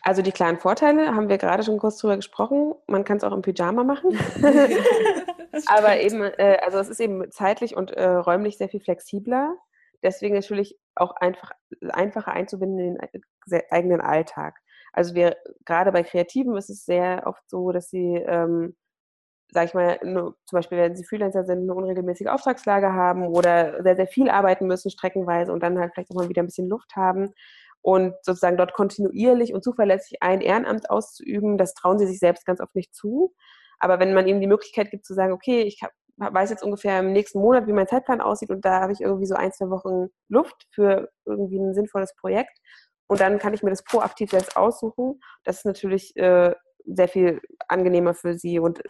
Also 0.00 0.22
die 0.22 0.32
klaren 0.32 0.56
Vorteile 0.56 1.14
haben 1.14 1.28
wir 1.28 1.36
gerade 1.36 1.64
schon 1.64 1.76
kurz 1.76 1.98
drüber 1.98 2.16
gesprochen. 2.16 2.72
Man 2.86 3.04
kann 3.04 3.18
es 3.18 3.24
auch 3.24 3.32
im 3.34 3.42
Pyjama 3.42 3.84
machen. 3.84 4.18
Aber 5.66 6.00
eben, 6.00 6.22
äh, 6.22 6.56
also 6.64 6.78
es 6.78 6.88
ist 6.88 7.00
eben 7.00 7.30
zeitlich 7.30 7.76
und 7.76 7.90
äh, 7.90 8.06
räumlich 8.06 8.56
sehr 8.56 8.70
viel 8.70 8.80
flexibler 8.80 9.54
deswegen 10.02 10.34
natürlich 10.34 10.78
auch 10.94 11.14
einfach 11.16 11.52
einfacher 11.90 12.32
einzubinden 12.32 12.78
in 12.78 12.98
den 13.46 13.62
eigenen 13.70 14.00
Alltag. 14.00 14.56
Also 14.92 15.14
wir 15.14 15.36
gerade 15.64 15.92
bei 15.92 16.02
Kreativen 16.02 16.56
ist 16.56 16.70
es 16.70 16.84
sehr 16.84 17.24
oft 17.26 17.42
so, 17.48 17.72
dass 17.72 17.90
sie 17.90 18.16
ähm, 18.16 18.74
sag 19.50 19.66
ich 19.66 19.74
mal, 19.74 19.98
nur, 20.02 20.36
zum 20.44 20.58
Beispiel, 20.58 20.78
wenn 20.78 20.96
sie 20.96 21.04
Freelancer 21.04 21.44
sind, 21.44 21.62
eine 21.62 21.74
unregelmäßige 21.74 22.26
Auftragslage 22.28 22.92
haben 22.92 23.26
oder 23.26 23.82
sehr, 23.82 23.96
sehr 23.96 24.06
viel 24.06 24.28
arbeiten 24.28 24.66
müssen, 24.66 24.90
streckenweise 24.90 25.52
und 25.52 25.62
dann 25.62 25.78
halt 25.78 25.92
vielleicht 25.94 26.10
auch 26.10 26.16
mal 26.16 26.28
wieder 26.28 26.42
ein 26.42 26.46
bisschen 26.46 26.68
Luft 26.68 26.94
haben 26.96 27.32
und 27.80 28.14
sozusagen 28.22 28.58
dort 28.58 28.74
kontinuierlich 28.74 29.54
und 29.54 29.64
zuverlässig 29.64 30.22
ein 30.22 30.40
Ehrenamt 30.40 30.90
auszuüben, 30.90 31.56
das 31.56 31.74
trauen 31.74 31.98
sie 31.98 32.06
sich 32.06 32.18
selbst 32.18 32.44
ganz 32.44 32.60
oft 32.60 32.74
nicht 32.74 32.94
zu. 32.94 33.34
Aber 33.78 34.00
wenn 34.00 34.12
man 34.12 34.26
ihnen 34.26 34.40
die 34.40 34.46
Möglichkeit 34.46 34.90
gibt 34.90 35.06
zu 35.06 35.14
sagen, 35.14 35.32
okay, 35.32 35.62
ich 35.62 35.80
weiß 36.18 36.50
jetzt 36.50 36.62
ungefähr 36.62 37.00
im 37.00 37.12
nächsten 37.12 37.40
Monat, 37.40 37.66
wie 37.66 37.72
mein 37.72 37.88
Zeitplan 37.88 38.20
aussieht 38.20 38.50
und 38.50 38.64
da 38.64 38.80
habe 38.80 38.92
ich 38.92 39.00
irgendwie 39.00 39.26
so 39.26 39.34
ein, 39.34 39.52
zwei 39.52 39.70
Wochen 39.70 40.08
Luft 40.28 40.66
für 40.72 41.08
irgendwie 41.24 41.58
ein 41.58 41.74
sinnvolles 41.74 42.14
Projekt 42.16 42.58
und 43.06 43.20
dann 43.20 43.38
kann 43.38 43.54
ich 43.54 43.62
mir 43.62 43.70
das 43.70 43.82
proaktiv 43.84 44.30
selbst 44.30 44.56
aussuchen. 44.56 45.20
Das 45.44 45.58
ist 45.58 45.64
natürlich 45.64 46.16
äh, 46.16 46.54
sehr 46.84 47.08
viel 47.08 47.40
angenehmer 47.68 48.14
für 48.14 48.34
sie 48.34 48.58
und 48.58 48.82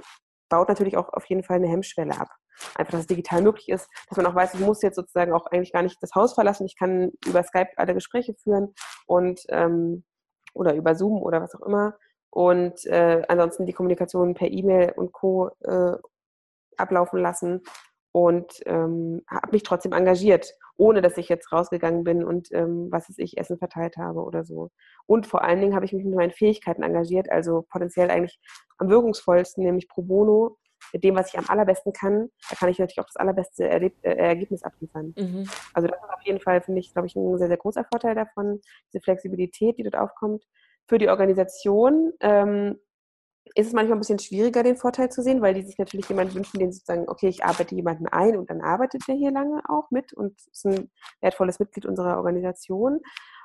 baut 0.48 0.68
natürlich 0.68 0.96
auch 0.96 1.12
auf 1.12 1.24
jeden 1.26 1.42
Fall 1.42 1.56
eine 1.56 1.68
Hemmschwelle 1.68 2.18
ab. 2.18 2.28
Einfach, 2.74 2.92
dass 2.92 3.02
es 3.02 3.06
digital 3.06 3.42
möglich 3.42 3.68
ist, 3.68 3.88
dass 4.08 4.16
man 4.16 4.26
auch 4.26 4.34
weiß, 4.34 4.54
ich 4.54 4.60
muss 4.60 4.82
jetzt 4.82 4.96
sozusagen 4.96 5.32
auch 5.32 5.46
eigentlich 5.46 5.72
gar 5.72 5.82
nicht 5.82 6.02
das 6.02 6.14
Haus 6.14 6.34
verlassen. 6.34 6.66
Ich 6.66 6.76
kann 6.76 7.12
über 7.26 7.42
Skype 7.44 7.70
alle 7.76 7.94
Gespräche 7.94 8.34
führen 8.34 8.74
und 9.06 9.42
ähm, 9.50 10.04
oder 10.54 10.74
über 10.74 10.94
Zoom 10.96 11.22
oder 11.22 11.40
was 11.40 11.54
auch 11.54 11.64
immer. 11.66 11.96
Und 12.30 12.84
äh, 12.86 13.22
ansonsten 13.28 13.66
die 13.66 13.72
Kommunikation 13.72 14.34
per 14.34 14.50
E-Mail 14.50 14.92
und 14.96 15.12
Co. 15.12 15.50
Äh, 15.60 15.96
ablaufen 16.78 17.20
lassen 17.20 17.62
und 18.12 18.60
ähm, 18.66 19.22
habe 19.28 19.52
mich 19.52 19.62
trotzdem 19.62 19.92
engagiert, 19.92 20.54
ohne 20.76 21.02
dass 21.02 21.18
ich 21.18 21.28
jetzt 21.28 21.52
rausgegangen 21.52 22.04
bin 22.04 22.24
und 22.24 22.48
ähm, 22.52 22.88
was 22.90 23.08
weiß 23.08 23.18
ich, 23.18 23.38
Essen 23.38 23.58
verteilt 23.58 23.96
habe 23.96 24.22
oder 24.22 24.44
so. 24.44 24.70
Und 25.06 25.26
vor 25.26 25.42
allen 25.42 25.60
Dingen 25.60 25.74
habe 25.74 25.84
ich 25.84 25.92
mich 25.92 26.04
mit 26.04 26.14
meinen 26.14 26.32
Fähigkeiten 26.32 26.82
engagiert, 26.82 27.30
also 27.30 27.66
potenziell 27.70 28.10
eigentlich 28.10 28.38
am 28.78 28.88
wirkungsvollsten, 28.88 29.64
nämlich 29.64 29.88
pro 29.88 30.02
bono, 30.02 30.58
mit 30.92 31.04
dem, 31.04 31.16
was 31.16 31.28
ich 31.28 31.38
am 31.38 31.46
allerbesten 31.48 31.92
kann, 31.92 32.30
da 32.48 32.56
kann 32.56 32.68
ich 32.68 32.78
natürlich 32.78 33.00
auch 33.00 33.06
das 33.06 33.16
allerbeste 33.16 33.68
Erleb 33.68 33.94
äh, 34.02 34.14
Ergebnis 34.14 34.62
abliefern. 34.62 35.14
Mhm. 35.18 35.48
Also 35.74 35.88
das 35.88 35.98
ist 35.98 36.14
auf 36.14 36.22
jeden 36.22 36.40
Fall, 36.40 36.60
finde 36.62 36.80
ich, 36.80 36.92
glaube 36.92 37.06
ich, 37.06 37.16
ein 37.16 37.38
sehr, 37.38 37.48
sehr 37.48 37.56
großer 37.56 37.84
Vorteil 37.84 38.14
davon, 38.14 38.60
diese 38.92 39.02
Flexibilität, 39.02 39.78
die 39.78 39.82
dort 39.82 39.96
aufkommt. 39.96 40.44
Für 40.86 40.98
die 40.98 41.08
Organisation 41.08 42.12
ähm, 42.20 42.78
ist 43.54 43.68
es 43.68 43.72
manchmal 43.72 43.96
ein 43.96 44.00
bisschen 44.00 44.18
schwieriger, 44.18 44.62
den 44.62 44.76
Vorteil 44.76 45.10
zu 45.10 45.22
sehen, 45.22 45.42
weil 45.42 45.54
die 45.54 45.62
sich 45.62 45.78
natürlich 45.78 46.08
jemanden 46.08 46.34
wünschen, 46.34 46.58
den 46.58 46.72
sozusagen, 46.72 47.08
okay, 47.08 47.28
ich 47.28 47.44
arbeite 47.44 47.74
jemanden 47.74 48.06
ein 48.06 48.36
und 48.36 48.50
dann 48.50 48.60
arbeitet 48.60 49.02
der 49.08 49.14
hier 49.14 49.30
lange 49.30 49.60
auch 49.68 49.90
mit 49.90 50.12
und 50.12 50.34
ist 50.52 50.66
ein 50.66 50.90
wertvolles 51.20 51.58
Mitglied 51.58 51.86
unserer 51.86 52.16
Organisation. 52.16 53.00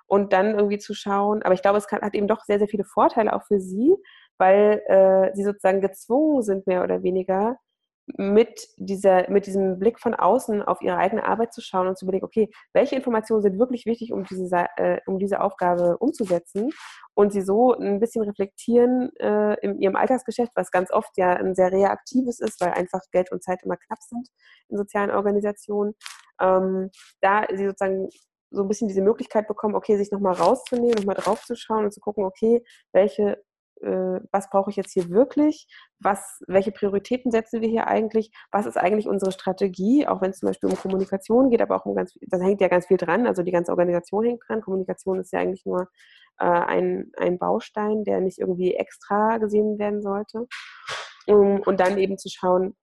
Und 0.05 0.33
dann 0.33 0.55
irgendwie 0.55 0.79
zu 0.79 0.93
schauen, 0.93 1.41
aber 1.43 1.53
ich 1.53 1.61
glaube, 1.61 1.77
es 1.77 1.87
kann, 1.87 2.01
hat 2.01 2.13
eben 2.13 2.27
doch 2.27 2.41
sehr, 2.43 2.59
sehr 2.59 2.67
viele 2.67 2.83
Vorteile 2.83 3.33
auch 3.33 3.43
für 3.43 3.59
sie, 3.59 3.95
weil 4.37 4.81
äh, 4.87 5.33
sie 5.33 5.43
sozusagen 5.43 5.81
gezwungen 5.81 6.43
sind, 6.43 6.67
mehr 6.67 6.83
oder 6.83 7.03
weniger, 7.03 7.57
mit, 8.17 8.67
dieser, 8.77 9.29
mit 9.29 9.45
diesem 9.45 9.79
Blick 9.79 9.99
von 9.99 10.13
außen 10.13 10.61
auf 10.61 10.81
ihre 10.81 10.97
eigene 10.97 11.23
Arbeit 11.23 11.53
zu 11.53 11.61
schauen 11.61 11.87
und 11.87 11.97
zu 11.97 12.05
überlegen, 12.05 12.25
okay, 12.25 12.49
welche 12.73 12.95
Informationen 12.95 13.41
sind 13.41 13.59
wirklich 13.59 13.85
wichtig, 13.85 14.11
um 14.11 14.25
diese, 14.25 14.65
äh, 14.75 14.99
um 15.05 15.19
diese 15.19 15.39
Aufgabe 15.41 15.97
umzusetzen 15.97 16.71
und 17.13 17.31
sie 17.31 17.41
so 17.41 17.73
ein 17.73 17.99
bisschen 17.99 18.23
reflektieren 18.23 19.15
äh, 19.17 19.55
in 19.61 19.79
ihrem 19.79 19.95
Alltagsgeschäft, 19.95 20.51
was 20.55 20.71
ganz 20.71 20.91
oft 20.91 21.17
ja 21.17 21.33
ein 21.33 21.55
sehr 21.55 21.71
reaktives 21.71 22.39
ist, 22.39 22.59
weil 22.59 22.71
einfach 22.71 23.01
Geld 23.11 23.31
und 23.31 23.41
Zeit 23.41 23.63
immer 23.63 23.77
knapp 23.77 24.01
sind 24.01 24.27
in 24.69 24.77
sozialen 24.77 25.11
Organisationen. 25.11 25.93
Ähm, 26.41 26.89
da 27.21 27.45
sie 27.53 27.65
sozusagen 27.65 28.09
so 28.51 28.61
ein 28.61 28.67
bisschen 28.67 28.87
diese 28.87 29.01
Möglichkeit 29.01 29.47
bekommen, 29.47 29.75
okay, 29.75 29.97
sich 29.97 30.11
nochmal 30.11 30.33
rauszunehmen, 30.33 30.95
nochmal 30.95 31.15
draufzuschauen 31.15 31.85
und 31.85 31.93
zu 31.93 31.99
gucken, 31.99 32.23
okay, 32.25 32.63
welche 32.91 33.43
äh, 33.83 34.19
was 34.31 34.49
brauche 34.49 34.69
ich 34.69 34.75
jetzt 34.75 34.93
hier 34.93 35.09
wirklich, 35.09 35.67
was, 35.99 36.41
welche 36.47 36.71
Prioritäten 36.71 37.31
setzen 37.31 37.61
wir 37.61 37.69
hier 37.69 37.87
eigentlich, 37.87 38.31
was 38.51 38.65
ist 38.65 38.77
eigentlich 38.77 39.07
unsere 39.07 39.31
Strategie, 39.31 40.07
auch 40.07 40.21
wenn 40.21 40.31
es 40.31 40.39
zum 40.39 40.47
Beispiel 40.47 40.69
um 40.69 40.77
Kommunikation 40.77 41.49
geht, 41.49 41.61
aber 41.61 41.75
auch 41.75 41.85
um 41.85 41.95
ganz, 41.95 42.17
da 42.21 42.37
hängt 42.39 42.61
ja 42.61 42.67
ganz 42.67 42.87
viel 42.87 42.97
dran, 42.97 43.27
also 43.27 43.43
die 43.43 43.51
ganze 43.51 43.71
Organisation 43.71 44.25
hängt 44.25 44.41
dran. 44.47 44.61
Kommunikation 44.61 45.19
ist 45.19 45.33
ja 45.33 45.39
eigentlich 45.39 45.65
nur 45.65 45.89
äh, 46.39 46.45
ein, 46.45 47.11
ein 47.17 47.37
Baustein, 47.37 48.03
der 48.03 48.21
nicht 48.21 48.39
irgendwie 48.39 48.73
extra 48.75 49.37
gesehen 49.37 49.77
werden 49.79 50.01
sollte. 50.01 50.47
Um, 51.25 51.61
und 51.61 51.79
dann 51.79 51.97
eben 51.97 52.17
zu 52.17 52.27
schauen, 52.29 52.75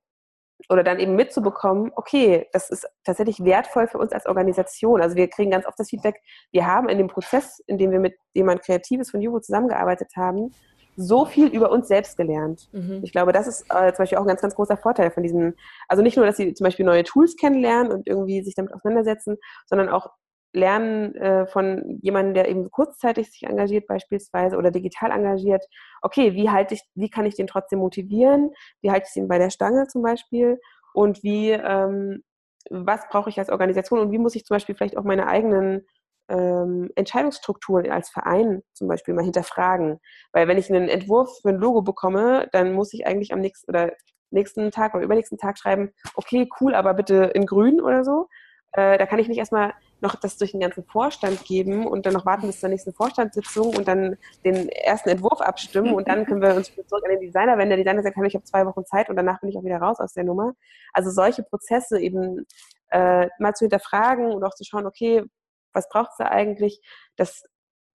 oder 0.69 0.83
dann 0.83 0.99
eben 0.99 1.15
mitzubekommen, 1.15 1.91
okay, 1.97 2.47
das 2.53 2.71
ist 2.71 2.87
tatsächlich 3.05 3.45
wertvoll 3.45 3.87
für 3.87 3.99
uns 3.99 4.13
als 4.13 4.27
Organisation. 4.27 5.01
Also 5.01 5.17
wir 5.17 5.29
kriegen 5.29 5.51
ganz 5.51 5.67
oft 5.67 5.79
das 5.79 5.89
Feedback, 5.89 6.21
wir 6.53 6.67
haben 6.67 6.89
in 6.89 6.99
dem 6.99 7.09
Prozess, 7.09 7.61
in 7.67 7.79
dem 7.79 7.91
wir 7.91 8.01
mit 8.01 8.15
jemand 8.35 8.63
Kreatives 8.63 9.11
von 9.11 9.21
Juvo 9.21 9.41
zusammengearbeitet 9.41 10.13
haben, 10.17 10.55
so 10.97 11.25
viel 11.25 11.49
über 11.49 11.71
uns 11.71 11.89
selbst 11.89 12.17
gelernt. 12.17 12.69
Mhm. 12.73 13.01
Ich 13.03 13.13
glaube, 13.13 13.33
das 13.33 13.47
ist 13.47 13.63
äh, 13.71 13.93
zum 13.93 14.03
Beispiel 14.03 14.19
auch 14.19 14.23
ein 14.23 14.29
ganz, 14.29 14.43
ganz 14.43 14.55
großer 14.55 14.77
Vorteil 14.77 15.11
von 15.11 15.23
diesem, 15.23 15.55
also 15.89 16.03
nicht 16.03 16.17
nur, 16.17 16.27
dass 16.27 16.37
sie 16.37 16.53
zum 16.55 16.65
Beispiel 16.65 16.85
neue 16.85 17.05
Tools 17.05 17.37
kennenlernen 17.37 17.93
und 17.93 18.07
irgendwie 18.07 18.43
sich 18.43 18.55
damit 18.55 18.75
auseinandersetzen, 18.75 19.39
sondern 19.67 19.89
auch 19.89 20.11
lernen 20.53 21.15
äh, 21.15 21.47
von 21.47 21.99
jemandem, 22.03 22.35
der 22.35 22.49
eben 22.49 22.71
kurzzeitig 22.71 23.31
sich 23.31 23.45
engagiert 23.45 23.87
beispielsweise 23.87 24.57
oder 24.57 24.71
digital 24.71 25.11
engagiert, 25.13 25.65
okay, 26.03 26.35
wie 26.35 26.51
halte 26.51 26.75
ich, 26.75 26.83
wie 26.95 27.09
kann 27.09 27.27
ich 27.27 27.37
den 27.37 27.47
trotzdem 27.47 27.79
motivieren, 27.79 28.51
wie 28.81 28.91
halte 28.91 29.07
ich 29.09 29.17
ihn 29.17 29.29
bei 29.29 29.39
der 29.39 29.51
Stange 29.51 29.87
zum 29.87 30.03
Beispiel 30.03 30.61
und 30.93 31.23
wie, 31.23 31.51
ähm, 31.51 32.25
was 32.69 33.09
brauche 33.09 33.31
ich 33.31 33.39
als 33.39 33.51
Organisation 33.51 34.01
und 34.01 34.13
wie 34.13 34.19
muss 34.19 34.35
ich 34.35 34.45
zum 34.45 34.57
Beispiel 34.57 34.75
vielleicht 34.75 34.97
auch 34.97 35.05
meine 35.05 35.29
eigenen 35.29 35.87
ähm, 36.31 36.91
Entscheidungsstrukturen 36.95 37.91
als 37.91 38.09
Verein 38.09 38.63
zum 38.73 38.89
Beispiel 38.89 39.15
mal 39.15 39.25
hinterfragen. 39.25 40.01
Weil 40.33 40.49
wenn 40.49 40.59
ich 40.59 40.71
einen 40.71 40.89
Entwurf 40.89 41.41
für 41.43 41.51
ein 41.51 41.59
Logo 41.59 41.83
bekomme, 41.83 42.49
dann 42.53 42.73
muss 42.73 42.95
ich 42.95 43.07
eigentlich 43.07 43.33
am 43.33 43.41
nächsten 43.41 43.71
oder 43.71 43.93
nächsten 44.31 44.71
Tag 44.71 44.95
oder 44.95 45.05
übernächsten 45.05 45.39
Tag 45.39 45.59
schreiben, 45.59 45.91
okay, 46.15 46.49
cool, 46.61 46.75
aber 46.75 46.95
bitte 46.95 47.33
in 47.35 47.47
grün 47.47 47.81
oder 47.81 48.05
so. 48.05 48.29
Äh, 48.73 48.99
da 48.99 49.07
kann 49.07 49.19
ich 49.19 49.27
nicht 49.27 49.39
erstmal 49.39 49.75
noch 50.01 50.15
das 50.15 50.37
durch 50.39 50.53
den 50.53 50.61
ganzen 50.61 50.85
Vorstand 50.85 51.45
geben 51.45 51.87
und 51.87 52.07
dann 52.07 52.13
noch 52.13 52.25
warten 52.25 52.47
bis 52.47 52.61
zur 52.61 52.69
nächsten 52.69 52.93
Vorstandssitzung 52.93 53.75
und 53.77 53.89
dann 53.89 54.17
den 54.45 54.69
ersten 54.69 55.09
Entwurf 55.09 55.41
abstimmen 55.41 55.93
und 55.93 56.09
dann 56.09 56.25
können 56.25 56.41
wir 56.41 56.55
uns 56.55 56.73
zurück 56.73 57.03
an 57.05 57.11
den 57.11 57.21
Designer 57.21 57.59
wenden. 57.59 57.71
Der 57.71 57.79
Designer 57.79 58.03
sagt, 58.03 58.17
ich 58.25 58.35
habe 58.35 58.45
zwei 58.45 58.65
Wochen 58.67 58.87
Zeit 58.87 59.11
und 59.11 59.17
danach 59.17 59.41
bin 59.41 59.51
ich 59.51 59.59
auch 59.59 59.65
wieder 59.65 59.79
raus 59.79 59.99
aus 59.99 60.15
der 60.15 60.25
Nummer. 60.25 60.55
Also 60.93 61.11
solche 61.11 61.43
Prozesse 61.43 62.01
eben 62.01 62.47
äh, 62.91 63.29
mal 63.41 63.55
zu 63.55 63.65
hinterfragen 63.65 64.33
und 64.33 64.45
auch 64.45 64.55
zu 64.55 64.65
schauen, 64.65 64.87
okay, 64.87 65.25
was 65.73 65.89
braucht 65.89 66.11
es 66.13 66.17
da 66.19 66.27
eigentlich? 66.27 66.81
Das 67.17 67.45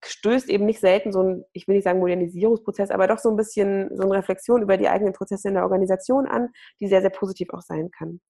stößt 0.04 0.50
eben 0.50 0.66
nicht 0.66 0.80
selten 0.80 1.12
so 1.12 1.22
ein, 1.22 1.44
ich 1.52 1.66
will 1.66 1.76
nicht 1.76 1.84
sagen 1.84 2.00
Modernisierungsprozess, 2.00 2.90
aber 2.90 3.06
doch 3.06 3.18
so 3.18 3.30
ein 3.30 3.36
bisschen 3.36 3.96
so 3.96 4.02
eine 4.02 4.14
Reflexion 4.14 4.62
über 4.62 4.76
die 4.76 4.88
eigenen 4.88 5.14
Prozesse 5.14 5.48
in 5.48 5.54
der 5.54 5.62
Organisation 5.62 6.26
an, 6.26 6.50
die 6.80 6.88
sehr, 6.88 7.00
sehr 7.00 7.10
positiv 7.10 7.50
auch 7.52 7.62
sein 7.62 7.90
kann. 7.90 8.20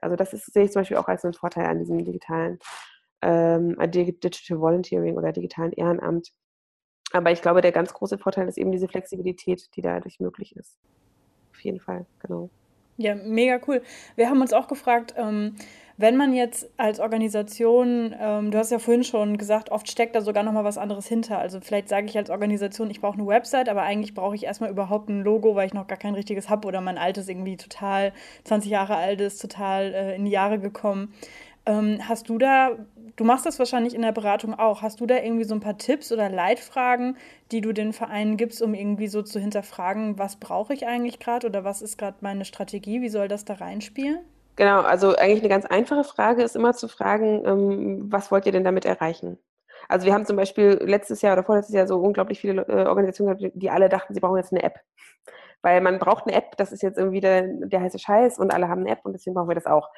Also 0.00 0.16
das 0.16 0.32
ist, 0.32 0.52
sehe 0.52 0.64
ich 0.64 0.70
zum 0.70 0.80
Beispiel 0.80 0.96
auch 0.96 1.08
als 1.08 1.24
einen 1.24 1.34
Vorteil 1.34 1.66
an 1.66 1.78
diesem 1.80 2.04
digitalen 2.04 2.58
ähm, 3.20 3.76
Digital 3.90 4.60
Volunteering 4.60 5.16
oder 5.16 5.32
digitalen 5.32 5.72
Ehrenamt. 5.72 6.30
Aber 7.12 7.30
ich 7.30 7.42
glaube, 7.42 7.60
der 7.60 7.72
ganz 7.72 7.92
große 7.92 8.18
Vorteil 8.18 8.48
ist 8.48 8.58
eben 8.58 8.72
diese 8.72 8.88
Flexibilität, 8.88 9.68
die 9.76 9.82
dadurch 9.82 10.18
möglich 10.18 10.56
ist. 10.56 10.78
Auf 11.52 11.60
jeden 11.60 11.80
Fall, 11.80 12.06
genau. 12.20 12.50
Ja, 13.02 13.16
mega 13.16 13.58
cool. 13.66 13.82
Wir 14.14 14.28
haben 14.28 14.40
uns 14.40 14.52
auch 14.52 14.68
gefragt, 14.68 15.14
ähm, 15.16 15.56
wenn 15.96 16.16
man 16.16 16.32
jetzt 16.34 16.70
als 16.76 17.00
Organisation, 17.00 18.14
ähm, 18.18 18.52
du 18.52 18.58
hast 18.58 18.70
ja 18.70 18.78
vorhin 18.78 19.02
schon 19.02 19.38
gesagt, 19.38 19.70
oft 19.70 19.90
steckt 19.90 20.14
da 20.14 20.20
sogar 20.20 20.44
noch 20.44 20.52
mal 20.52 20.62
was 20.62 20.78
anderes 20.78 21.08
hinter. 21.08 21.38
Also 21.38 21.60
vielleicht 21.60 21.88
sage 21.88 22.06
ich 22.06 22.16
als 22.16 22.30
Organisation, 22.30 22.90
ich 22.90 23.00
brauche 23.00 23.18
eine 23.18 23.26
Website, 23.26 23.68
aber 23.68 23.82
eigentlich 23.82 24.14
brauche 24.14 24.36
ich 24.36 24.44
erstmal 24.44 24.70
überhaupt 24.70 25.08
ein 25.08 25.22
Logo, 25.22 25.56
weil 25.56 25.66
ich 25.66 25.74
noch 25.74 25.88
gar 25.88 25.98
kein 25.98 26.14
richtiges 26.14 26.48
habe 26.48 26.68
oder 26.68 26.80
mein 26.80 26.96
altes 26.96 27.28
irgendwie 27.28 27.56
total 27.56 28.12
20 28.44 28.70
Jahre 28.70 28.94
alt 28.94 29.20
ist, 29.20 29.38
total 29.42 29.92
äh, 29.94 30.14
in 30.14 30.24
die 30.24 30.30
Jahre 30.30 30.60
gekommen. 30.60 31.12
Ähm, 31.64 32.00
hast 32.08 32.28
du 32.28 32.38
da, 32.38 32.70
du 33.16 33.24
machst 33.24 33.46
das 33.46 33.58
wahrscheinlich 33.58 33.94
in 33.94 34.02
der 34.02 34.12
Beratung 34.12 34.58
auch, 34.58 34.82
hast 34.82 35.00
du 35.00 35.06
da 35.06 35.16
irgendwie 35.16 35.44
so 35.44 35.54
ein 35.54 35.60
paar 35.60 35.78
Tipps 35.78 36.10
oder 36.10 36.28
Leitfragen, 36.28 37.16
die 37.52 37.60
du 37.60 37.72
den 37.72 37.92
Vereinen 37.92 38.36
gibst, 38.36 38.62
um 38.62 38.74
irgendwie 38.74 39.06
so 39.06 39.22
zu 39.22 39.38
hinterfragen, 39.38 40.18
was 40.18 40.36
brauche 40.36 40.74
ich 40.74 40.86
eigentlich 40.86 41.20
gerade 41.20 41.46
oder 41.46 41.62
was 41.62 41.82
ist 41.82 41.98
gerade 41.98 42.16
meine 42.20 42.44
Strategie, 42.44 43.00
wie 43.00 43.08
soll 43.08 43.28
das 43.28 43.44
da 43.44 43.54
reinspielen? 43.54 44.18
Genau, 44.56 44.80
also 44.80 45.16
eigentlich 45.16 45.40
eine 45.40 45.48
ganz 45.48 45.64
einfache 45.64 46.04
Frage 46.04 46.42
ist 46.42 46.56
immer 46.56 46.74
zu 46.74 46.88
fragen, 46.88 47.44
ähm, 47.46 48.12
was 48.12 48.30
wollt 48.30 48.44
ihr 48.46 48.52
denn 48.52 48.64
damit 48.64 48.84
erreichen? 48.84 49.38
Also 49.88 50.06
wir 50.06 50.14
haben 50.14 50.26
zum 50.26 50.36
Beispiel 50.36 50.78
letztes 50.82 51.22
Jahr 51.22 51.34
oder 51.34 51.44
vorletztes 51.44 51.74
Jahr 51.74 51.86
so 51.86 51.98
unglaublich 51.98 52.40
viele 52.40 52.62
äh, 52.62 52.86
Organisationen 52.86 53.38
gehabt, 53.38 53.54
die 53.56 53.70
alle 53.70 53.88
dachten, 53.88 54.14
sie 54.14 54.20
brauchen 54.20 54.36
jetzt 54.36 54.52
eine 54.52 54.62
App. 54.62 54.80
Weil 55.62 55.80
man 55.80 55.98
braucht 55.98 56.26
eine 56.26 56.36
App, 56.36 56.56
das 56.56 56.72
ist 56.72 56.82
jetzt 56.82 56.98
irgendwie 56.98 57.20
der, 57.20 57.42
der 57.46 57.80
heiße 57.80 57.98
Scheiß 57.98 58.38
und 58.38 58.52
alle 58.52 58.68
haben 58.68 58.82
eine 58.82 58.90
App 58.90 59.00
und 59.04 59.12
deswegen 59.12 59.34
brauchen 59.34 59.48
wir 59.48 59.54
das 59.54 59.66
auch. 59.66 59.90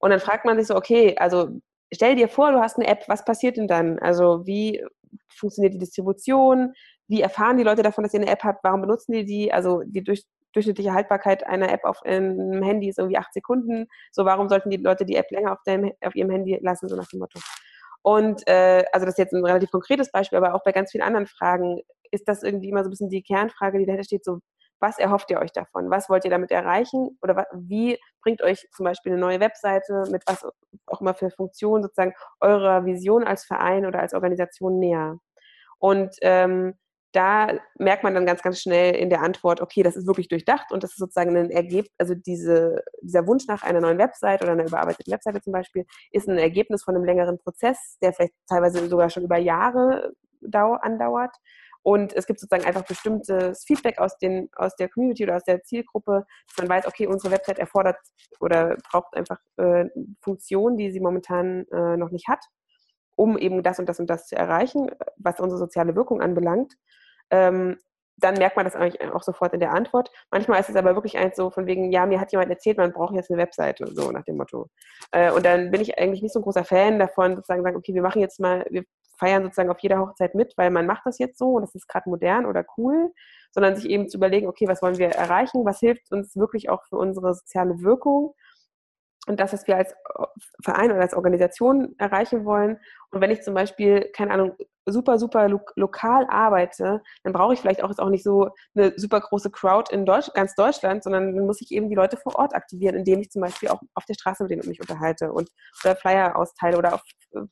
Und 0.00 0.10
dann 0.10 0.20
fragt 0.20 0.44
man 0.44 0.58
sich 0.58 0.66
so, 0.66 0.74
okay, 0.74 1.16
also 1.18 1.48
stell 1.92 2.16
dir 2.16 2.28
vor, 2.28 2.52
du 2.52 2.60
hast 2.60 2.76
eine 2.76 2.88
App, 2.88 3.04
was 3.06 3.24
passiert 3.24 3.56
denn 3.56 3.68
dann? 3.68 3.98
Also 3.98 4.46
wie 4.46 4.84
funktioniert 5.28 5.74
die 5.74 5.78
Distribution? 5.78 6.72
Wie 7.06 7.20
erfahren 7.20 7.58
die 7.58 7.64
Leute 7.64 7.82
davon, 7.82 8.04
dass 8.04 8.14
ihr 8.14 8.20
eine 8.20 8.30
App 8.30 8.42
habt? 8.42 8.64
Warum 8.64 8.80
benutzen 8.80 9.12
die 9.12 9.24
die? 9.24 9.52
Also 9.52 9.82
die 9.84 10.02
durch, 10.02 10.24
durchschnittliche 10.52 10.92
Haltbarkeit 10.92 11.46
einer 11.46 11.70
App 11.70 11.84
auf 11.84 12.02
einem 12.02 12.62
Handy 12.62 12.88
ist 12.88 12.98
irgendwie 12.98 13.18
acht 13.18 13.32
Sekunden. 13.32 13.86
So, 14.10 14.24
warum 14.24 14.48
sollten 14.48 14.70
die 14.70 14.78
Leute 14.78 15.04
die 15.04 15.16
App 15.16 15.30
länger 15.30 15.52
auf, 15.52 15.62
dem, 15.66 15.92
auf 16.02 16.14
ihrem 16.14 16.30
Handy 16.30 16.58
lassen, 16.62 16.88
so 16.88 16.96
nach 16.96 17.08
dem 17.08 17.20
Motto? 17.20 17.38
Und 18.02 18.46
äh, 18.48 18.84
also 18.92 19.04
das 19.04 19.14
ist 19.14 19.18
jetzt 19.18 19.34
ein 19.34 19.44
relativ 19.44 19.70
konkretes 19.70 20.10
Beispiel, 20.10 20.38
aber 20.38 20.54
auch 20.54 20.64
bei 20.64 20.72
ganz 20.72 20.92
vielen 20.92 21.04
anderen 21.04 21.26
Fragen 21.26 21.80
ist 22.10 22.28
das 22.28 22.42
irgendwie 22.42 22.70
immer 22.70 22.82
so 22.82 22.88
ein 22.88 22.90
bisschen 22.90 23.10
die 23.10 23.22
Kernfrage, 23.22 23.78
die 23.78 23.86
dahinter 23.86 24.04
steht, 24.04 24.24
so 24.24 24.40
was 24.80 24.98
erhofft 24.98 25.30
ihr 25.30 25.38
euch 25.38 25.52
davon? 25.52 25.90
Was 25.90 26.08
wollt 26.08 26.24
ihr 26.24 26.30
damit 26.30 26.50
erreichen? 26.50 27.18
Oder 27.22 27.46
wie 27.52 27.98
bringt 28.22 28.42
euch 28.42 28.66
zum 28.72 28.84
Beispiel 28.84 29.12
eine 29.12 29.20
neue 29.20 29.40
Webseite 29.40 30.04
mit 30.10 30.22
was 30.26 30.44
auch 30.86 31.00
immer 31.00 31.14
für 31.14 31.30
Funktionen 31.30 31.82
sozusagen 31.82 32.14
eurer 32.40 32.84
Vision 32.84 33.24
als 33.24 33.44
Verein 33.44 33.86
oder 33.86 34.00
als 34.00 34.14
Organisation 34.14 34.78
näher? 34.78 35.18
Und 35.78 36.16
ähm, 36.22 36.74
da 37.12 37.58
merkt 37.78 38.04
man 38.04 38.14
dann 38.14 38.26
ganz, 38.26 38.42
ganz 38.42 38.60
schnell 38.60 38.94
in 38.94 39.10
der 39.10 39.22
Antwort, 39.22 39.60
okay, 39.60 39.82
das 39.82 39.96
ist 39.96 40.06
wirklich 40.06 40.28
durchdacht 40.28 40.70
und 40.70 40.84
das 40.84 40.92
ist 40.92 40.98
sozusagen 40.98 41.36
ein 41.36 41.50
Ergebnis, 41.50 41.92
also 41.98 42.14
diese, 42.14 42.84
dieser 43.02 43.26
Wunsch 43.26 43.46
nach 43.48 43.62
einer 43.62 43.80
neuen 43.80 43.98
Website 43.98 44.42
oder 44.42 44.52
einer 44.52 44.66
überarbeiteten 44.66 45.12
Webseite 45.12 45.40
zum 45.40 45.52
Beispiel, 45.52 45.86
ist 46.12 46.28
ein 46.28 46.38
Ergebnis 46.38 46.84
von 46.84 46.94
einem 46.94 47.04
längeren 47.04 47.38
Prozess, 47.38 47.96
der 48.00 48.12
vielleicht 48.12 48.34
teilweise 48.48 48.86
sogar 48.88 49.10
schon 49.10 49.24
über 49.24 49.38
Jahre 49.38 50.12
andauert. 50.52 51.34
Und 51.82 52.12
es 52.12 52.26
gibt 52.26 52.40
sozusagen 52.40 52.66
einfach 52.66 52.84
bestimmtes 52.84 53.64
Feedback 53.64 53.98
aus, 53.98 54.18
den, 54.18 54.50
aus 54.54 54.76
der 54.76 54.88
Community 54.88 55.24
oder 55.24 55.36
aus 55.36 55.44
der 55.44 55.62
Zielgruppe, 55.62 56.26
dass 56.48 56.58
man 56.58 56.68
weiß, 56.68 56.86
okay, 56.86 57.06
unsere 57.06 57.32
Website 57.32 57.58
erfordert 57.58 57.96
oder 58.38 58.76
braucht 58.90 59.14
einfach 59.16 59.38
äh, 59.56 59.86
Funktionen, 60.20 60.76
die 60.76 60.90
sie 60.90 61.00
momentan 61.00 61.66
äh, 61.72 61.96
noch 61.96 62.10
nicht 62.10 62.28
hat, 62.28 62.44
um 63.16 63.38
eben 63.38 63.62
das 63.62 63.78
und 63.78 63.88
das 63.88 63.98
und 63.98 64.10
das 64.10 64.26
zu 64.26 64.36
erreichen, 64.36 64.90
was 65.16 65.40
unsere 65.40 65.58
soziale 65.58 65.96
Wirkung 65.96 66.20
anbelangt. 66.20 66.74
Ähm, 67.30 67.78
dann 68.20 68.34
merkt 68.34 68.56
man 68.56 68.66
das 68.66 68.76
eigentlich 68.76 69.00
auch 69.12 69.22
sofort 69.22 69.54
in 69.54 69.60
der 69.60 69.72
Antwort. 69.72 70.10
Manchmal 70.30 70.60
ist 70.60 70.68
es 70.68 70.76
aber 70.76 70.94
wirklich 70.94 71.16
eins 71.16 71.36
so 71.36 71.50
von 71.50 71.66
wegen, 71.66 71.90
ja, 71.90 72.04
mir 72.06 72.20
hat 72.20 72.32
jemand 72.32 72.50
erzählt, 72.50 72.76
man 72.76 72.92
braucht 72.92 73.14
jetzt 73.14 73.30
eine 73.30 73.40
Webseite, 73.40 73.86
so 73.94 74.10
nach 74.10 74.24
dem 74.24 74.36
Motto. 74.36 74.68
Äh, 75.10 75.32
und 75.32 75.44
dann 75.44 75.70
bin 75.70 75.80
ich 75.80 75.98
eigentlich 75.98 76.22
nicht 76.22 76.32
so 76.34 76.40
ein 76.40 76.42
großer 76.42 76.64
Fan 76.64 76.98
davon, 76.98 77.36
sozusagen 77.36 77.62
sagen, 77.62 77.76
okay, 77.76 77.94
wir 77.94 78.02
machen 78.02 78.20
jetzt 78.20 78.38
mal, 78.38 78.66
wir 78.70 78.84
feiern 79.20 79.44
sozusagen 79.44 79.70
auf 79.70 79.78
jeder 79.80 80.00
Hochzeit 80.00 80.34
mit, 80.34 80.56
weil 80.56 80.70
man 80.70 80.86
macht 80.86 81.02
das 81.04 81.18
jetzt 81.18 81.38
so 81.38 81.52
und 81.52 81.62
das 81.62 81.74
ist 81.74 81.86
gerade 81.86 82.08
modern 82.08 82.46
oder 82.46 82.64
cool, 82.76 83.12
sondern 83.52 83.76
sich 83.76 83.88
eben 83.88 84.08
zu 84.08 84.16
überlegen, 84.16 84.48
okay, 84.48 84.66
was 84.66 84.82
wollen 84.82 84.98
wir 84.98 85.08
erreichen, 85.10 85.64
was 85.64 85.78
hilft 85.78 86.10
uns 86.10 86.34
wirklich 86.36 86.70
auch 86.70 86.84
für 86.88 86.96
unsere 86.96 87.34
soziale 87.34 87.80
Wirkung 87.82 88.34
und 89.30 89.40
das, 89.40 89.52
was 89.52 89.66
wir 89.66 89.76
als 89.76 89.94
Verein 90.62 90.90
oder 90.90 91.00
als 91.00 91.14
Organisation 91.14 91.94
erreichen 91.98 92.44
wollen. 92.44 92.78
Und 93.10 93.20
wenn 93.20 93.30
ich 93.30 93.42
zum 93.42 93.54
Beispiel, 93.54 94.10
keine 94.12 94.32
Ahnung, 94.32 94.56
super, 94.86 95.18
super 95.18 95.48
lo 95.48 95.60
lokal 95.76 96.26
arbeite, 96.28 97.02
dann 97.22 97.32
brauche 97.32 97.54
ich 97.54 97.60
vielleicht 97.60 97.82
auch 97.82 97.88
jetzt 97.88 98.00
auch 98.00 98.08
nicht 98.08 98.24
so 98.24 98.50
eine 98.74 98.92
super 98.96 99.20
große 99.20 99.50
Crowd 99.50 99.94
in 99.94 100.04
Deutsch, 100.04 100.32
ganz 100.34 100.54
Deutschland, 100.54 101.04
sondern 101.04 101.34
dann 101.34 101.46
muss 101.46 101.60
ich 101.60 101.70
eben 101.70 101.88
die 101.88 101.94
Leute 101.94 102.16
vor 102.16 102.36
Ort 102.36 102.54
aktivieren, 102.54 102.96
indem 102.96 103.20
ich 103.20 103.30
zum 103.30 103.42
Beispiel 103.42 103.68
auch 103.68 103.80
auf 103.94 104.04
der 104.06 104.14
Straße 104.14 104.42
mit 104.42 104.50
denen 104.50 104.68
mich 104.68 104.80
unterhalte 104.80 105.32
und 105.32 105.48
oder 105.84 105.96
Flyer 105.96 106.36
austeile 106.36 106.76
oder 106.76 106.94
auf 106.94 107.02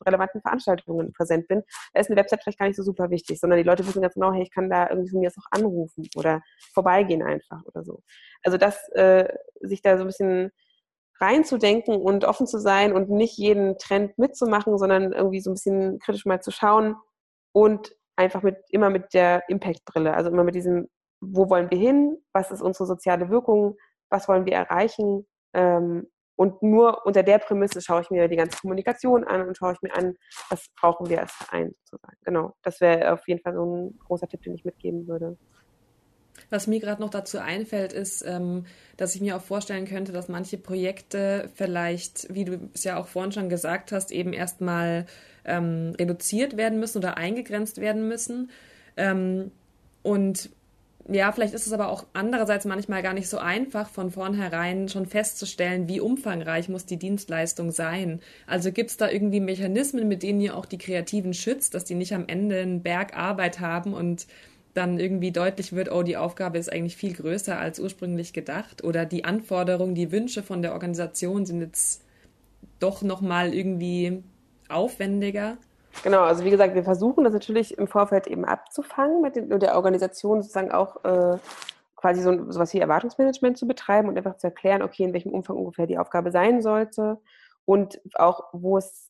relevanten 0.05 0.41
Veranstaltungen 0.41 1.13
präsent 1.13 1.47
bin. 1.47 1.63
Da 1.93 2.01
ist 2.01 2.09
eine 2.09 2.19
Website 2.19 2.41
vielleicht 2.43 2.59
gar 2.59 2.67
nicht 2.67 2.75
so 2.75 2.83
super 2.83 3.09
wichtig, 3.09 3.39
sondern 3.39 3.57
die 3.57 3.63
Leute 3.63 3.87
wissen 3.87 4.01
ganz 4.01 4.13
genau, 4.15 4.33
hey, 4.33 4.43
ich 4.43 4.51
kann 4.51 4.69
da 4.69 4.89
irgendwie 4.89 5.09
von 5.09 5.19
mir 5.19 5.27
jetzt 5.27 5.37
auch 5.37 5.47
anrufen 5.51 6.07
oder 6.15 6.41
vorbeigehen 6.73 7.23
einfach 7.23 7.63
oder 7.65 7.83
so. 7.83 8.01
Also 8.43 8.57
dass 8.57 8.89
äh, 8.89 9.29
sich 9.61 9.81
da 9.81 9.97
so 9.97 10.03
ein 10.03 10.07
bisschen 10.07 10.51
reinzudenken 11.19 11.95
und 11.95 12.25
offen 12.25 12.47
zu 12.47 12.59
sein 12.59 12.93
und 12.93 13.09
nicht 13.09 13.37
jeden 13.37 13.77
Trend 13.77 14.17
mitzumachen, 14.17 14.77
sondern 14.77 15.11
irgendwie 15.11 15.41
so 15.41 15.51
ein 15.51 15.53
bisschen 15.53 15.99
kritisch 15.99 16.25
mal 16.25 16.41
zu 16.41 16.51
schauen 16.51 16.95
und 17.51 17.95
einfach 18.15 18.41
mit, 18.41 18.57
immer 18.69 18.89
mit 18.89 19.13
der 19.13 19.43
Impact-Brille, 19.49 20.13
also 20.13 20.29
immer 20.29 20.43
mit 20.43 20.55
diesem, 20.55 20.87
wo 21.21 21.49
wollen 21.49 21.69
wir 21.71 21.77
hin, 21.77 22.17
was 22.33 22.51
ist 22.51 22.61
unsere 22.61 22.85
soziale 22.85 23.29
Wirkung, 23.29 23.75
was 24.09 24.27
wollen 24.27 24.45
wir 24.45 24.53
erreichen 24.53 25.25
ähm, 25.53 26.07
und 26.39 26.63
nur 26.63 27.05
unter 27.05 27.21
der 27.21 27.37
Prämisse 27.39 27.81
schaue 27.81 27.99
ich 27.99 28.11
mir 28.11 28.29
die 28.29 28.37
ganze 28.37 28.57
Kommunikation 28.61 29.25
an 29.25 29.45
und 29.45 29.57
schaue 29.57 29.73
ich 29.73 29.81
mir 29.81 29.93
an, 29.93 30.15
was 30.49 30.69
brauchen 30.79 31.09
wir 31.09 31.19
als 31.19 31.33
Verein 31.33 31.75
sozusagen. 31.83 32.17
Genau, 32.23 32.55
das 32.61 32.79
wäre 32.79 33.11
auf 33.11 33.27
jeden 33.27 33.41
Fall 33.41 33.55
so 33.55 33.65
ein 33.65 33.99
großer 33.99 34.25
Tipp, 34.25 34.43
den 34.43 34.55
ich 34.55 34.63
mitgeben 34.63 35.05
würde. 35.05 35.37
Was 36.49 36.67
mir 36.67 36.79
gerade 36.79 37.01
noch 37.01 37.09
dazu 37.09 37.37
einfällt, 37.37 37.93
ist, 37.93 38.23
ähm, 38.25 38.65
dass 38.97 39.15
ich 39.15 39.21
mir 39.21 39.35
auch 39.35 39.41
vorstellen 39.41 39.85
könnte, 39.85 40.11
dass 40.11 40.29
manche 40.29 40.57
Projekte 40.57 41.49
vielleicht, 41.55 42.33
wie 42.33 42.45
du 42.45 42.69
es 42.73 42.83
ja 42.83 42.97
auch 42.97 43.07
vorhin 43.07 43.31
schon 43.31 43.49
gesagt 43.49 43.91
hast, 43.91 44.11
eben 44.11 44.33
erstmal 44.33 45.05
ähm, 45.45 45.93
reduziert 45.97 46.57
werden 46.57 46.79
müssen 46.79 46.97
oder 46.97 47.17
eingegrenzt 47.17 47.79
werden 47.79 48.07
müssen. 48.07 48.49
Ähm, 48.97 49.51
und 50.01 50.49
ja, 51.11 51.31
vielleicht 51.31 51.53
ist 51.53 51.65
es 51.65 51.73
aber 51.73 51.89
auch 51.89 52.05
andererseits 52.13 52.65
manchmal 52.65 53.01
gar 53.01 53.13
nicht 53.13 53.29
so 53.29 53.39
einfach, 53.39 53.89
von 53.89 54.11
vornherein 54.11 54.89
schon 54.89 55.07
festzustellen, 55.07 55.87
wie 55.87 55.99
umfangreich 55.99 56.69
muss 56.69 56.85
die 56.85 56.97
Dienstleistung 56.97 57.71
sein. 57.71 58.21
Also 58.45 58.71
gibt 58.71 58.91
es 58.91 58.97
da 58.97 59.09
irgendwie 59.09 59.39
Mechanismen, 59.39 60.07
mit 60.07 60.21
denen 60.21 60.39
ihr 60.39 60.55
auch 60.55 60.65
die 60.65 60.77
Kreativen 60.77 61.33
schützt, 61.33 61.73
dass 61.73 61.85
die 61.85 61.95
nicht 61.95 62.13
am 62.13 62.27
Ende 62.27 62.59
einen 62.59 62.83
Berg 62.83 63.17
Arbeit 63.17 63.59
haben 63.59 63.93
und 63.93 64.27
dann 64.73 64.99
irgendwie 64.99 65.31
deutlich 65.31 65.73
wird, 65.73 65.91
oh, 65.91 66.03
die 66.03 66.17
Aufgabe 66.17 66.57
ist 66.57 66.71
eigentlich 66.71 66.95
viel 66.95 67.13
größer 67.13 67.57
als 67.57 67.79
ursprünglich 67.79 68.33
gedacht 68.33 68.83
oder 68.83 69.05
die 69.05 69.25
Anforderungen, 69.25 69.95
die 69.95 70.11
Wünsche 70.11 70.43
von 70.43 70.61
der 70.61 70.73
Organisation 70.73 71.45
sind 71.45 71.61
jetzt 71.61 72.03
doch 72.79 73.01
nochmal 73.01 73.53
irgendwie 73.53 74.23
aufwendiger. 74.69 75.57
Genau, 76.03 76.21
also 76.21 76.45
wie 76.45 76.51
gesagt, 76.51 76.75
wir 76.75 76.83
versuchen 76.83 77.23
das 77.23 77.33
natürlich 77.33 77.77
im 77.77 77.87
Vorfeld 77.87 78.27
eben 78.27 78.45
abzufangen, 78.45 79.21
mit, 79.21 79.35
der 79.35 79.75
Organisation 79.75 80.41
sozusagen 80.41 80.71
auch 80.71 81.03
äh, 81.03 81.37
quasi 81.95 82.21
so 82.21 82.49
sowas 82.51 82.73
wie 82.73 82.79
Erwartungsmanagement 82.79 83.57
zu 83.57 83.67
betreiben 83.67 84.07
und 84.07 84.17
einfach 84.17 84.37
zu 84.37 84.47
erklären, 84.47 84.83
okay, 84.83 85.03
in 85.03 85.13
welchem 85.13 85.33
Umfang 85.33 85.57
ungefähr 85.57 85.87
die 85.87 85.97
Aufgabe 85.97 86.31
sein 86.31 86.61
sollte 86.61 87.17
und 87.65 87.99
auch, 88.13 88.45
wo 88.53 88.77
es 88.77 89.09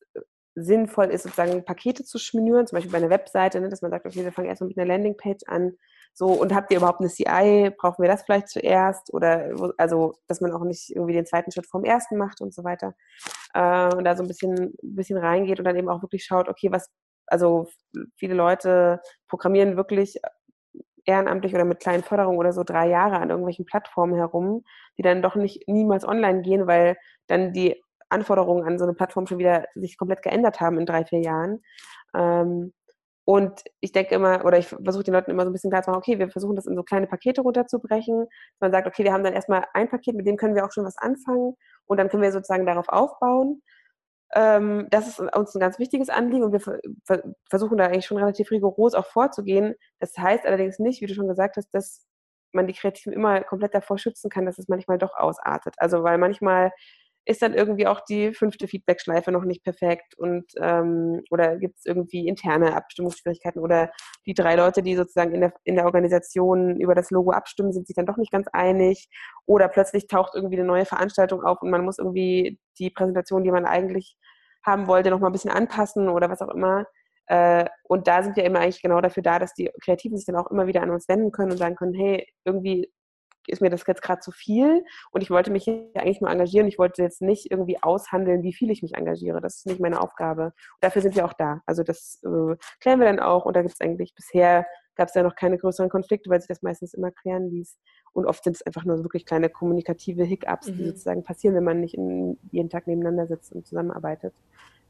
sinnvoll 0.63 1.07
ist, 1.07 1.23
sozusagen 1.23 1.63
Pakete 1.65 2.03
zu 2.03 2.17
schnüren, 2.17 2.67
zum 2.67 2.77
Beispiel 2.77 2.91
bei 2.91 2.97
einer 2.97 3.09
Webseite, 3.09 3.59
ne, 3.61 3.69
dass 3.69 3.81
man 3.81 3.91
sagt, 3.91 4.05
okay, 4.05 4.23
wir 4.23 4.31
fangen 4.31 4.47
erstmal 4.47 4.69
mit 4.69 4.77
einer 4.77 4.87
Landingpage 4.87 5.43
an. 5.47 5.73
So, 6.13 6.27
und 6.27 6.53
habt 6.53 6.71
ihr 6.71 6.77
überhaupt 6.77 6.99
eine 6.99 7.09
CI? 7.09 7.71
Brauchen 7.77 8.01
wir 8.01 8.09
das 8.09 8.23
vielleicht 8.23 8.49
zuerst? 8.49 9.13
Oder 9.13 9.51
also, 9.77 10.15
dass 10.27 10.41
man 10.41 10.51
auch 10.51 10.63
nicht 10.63 10.89
irgendwie 10.89 11.13
den 11.13 11.25
zweiten 11.25 11.51
Schritt 11.51 11.67
vom 11.67 11.83
ersten 11.83 12.17
macht 12.17 12.41
und 12.41 12.53
so 12.53 12.63
weiter. 12.63 12.93
Äh, 13.53 13.93
und 13.95 14.03
da 14.03 14.15
so 14.15 14.23
ein 14.23 14.27
bisschen, 14.27 14.73
ein 14.83 14.95
bisschen 14.95 15.17
reingeht 15.17 15.59
und 15.59 15.65
dann 15.65 15.77
eben 15.77 15.89
auch 15.89 16.01
wirklich 16.01 16.25
schaut, 16.25 16.49
okay, 16.49 16.71
was, 16.71 16.89
also 17.27 17.67
viele 18.15 18.33
Leute 18.33 19.01
programmieren 19.27 19.77
wirklich 19.77 20.19
ehrenamtlich 21.05 21.53
oder 21.53 21.65
mit 21.65 21.79
kleinen 21.79 22.03
Förderungen 22.03 22.37
oder 22.37 22.53
so 22.53 22.63
drei 22.63 22.87
Jahre 22.87 23.17
an 23.17 23.29
irgendwelchen 23.29 23.65
Plattformen 23.65 24.15
herum, 24.15 24.63
die 24.97 25.01
dann 25.01 25.21
doch 25.21 25.35
nicht 25.35 25.67
niemals 25.67 26.07
online 26.07 26.41
gehen, 26.41 26.67
weil 26.67 26.97
dann 27.27 27.53
die 27.53 27.81
Anforderungen 28.09 28.65
an 28.65 28.77
so 28.77 28.85
eine 28.85 28.93
Plattform 28.93 29.27
schon 29.27 29.39
wieder 29.39 29.65
sich 29.75 29.97
komplett 29.97 30.21
geändert 30.21 30.59
haben 30.59 30.79
in 30.79 30.85
drei, 30.85 31.05
vier 31.05 31.21
Jahren. 31.21 31.61
Ähm, 32.15 32.73
und 33.25 33.61
ich 33.79 33.91
denke 33.91 34.15
immer, 34.15 34.43
oder 34.43 34.57
ich 34.57 34.67
versuche 34.69 35.03
den 35.03 35.13
Leuten 35.13 35.29
immer 35.29 35.43
so 35.43 35.51
ein 35.51 35.53
bisschen 35.53 35.69
klar 35.69 35.83
zu 35.83 35.91
machen, 35.91 35.99
okay, 35.99 36.17
wir 36.17 36.31
versuchen 36.31 36.55
das 36.55 36.65
in 36.65 36.75
so 36.75 36.81
kleine 36.81 37.05
Pakete 37.05 37.41
runterzubrechen. 37.41 38.25
Man 38.59 38.71
sagt, 38.71 38.87
okay, 38.87 39.03
wir 39.03 39.13
haben 39.13 39.23
dann 39.23 39.33
erstmal 39.33 39.65
ein 39.73 39.87
Paket, 39.87 40.15
mit 40.15 40.25
dem 40.25 40.35
können 40.35 40.55
wir 40.55 40.65
auch 40.65 40.71
schon 40.71 40.83
was 40.83 40.97
anfangen 40.97 41.55
und 41.85 41.97
dann 41.97 42.09
können 42.09 42.23
wir 42.23 42.31
sozusagen 42.31 42.65
darauf 42.65 42.89
aufbauen. 42.89 43.61
Ähm, 44.33 44.87
das 44.89 45.07
ist 45.07 45.19
uns 45.19 45.55
ein 45.55 45.59
ganz 45.59 45.77
wichtiges 45.79 46.09
Anliegen 46.09 46.43
und 46.43 46.53
wir 46.53 46.81
versuchen 47.49 47.77
da 47.77 47.85
eigentlich 47.85 48.07
schon 48.07 48.17
relativ 48.17 48.51
rigoros 48.51 48.95
auch 48.95 49.05
vorzugehen. 49.05 49.75
Das 49.99 50.17
heißt 50.17 50.45
allerdings 50.45 50.79
nicht, 50.79 51.01
wie 51.01 51.07
du 51.07 51.13
schon 51.13 51.27
gesagt 51.27 51.57
hast, 51.57 51.69
dass 51.71 52.07
man 52.51 52.67
die 52.67 52.73
Kreativen 52.73 53.13
immer 53.13 53.41
komplett 53.43 53.75
davor 53.75 53.97
schützen 53.97 54.29
kann, 54.29 54.45
dass 54.45 54.57
es 54.57 54.67
manchmal 54.67 54.97
doch 54.97 55.15
ausartet. 55.15 55.75
Also 55.77 56.03
weil 56.03 56.17
manchmal 56.17 56.71
ist 57.29 57.43
dann 57.43 57.53
irgendwie 57.53 57.85
auch 57.85 58.01
die 58.01 58.33
fünfte 58.33 58.67
Feedback-Schleife 58.67 59.31
noch 59.31 59.43
nicht 59.43 59.63
perfekt 59.63 60.17
und 60.17 60.45
ähm, 60.59 61.21
oder 61.29 61.57
gibt 61.57 61.77
es 61.77 61.85
irgendwie 61.85 62.27
interne 62.27 62.75
Abstimmungsschwierigkeiten 62.75 63.61
oder 63.61 63.91
die 64.25 64.33
drei 64.33 64.55
Leute, 64.55 64.81
die 64.81 64.95
sozusagen 64.95 65.35
in 65.35 65.41
der, 65.41 65.53
in 65.63 65.75
der 65.75 65.85
Organisation 65.85 66.79
über 66.79 66.95
das 66.95 67.11
Logo 67.11 67.31
abstimmen, 67.31 67.71
sind 67.71 67.85
sich 67.85 67.95
dann 67.95 68.07
doch 68.07 68.17
nicht 68.17 68.31
ganz 68.31 68.47
einig 68.51 69.09
oder 69.45 69.67
plötzlich 69.67 70.07
taucht 70.07 70.33
irgendwie 70.33 70.57
eine 70.57 70.65
neue 70.65 70.85
Veranstaltung 70.85 71.43
auf 71.43 71.61
und 71.61 71.69
man 71.69 71.85
muss 71.85 71.99
irgendwie 71.99 72.59
die 72.79 72.89
Präsentation, 72.89 73.43
die 73.43 73.51
man 73.51 73.65
eigentlich 73.65 74.17
haben 74.65 74.87
wollte, 74.87 75.11
noch 75.11 75.19
mal 75.19 75.27
ein 75.27 75.33
bisschen 75.33 75.51
anpassen 75.51 76.09
oder 76.09 76.31
was 76.31 76.41
auch 76.41 76.49
immer. 76.49 76.85
Äh, 77.27 77.65
und 77.83 78.07
da 78.07 78.23
sind 78.23 78.37
wir 78.37 78.43
immer 78.43 78.59
eigentlich 78.59 78.81
genau 78.81 79.01
dafür 79.01 79.21
da, 79.21 79.37
dass 79.37 79.53
die 79.53 79.69
Kreativen 79.83 80.17
sich 80.17 80.25
dann 80.25 80.35
auch 80.35 80.49
immer 80.49 80.65
wieder 80.65 80.81
an 80.81 80.89
uns 80.89 81.07
wenden 81.07 81.31
können 81.31 81.51
und 81.51 81.57
sagen 81.57 81.75
können, 81.75 81.93
hey, 81.93 82.27
irgendwie 82.43 82.91
ist 83.47 83.61
mir 83.61 83.69
das 83.69 83.85
jetzt 83.87 84.01
gerade 84.01 84.21
zu 84.21 84.31
viel 84.31 84.83
und 85.11 85.21
ich 85.21 85.31
wollte 85.31 85.51
mich 85.51 85.63
hier 85.63 85.89
eigentlich 85.95 86.21
nur 86.21 86.29
engagieren. 86.29 86.67
Ich 86.67 86.77
wollte 86.77 87.01
jetzt 87.01 87.21
nicht 87.21 87.51
irgendwie 87.51 87.81
aushandeln, 87.81 88.43
wie 88.43 88.53
viel 88.53 88.69
ich 88.69 88.81
mich 88.81 88.95
engagiere. 88.95 89.41
Das 89.41 89.57
ist 89.57 89.65
nicht 89.65 89.79
meine 89.79 90.01
Aufgabe. 90.01 90.45
Und 90.45 90.53
dafür 90.81 91.01
sind 91.01 91.15
wir 91.15 91.25
auch 91.25 91.33
da. 91.33 91.61
Also 91.65 91.83
das 91.83 92.21
äh, 92.23 92.55
klären 92.79 92.99
wir 92.99 93.05
dann 93.05 93.19
auch 93.19 93.45
und 93.45 93.55
da 93.55 93.61
gibt 93.61 93.73
es 93.73 93.81
eigentlich 93.81 94.13
bisher 94.15 94.65
gab 94.99 95.07
es 95.07 95.15
ja 95.15 95.23
noch 95.23 95.35
keine 95.35 95.57
größeren 95.57 95.89
Konflikte, 95.89 96.29
weil 96.29 96.41
sich 96.41 96.49
das 96.49 96.61
meistens 96.61 96.93
immer 96.93 97.09
klären 97.09 97.49
ließ. 97.49 97.77
Und 98.11 98.25
oft 98.25 98.43
sind 98.43 98.57
es 98.57 98.61
einfach 98.61 98.83
nur 98.83 99.01
wirklich 99.01 99.25
kleine 99.25 99.49
kommunikative 99.49 100.25
Hiccups, 100.25 100.67
mhm. 100.67 100.77
die 100.77 100.85
sozusagen 100.87 101.23
passieren, 101.23 101.55
wenn 101.55 101.63
man 101.63 101.79
nicht 101.79 101.95
in, 101.95 102.37
jeden 102.51 102.69
Tag 102.69 102.85
nebeneinander 102.85 103.25
sitzt 103.25 103.53
und 103.53 103.65
zusammenarbeitet, 103.65 104.33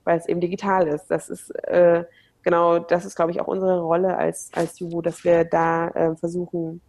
weil 0.06 0.18
es 0.18 0.28
eben 0.28 0.42
digital 0.42 0.88
ist. 0.88 1.08
Das 1.12 1.30
ist 1.30 1.52
äh, 1.66 2.06
genau, 2.42 2.80
das 2.80 3.06
ist, 3.06 3.16
glaube 3.16 3.32
ich, 3.32 3.40
auch 3.40 3.48
unsere 3.48 3.82
Rolle 3.82 4.18
als, 4.18 4.50
als 4.56 4.80
Juvo, 4.80 5.02
dass 5.04 5.24
wir 5.24 5.46
da 5.46 5.90
äh, 5.90 6.16
versuchen, 6.16 6.82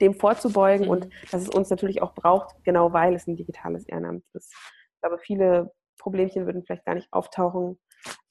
dem 0.00 0.14
vorzubeugen 0.14 0.86
mhm. 0.86 0.90
und 0.90 1.08
dass 1.30 1.42
es 1.42 1.48
uns 1.48 1.70
natürlich 1.70 2.02
auch 2.02 2.14
braucht, 2.14 2.54
genau 2.64 2.92
weil 2.92 3.14
es 3.14 3.26
ein 3.26 3.36
digitales 3.36 3.86
Ehrenamt 3.86 4.24
ist. 4.34 4.52
Ich 4.94 5.00
glaube, 5.00 5.18
viele 5.18 5.72
Problemchen 5.98 6.46
würden 6.46 6.64
vielleicht 6.64 6.84
gar 6.84 6.94
nicht 6.94 7.12
auftauchen. 7.12 7.78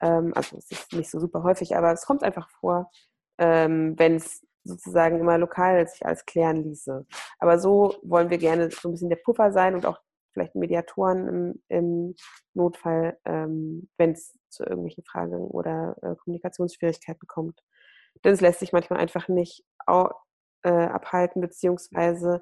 Ähm, 0.01 0.33
also 0.35 0.57
es 0.57 0.71
ist 0.71 0.93
nicht 0.93 1.09
so 1.09 1.19
super 1.19 1.43
häufig, 1.43 1.75
aber 1.75 1.91
es 1.91 2.05
kommt 2.05 2.23
einfach 2.23 2.49
vor, 2.49 2.89
ähm, 3.37 3.93
wenn 3.97 4.15
es 4.15 4.45
sozusagen 4.63 5.19
immer 5.19 5.37
lokal 5.37 5.87
sich 5.87 6.05
alles 6.05 6.25
klären 6.25 6.63
ließe. 6.63 7.05
Aber 7.39 7.59
so 7.59 7.95
wollen 8.03 8.29
wir 8.29 8.37
gerne 8.37 8.69
so 8.71 8.89
ein 8.89 8.91
bisschen 8.91 9.09
der 9.09 9.17
Puffer 9.17 9.51
sein 9.51 9.75
und 9.75 9.85
auch 9.85 9.99
vielleicht 10.33 10.55
Mediatoren 10.55 11.27
im, 11.27 11.63
im 11.69 12.15
Notfall, 12.53 13.17
ähm, 13.25 13.89
wenn 13.97 14.11
es 14.11 14.37
zu 14.49 14.63
irgendwelchen 14.63 15.03
Fragen 15.03 15.35
oder 15.35 15.95
äh, 16.01 16.15
Kommunikationsschwierigkeiten 16.15 17.27
kommt. 17.27 17.61
Denn 18.23 18.33
es 18.33 18.41
lässt 18.41 18.59
sich 18.59 18.73
manchmal 18.73 18.99
einfach 18.99 19.27
nicht 19.27 19.63
äh, 20.63 20.69
abhalten, 20.69 21.41
beziehungsweise 21.41 22.41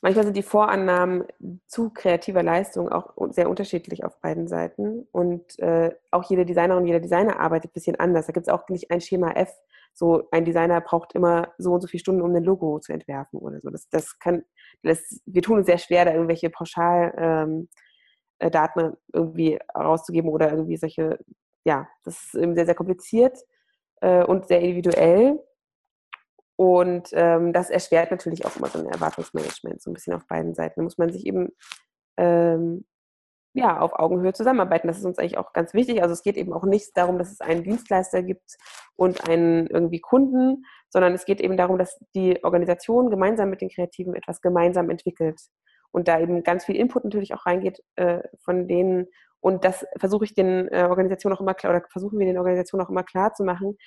manchmal 0.00 0.24
sind 0.24 0.36
die 0.36 0.42
Vorannahmen 0.42 1.24
zu 1.66 1.90
kreativer 1.90 2.42
Leistung 2.42 2.88
auch 2.88 3.14
sehr 3.30 3.48
unterschiedlich 3.48 4.04
auf 4.04 4.20
beiden 4.20 4.48
Seiten. 4.48 5.06
Und 5.12 5.58
äh, 5.58 5.94
auch 6.10 6.28
jede 6.30 6.46
Designerin 6.46 6.86
jeder 6.86 7.00
Designer 7.00 7.40
arbeitet 7.40 7.70
ein 7.70 7.74
bisschen 7.74 7.96
anders. 7.96 8.26
Da 8.26 8.32
gibt 8.32 8.46
es 8.46 8.52
auch 8.52 8.68
nicht 8.68 8.90
ein 8.90 9.00
Schema 9.00 9.32
F. 9.32 9.52
So 9.94 10.28
ein 10.30 10.44
Designer 10.44 10.80
braucht 10.80 11.14
immer 11.14 11.54
so 11.58 11.72
und 11.72 11.80
so 11.80 11.88
viele 11.88 12.00
Stunden, 12.00 12.20
um 12.20 12.34
ein 12.34 12.44
Logo 12.44 12.78
zu 12.80 12.92
entwerfen 12.92 13.40
oder 13.40 13.60
so. 13.60 13.70
Das, 13.70 13.88
das 13.88 14.18
kann, 14.18 14.44
das, 14.82 15.22
wir 15.24 15.42
tun 15.42 15.58
uns 15.58 15.66
sehr 15.66 15.78
schwer, 15.78 16.04
da 16.04 16.12
irgendwelche 16.12 16.50
Pauschaldaten 16.50 17.18
ähm, 17.18 17.68
äh, 18.38 18.90
irgendwie 19.12 19.58
rauszugeben 19.74 20.30
oder 20.30 20.50
irgendwie 20.50 20.76
solche, 20.76 21.18
ja, 21.64 21.88
das 22.04 22.24
ist 22.24 22.34
eben 22.34 22.54
sehr, 22.54 22.66
sehr 22.66 22.74
kompliziert 22.74 23.38
äh, 24.02 24.22
und 24.22 24.46
sehr 24.48 24.60
individuell. 24.60 25.40
Und 26.56 27.10
ähm, 27.12 27.52
das 27.52 27.70
erschwert 27.70 28.10
natürlich 28.10 28.46
auch 28.46 28.56
immer 28.56 28.68
so 28.68 28.78
ein 28.78 28.86
Erwartungsmanagement, 28.86 29.82
so 29.82 29.90
ein 29.90 29.94
bisschen 29.94 30.14
auf 30.14 30.26
beiden 30.26 30.54
Seiten. 30.54 30.80
Da 30.80 30.82
muss 30.82 30.98
man 30.98 31.12
sich 31.12 31.26
eben 31.26 31.50
ähm, 32.16 32.86
ja, 33.56 33.80
auf 33.80 33.98
Augenhöhe 33.98 34.34
zusammenarbeiten. 34.34 34.86
Das 34.86 34.98
ist 34.98 35.04
uns 35.04 35.18
eigentlich 35.18 35.38
auch 35.38 35.52
ganz 35.54 35.72
wichtig. 35.72 36.02
Also 36.02 36.12
es 36.12 36.22
geht 36.22 36.36
eben 36.36 36.52
auch 36.52 36.64
nicht 36.64 36.96
darum, 36.96 37.18
dass 37.18 37.32
es 37.32 37.40
einen 37.40 37.64
Dienstleister 37.64 38.22
gibt 38.22 38.56
und 38.96 39.28
einen 39.28 39.66
irgendwie 39.66 40.00
Kunden, 40.00 40.64
sondern 40.90 41.14
es 41.14 41.24
geht 41.24 41.40
eben 41.40 41.56
darum, 41.56 41.78
dass 41.78 41.98
die 42.14 42.42
Organisation 42.44 43.10
gemeinsam 43.10 43.48
mit 43.48 43.62
den 43.62 43.70
Kreativen 43.70 44.14
etwas 44.14 44.42
gemeinsam 44.42 44.90
entwickelt. 44.90 45.40
Und 45.90 46.08
da 46.08 46.20
eben 46.20 46.42
ganz 46.42 46.66
viel 46.66 46.76
Input 46.76 47.04
natürlich 47.04 47.32
auch 47.32 47.46
reingeht 47.46 47.82
äh, 47.96 48.20
von 48.44 48.68
denen. 48.68 49.06
Und 49.40 49.64
das 49.64 49.86
versuche 49.98 50.24
ich 50.26 50.34
den 50.34 50.68
äh, 50.68 50.86
Organisationen 50.90 51.36
auch 51.36 51.40
immer 51.40 51.54
klar, 51.54 51.74
oder 51.74 51.86
versuchen 51.90 52.18
wir 52.18 52.26
den 52.26 52.38
Organisationen 52.38 52.84
auch 52.84 52.90
immer 52.90 53.04
klar 53.04 53.32
zu 53.32 53.42
machen, 53.44 53.78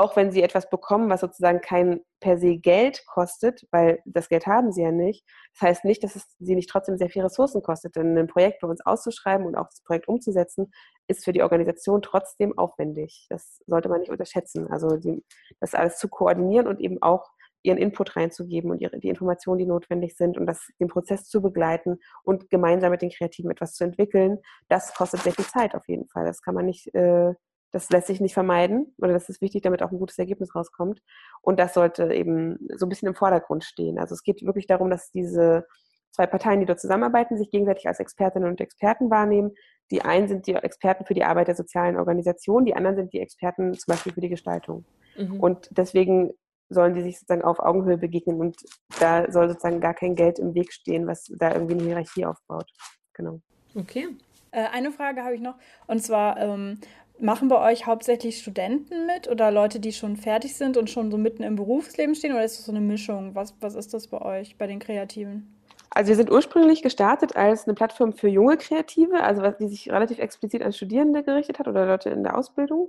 auch 0.00 0.16
wenn 0.16 0.32
sie 0.32 0.42
etwas 0.42 0.70
bekommen, 0.70 1.10
was 1.10 1.20
sozusagen 1.20 1.60
kein 1.60 2.00
per 2.20 2.38
se 2.38 2.56
Geld 2.56 3.04
kostet, 3.06 3.66
weil 3.70 4.00
das 4.04 4.28
Geld 4.28 4.46
haben 4.46 4.72
sie 4.72 4.82
ja 4.82 4.92
nicht. 4.92 5.24
Das 5.54 5.68
heißt 5.68 5.84
nicht, 5.84 6.02
dass 6.02 6.16
es 6.16 6.36
sie 6.38 6.54
nicht 6.54 6.70
trotzdem 6.70 6.96
sehr 6.96 7.10
viel 7.10 7.22
Ressourcen 7.22 7.62
kostet. 7.62 7.96
Denn 7.96 8.16
ein 8.16 8.26
Projekt 8.26 8.60
bei 8.60 8.68
uns 8.68 8.84
auszuschreiben 8.84 9.46
und 9.46 9.56
auch 9.56 9.66
das 9.66 9.82
Projekt 9.82 10.08
umzusetzen, 10.08 10.72
ist 11.06 11.24
für 11.24 11.32
die 11.32 11.42
Organisation 11.42 12.02
trotzdem 12.02 12.56
aufwendig. 12.56 13.26
Das 13.28 13.60
sollte 13.66 13.88
man 13.88 14.00
nicht 14.00 14.10
unterschätzen. 14.10 14.68
Also 14.70 14.96
die, 14.96 15.24
das 15.60 15.74
alles 15.74 15.98
zu 15.98 16.08
koordinieren 16.08 16.66
und 16.66 16.80
eben 16.80 17.00
auch 17.02 17.30
ihren 17.62 17.78
Input 17.78 18.16
reinzugeben 18.16 18.70
und 18.70 18.80
ihre, 18.80 18.98
die 18.98 19.08
Informationen, 19.08 19.58
die 19.58 19.66
notwendig 19.66 20.16
sind 20.16 20.38
und 20.38 20.46
das, 20.46 20.66
den 20.80 20.88
Prozess 20.88 21.24
zu 21.24 21.42
begleiten 21.42 21.98
und 22.24 22.48
gemeinsam 22.48 22.90
mit 22.90 23.02
den 23.02 23.10
Kreativen 23.10 23.50
etwas 23.50 23.74
zu 23.74 23.84
entwickeln, 23.84 24.38
das 24.68 24.94
kostet 24.94 25.20
sehr 25.20 25.34
viel 25.34 25.44
Zeit 25.44 25.74
auf 25.74 25.86
jeden 25.86 26.08
Fall. 26.08 26.24
Das 26.24 26.40
kann 26.40 26.54
man 26.54 26.64
nicht 26.64 26.94
äh, 26.94 27.34
das 27.72 27.90
lässt 27.90 28.08
sich 28.08 28.20
nicht 28.20 28.34
vermeiden 28.34 28.94
oder 28.98 29.12
das 29.12 29.28
ist 29.28 29.40
wichtig, 29.40 29.62
damit 29.62 29.82
auch 29.82 29.92
ein 29.92 29.98
gutes 29.98 30.18
Ergebnis 30.18 30.54
rauskommt. 30.54 31.00
Und 31.42 31.60
das 31.60 31.74
sollte 31.74 32.12
eben 32.12 32.58
so 32.76 32.86
ein 32.86 32.88
bisschen 32.88 33.08
im 33.08 33.14
Vordergrund 33.14 33.64
stehen. 33.64 33.98
Also 33.98 34.14
es 34.14 34.22
geht 34.22 34.42
wirklich 34.44 34.66
darum, 34.66 34.90
dass 34.90 35.10
diese 35.10 35.66
zwei 36.10 36.26
Parteien, 36.26 36.60
die 36.60 36.66
dort 36.66 36.80
zusammenarbeiten, 36.80 37.38
sich 37.38 37.50
gegenseitig 37.50 37.86
als 37.86 38.00
Expertinnen 38.00 38.48
und 38.48 38.60
Experten 38.60 39.10
wahrnehmen. 39.10 39.52
Die 39.90 40.02
einen 40.02 40.28
sind 40.28 40.46
die 40.46 40.54
Experten 40.54 41.04
für 41.04 41.14
die 41.14 41.24
Arbeit 41.24 41.48
der 41.48 41.54
sozialen 41.54 41.96
Organisation, 41.96 42.64
die 42.64 42.74
anderen 42.74 42.96
sind 42.96 43.12
die 43.12 43.20
Experten 43.20 43.74
zum 43.74 43.92
Beispiel 43.92 44.12
für 44.12 44.20
die 44.20 44.28
Gestaltung. 44.28 44.84
Mhm. 45.16 45.40
Und 45.40 45.68
deswegen 45.70 46.32
sollen 46.68 46.94
die 46.94 47.02
sich 47.02 47.18
sozusagen 47.18 47.42
auf 47.42 47.58
Augenhöhe 47.58 47.98
begegnen 47.98 48.40
und 48.40 48.56
da 49.00 49.30
soll 49.30 49.48
sozusagen 49.48 49.80
gar 49.80 49.94
kein 49.94 50.14
Geld 50.14 50.38
im 50.38 50.54
Weg 50.54 50.72
stehen, 50.72 51.06
was 51.06 51.30
da 51.36 51.52
irgendwie 51.52 51.74
eine 51.74 51.84
Hierarchie 51.84 52.26
aufbaut. 52.26 52.70
Genau. 53.12 53.40
Okay. 53.74 54.08
Äh, 54.52 54.66
eine 54.72 54.92
Frage 54.92 55.22
habe 55.24 55.34
ich 55.34 55.40
noch, 55.40 55.56
und 55.88 56.02
zwar, 56.02 56.38
ähm, 56.38 56.78
Machen 57.20 57.48
bei 57.48 57.70
euch 57.70 57.86
hauptsächlich 57.86 58.38
Studenten 58.38 59.06
mit 59.06 59.28
oder 59.28 59.50
Leute, 59.50 59.78
die 59.78 59.92
schon 59.92 60.16
fertig 60.16 60.56
sind 60.56 60.78
und 60.78 60.88
schon 60.88 61.10
so 61.10 61.18
mitten 61.18 61.42
im 61.42 61.54
Berufsleben 61.54 62.14
stehen 62.14 62.32
oder 62.32 62.44
ist 62.44 62.58
das 62.58 62.64
so 62.64 62.72
eine 62.72 62.80
Mischung? 62.80 63.34
Was, 63.34 63.54
was 63.60 63.74
ist 63.74 63.92
das 63.92 64.06
bei 64.06 64.22
euch, 64.22 64.56
bei 64.56 64.66
den 64.66 64.78
Kreativen? 64.78 65.54
Also 65.90 66.08
wir 66.08 66.16
sind 66.16 66.30
ursprünglich 66.30 66.82
gestartet 66.82 67.36
als 67.36 67.66
eine 67.66 67.74
Plattform 67.74 68.14
für 68.14 68.28
junge 68.28 68.56
Kreative, 68.56 69.22
also 69.22 69.42
die 69.50 69.68
sich 69.68 69.90
relativ 69.90 70.18
explizit 70.18 70.62
an 70.62 70.72
Studierende 70.72 71.22
gerichtet 71.22 71.58
hat 71.58 71.68
oder 71.68 71.84
Leute 71.84 72.08
in 72.08 72.22
der 72.22 72.38
Ausbildung, 72.38 72.88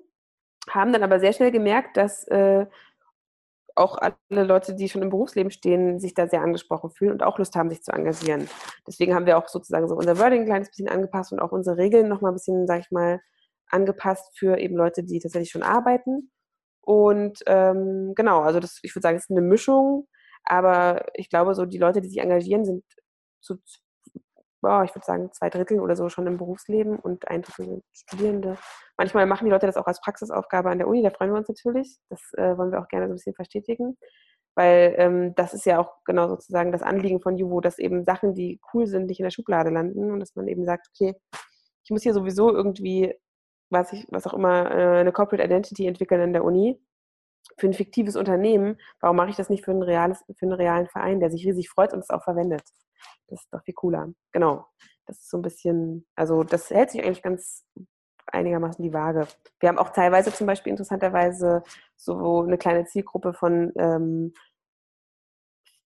haben 0.69 0.93
dann 0.93 1.03
aber 1.03 1.19
sehr 1.19 1.34
schnell 1.34 1.51
gemerkt, 1.51 1.97
dass 1.97 2.25
äh, 2.29 2.67
auch 3.75 3.97
alle 3.97 4.43
Leute, 4.43 4.75
die 4.75 4.88
schon 4.88 5.01
im 5.01 5.09
Berufsleben 5.09 5.51
stehen, 5.51 5.99
sich 5.99 6.13
da 6.13 6.27
sehr 6.27 6.41
angesprochen 6.41 6.89
fühlen 6.91 7.11
und 7.11 7.23
auch 7.23 7.38
Lust 7.38 7.55
haben, 7.55 7.69
sich 7.69 7.84
zu 7.84 7.91
engagieren. 7.91 8.47
Deswegen 8.88 9.13
haben 9.13 9.25
wir 9.25 9.38
auch 9.38 9.49
sozusagen 9.49 9.89
so 9.89 9.95
unser 9.95 10.19
Wording 10.19 10.41
ein 10.41 10.45
kleines 10.45 10.69
bisschen 10.69 10.88
angepasst 10.88 11.34
und 11.34 11.39
auch 11.39 11.51
unsere 11.51 11.77
Regeln 11.77 12.07
nochmal 12.07 12.32
ein 12.32 12.36
bisschen, 12.36 12.67
sag 12.67 12.79
ich 12.79 12.91
mal, 12.91 13.19
angepasst 13.72 14.38
für 14.38 14.57
eben 14.57 14.76
Leute, 14.76 15.03
die 15.03 15.19
tatsächlich 15.19 15.51
schon 15.51 15.63
arbeiten. 15.63 16.32
Und 16.82 17.39
ähm, 17.45 18.13
genau, 18.15 18.41
also 18.41 18.59
das, 18.59 18.80
ich 18.82 18.95
würde 18.95 19.03
sagen, 19.03 19.17
es 19.17 19.24
ist 19.24 19.32
eine 19.32 19.41
Mischung, 19.41 20.07
aber 20.45 21.05
ich 21.13 21.30
glaube, 21.30 21.53
so 21.55 21.65
die 21.65 21.78
Leute, 21.78 22.01
die 22.01 22.09
sich 22.09 22.19
engagieren, 22.19 22.65
sind 22.65 22.84
zu, 23.41 23.57
boah, 24.61 24.84
ich 24.84 24.93
würde 24.95 25.05
sagen, 25.05 25.32
zwei 25.34 25.49
Drittel 25.49 25.80
oder 25.80 25.95
so 25.95 26.09
schon 26.09 26.28
im 26.28 26.38
Berufsleben 26.38 26.97
und 26.97 27.28
ein 27.28 27.41
Drittel 27.41 27.65
sind 27.65 27.84
Studierende. 27.93 28.57
Manchmal 28.97 29.26
machen 29.26 29.45
die 29.45 29.51
Leute 29.51 29.67
das 29.67 29.78
auch 29.78 29.88
als 29.88 30.01
Praxisaufgabe 30.01 30.69
an 30.69 30.78
der 30.80 30.88
Uni, 30.88 31.03
da 31.03 31.09
freuen 31.11 31.32
wir 31.32 31.38
uns 31.38 31.49
natürlich. 31.49 31.97
Das 32.09 32.22
äh, 32.38 32.57
wollen 32.57 32.72
wir 32.72 32.80
auch 32.80 32.88
gerne 32.88 33.07
so 33.07 33.13
ein 33.13 33.15
bisschen 33.15 33.36
verstetigen. 33.36 33.97
Weil 34.55 34.95
ähm, 34.97 35.34
das 35.36 35.53
ist 35.53 35.65
ja 35.65 35.80
auch 35.80 35.93
genau 36.03 36.28
sozusagen 36.28 36.72
das 36.74 36.82
Anliegen 36.82 37.22
von 37.22 37.38
Juvo, 37.38 37.61
dass 37.61 37.80
eben 37.80 38.03
Sachen, 38.03 38.36
die 38.36 38.59
cool 38.74 38.86
sind, 38.86 39.05
nicht 39.05 39.19
in 39.19 39.24
der 39.24 39.32
Schublade 39.32 39.69
landen 39.69 40.11
und 40.11 40.19
dass 40.19 40.36
man 40.36 40.47
eben 40.47 40.65
sagt, 40.65 40.88
okay, 40.89 41.15
ich 41.86 41.89
muss 41.89 42.03
hier 42.03 42.13
sowieso 42.13 42.53
irgendwie 42.53 43.15
was 43.72 43.93
ich, 43.93 44.05
was 44.09 44.28
auch 44.28 44.34
immer, 44.34 44.69
äh, 44.72 44.99
eine 44.99 45.11
Corporate 45.11 45.43
Identity 45.43 45.88
entwickeln 45.88 46.22
in 46.22 46.34
der 46.34 46.43
Uni 46.43 46.80
für 47.57 47.67
ein 47.67 47.74
fiktives 47.74 48.15
Unternehmen, 48.15 48.78
warum 48.99 49.17
mache 49.17 49.30
ich 49.30 49.36
das 49.36 49.49
nicht 49.49 49.65
für, 49.65 49.72
ein 49.72 49.82
reales, 49.82 50.24
für 50.36 50.45
einen 50.45 50.53
realen 50.53 50.88
Verein, 50.88 51.19
der 51.19 51.32
sich 51.32 51.45
riesig 51.45 51.69
freut 51.69 51.93
und 51.93 51.99
es 51.99 52.09
auch 52.09 52.24
verwendet? 52.24 52.63
Das 53.28 53.41
ist 53.41 53.53
doch 53.53 53.63
viel 53.63 53.74
cooler. 53.74 54.09
Genau. 54.32 54.65
Das 55.05 55.17
ist 55.17 55.30
so 55.30 55.38
ein 55.38 55.41
bisschen, 55.41 56.05
also 56.15 56.43
das 56.43 56.69
hält 56.69 56.91
sich 56.91 57.03
eigentlich 57.03 57.24
ganz 57.24 57.65
einigermaßen 58.28 58.84
die 58.84 58.93
Waage. 58.93 59.28
Wir 59.59 59.69
haben 59.69 59.78
auch 59.78 59.89
teilweise 59.89 60.32
zum 60.32 60.47
Beispiel 60.47 60.72
interessanterweise 60.72 61.63
so 61.95 62.41
eine 62.41 62.57
kleine 62.57 62.86
Zielgruppe 62.86 63.34
von 63.34 63.74
ähm, 63.78 64.34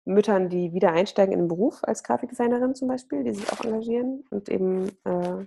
Müttern, 0.04 0.48
die 0.48 0.72
wieder 0.72 0.92
einsteigen 0.92 1.32
in 1.32 1.40
den 1.40 1.48
Beruf 1.48 1.80
als 1.82 2.02
Grafikdesignerin 2.02 2.74
zum 2.74 2.88
Beispiel, 2.88 3.24
die 3.24 3.32
sich 3.32 3.50
auch 3.52 3.64
engagieren 3.64 4.24
und 4.30 4.48
eben 4.48 4.88
äh, 5.04 5.46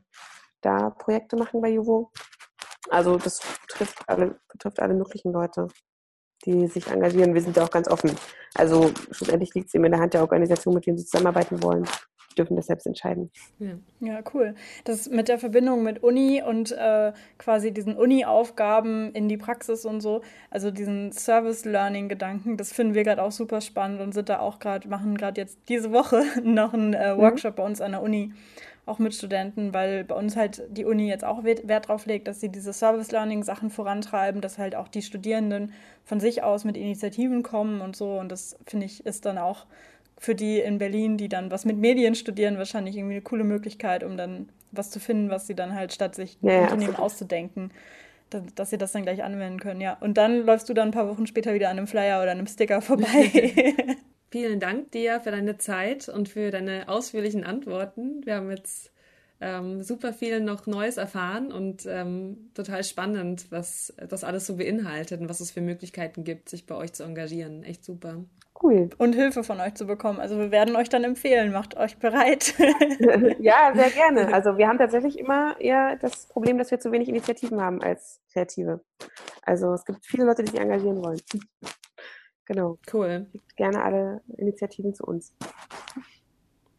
da 0.61 0.89
Projekte 0.91 1.35
machen 1.35 1.61
bei 1.61 1.69
Juvo. 1.69 2.11
Also 2.89 3.17
das 3.17 3.41
betrifft 3.67 3.97
alle, 4.07 4.39
betrifft 4.49 4.79
alle 4.79 4.93
möglichen 4.93 5.31
Leute, 5.31 5.67
die 6.45 6.67
sich 6.67 6.87
engagieren. 6.87 7.33
Wir 7.33 7.41
sind 7.41 7.57
da 7.57 7.65
auch 7.65 7.71
ganz 7.71 7.87
offen. 7.87 8.11
Also 8.55 8.91
schlussendlich 9.11 9.53
liegt 9.53 9.67
es 9.67 9.73
eben 9.73 9.85
in 9.85 9.91
der 9.91 10.01
Hand 10.01 10.13
der 10.13 10.21
Organisation, 10.21 10.73
mit 10.73 10.85
denen 10.85 10.97
sie 10.97 11.05
zusammenarbeiten 11.05 11.61
wollen. 11.61 11.85
Dürfen 12.37 12.55
das 12.55 12.67
selbst 12.67 12.85
entscheiden. 12.85 13.31
Ja, 13.57 13.79
ja 13.99 14.19
cool. 14.33 14.53
Das 14.83 15.09
mit 15.09 15.27
der 15.27 15.39
Verbindung 15.39 15.81
mit 15.81 16.03
Uni 16.03 16.43
und 16.47 16.71
äh, 16.71 17.11
quasi 17.39 17.73
diesen 17.73 17.97
Uni-Aufgaben 17.97 19.11
in 19.13 19.27
die 19.27 19.37
Praxis 19.37 19.85
und 19.85 20.01
so, 20.01 20.21
also 20.51 20.69
diesen 20.69 21.11
Service-Learning-Gedanken, 21.11 22.55
das 22.55 22.71
finden 22.71 22.93
wir 22.93 23.03
gerade 23.03 23.23
auch 23.23 23.31
super 23.31 23.59
spannend 23.59 24.01
und 24.01 24.13
sind 24.13 24.29
da 24.29 24.37
auch 24.37 24.59
gerade, 24.59 24.87
machen 24.87 25.17
gerade 25.17 25.41
jetzt 25.41 25.57
diese 25.67 25.91
Woche 25.91 26.23
noch 26.43 26.75
einen 26.75 26.93
äh, 26.93 27.15
mhm. 27.15 27.21
Workshop 27.21 27.53
mhm. 27.53 27.57
bei 27.57 27.65
uns 27.65 27.81
an 27.81 27.93
der 27.93 28.03
Uni 28.03 28.31
auch 28.88 28.99
mit 28.99 29.13
Studenten, 29.13 29.73
weil 29.73 30.03
bei 30.03 30.15
uns 30.15 30.35
halt 30.35 30.63
die 30.69 30.85
Uni 30.85 31.07
jetzt 31.07 31.23
auch 31.23 31.43
Wert 31.43 31.88
drauf 31.88 32.05
legt, 32.05 32.27
dass 32.27 32.39
sie 32.39 32.49
diese 32.49 32.73
Service 32.73 33.11
Learning 33.11 33.43
Sachen 33.43 33.69
vorantreiben, 33.69 34.41
dass 34.41 34.57
halt 34.57 34.75
auch 34.75 34.88
die 34.88 35.01
Studierenden 35.01 35.73
von 36.05 36.19
sich 36.19 36.43
aus 36.43 36.63
mit 36.63 36.77
Initiativen 36.77 37.43
kommen 37.43 37.81
und 37.81 37.95
so. 37.95 38.17
Und 38.17 38.31
das 38.31 38.57
finde 38.65 38.85
ich 38.85 39.05
ist 39.05 39.25
dann 39.25 39.38
auch 39.38 39.65
für 40.17 40.35
die 40.35 40.59
in 40.59 40.77
Berlin, 40.77 41.17
die 41.17 41.29
dann 41.29 41.51
was 41.51 41.65
mit 41.65 41.77
Medien 41.77 42.15
studieren, 42.15 42.57
wahrscheinlich 42.57 42.97
irgendwie 42.97 43.15
eine 43.15 43.21
coole 43.21 43.43
Möglichkeit, 43.43 44.03
um 44.03 44.17
dann 44.17 44.49
was 44.71 44.89
zu 44.89 44.99
finden, 44.99 45.29
was 45.29 45.47
sie 45.47 45.55
dann 45.55 45.75
halt 45.75 45.93
statt 45.93 46.15
sich 46.15 46.38
ja, 46.41 46.61
Unternehmen 46.61 46.91
absolut. 46.91 46.99
auszudenken, 46.99 47.71
dass, 48.29 48.43
dass, 48.55 48.69
sie 48.71 48.77
das 48.77 48.91
dann 48.91 49.03
gleich 49.03 49.23
anwenden 49.23 49.59
können. 49.59 49.81
Ja. 49.81 49.97
Und 49.99 50.17
dann 50.17 50.45
läufst 50.45 50.69
du 50.69 50.73
dann 50.73 50.89
ein 50.89 50.93
paar 50.93 51.07
Wochen 51.07 51.27
später 51.27 51.53
wieder 51.53 51.69
an 51.69 51.77
einem 51.77 51.88
Flyer 51.88 52.21
oder 52.21 52.31
einem 52.31 52.47
Sticker 52.47 52.81
vorbei. 52.81 53.75
Vielen 54.30 54.59
Dank 54.59 54.91
dir 54.91 55.21
für 55.21 55.32
deine 55.32 55.57
Zeit 55.57 56.09
und 56.09 56.28
für 56.28 56.51
deine 56.51 56.89
ausführlichen 56.89 57.43
Antworten. 57.43 58.25
Wir 58.25 58.36
haben 58.36 58.49
jetzt 58.49 58.91
ähm, 59.39 59.84
super 59.84 60.13
viel 60.13 60.41
noch 60.41 60.65
Neues 60.67 60.97
erfahren 60.97 61.51
und 61.51 61.86
ähm, 61.86 62.49
total 62.53 62.84
spannend, 62.84 63.47
was 63.51 63.93
das 64.09 64.23
alles 64.23 64.47
so 64.47 64.57
beinhaltet 64.57 65.21
und 65.21 65.30
was 65.30 65.39
es 65.39 65.51
für 65.51 65.61
Möglichkeiten 65.61 66.23
gibt, 66.23 66.49
sich 66.49 66.65
bei 66.65 66.75
euch 66.75 66.93
zu 66.93 67.03
engagieren. 67.03 67.63
Echt 67.63 67.86
super. 67.86 68.25
Cool. 68.61 68.89
Und 68.97 69.13
Hilfe 69.13 69.43
von 69.43 69.59
euch 69.59 69.75
zu 69.75 69.86
bekommen. 69.86 70.19
Also 70.19 70.38
wir 70.38 70.49
werden 70.49 70.75
euch 70.75 70.89
dann 70.89 71.03
empfehlen. 71.03 71.51
Macht 71.51 71.78
euch 71.78 71.97
bereit. 71.97 72.55
ja, 73.39 73.71
sehr 73.75 73.91
gerne. 73.91 74.34
Also 74.34 74.57
wir 74.57 74.67
haben 74.67 74.80
tatsächlich 74.80 75.19
immer 75.19 75.59
eher 75.61 75.95
das 75.97 76.25
Problem, 76.25 76.57
dass 76.57 76.71
wir 76.71 76.80
zu 76.80 76.91
wenig 76.91 77.07
Initiativen 77.07 77.61
haben 77.61 77.84
als 77.84 78.19
Kreative. 78.34 78.82
Also 79.43 79.73
es 79.73 79.86
gibt 79.86 80.03
viele 80.03 80.25
Leute, 80.25 80.43
die 80.43 80.51
sich 80.51 80.59
engagieren 80.59 81.03
wollen. 81.03 81.21
Genau. 82.47 82.77
Cool. 82.91 83.27
Gerne 83.57 83.83
alle 83.83 84.21
Initiativen 84.37 84.93
zu 84.93 85.03
uns. 85.03 85.33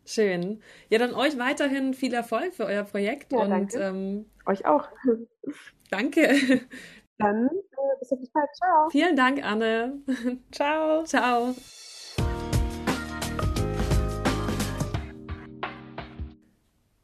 Schön. 0.07 0.63
Ja, 0.89 0.99
dann 0.99 1.15
euch 1.15 1.39
weiterhin 1.39 1.93
viel 1.93 2.15
Erfolg 2.15 2.55
für 2.55 2.65
euer 2.65 2.85
Projekt 2.85 3.33
Ja, 3.33 3.41
und 3.41 3.51
danke. 3.51 3.79
ähm, 3.79 4.25
Euch 4.47 4.65
auch. 4.65 4.89
danke. 5.91 6.29
Dann 7.19 7.47
äh, 7.47 7.99
bis 8.01 8.13
auf 8.13 8.19
die 8.19 8.31
Zeit. 8.31 8.49
Ciao. 8.57 8.89
Vielen 8.91 9.17
Dank, 9.17 9.45
Anne. 9.45 10.01
Ciao. 10.51 11.05
Ciao. 11.05 11.55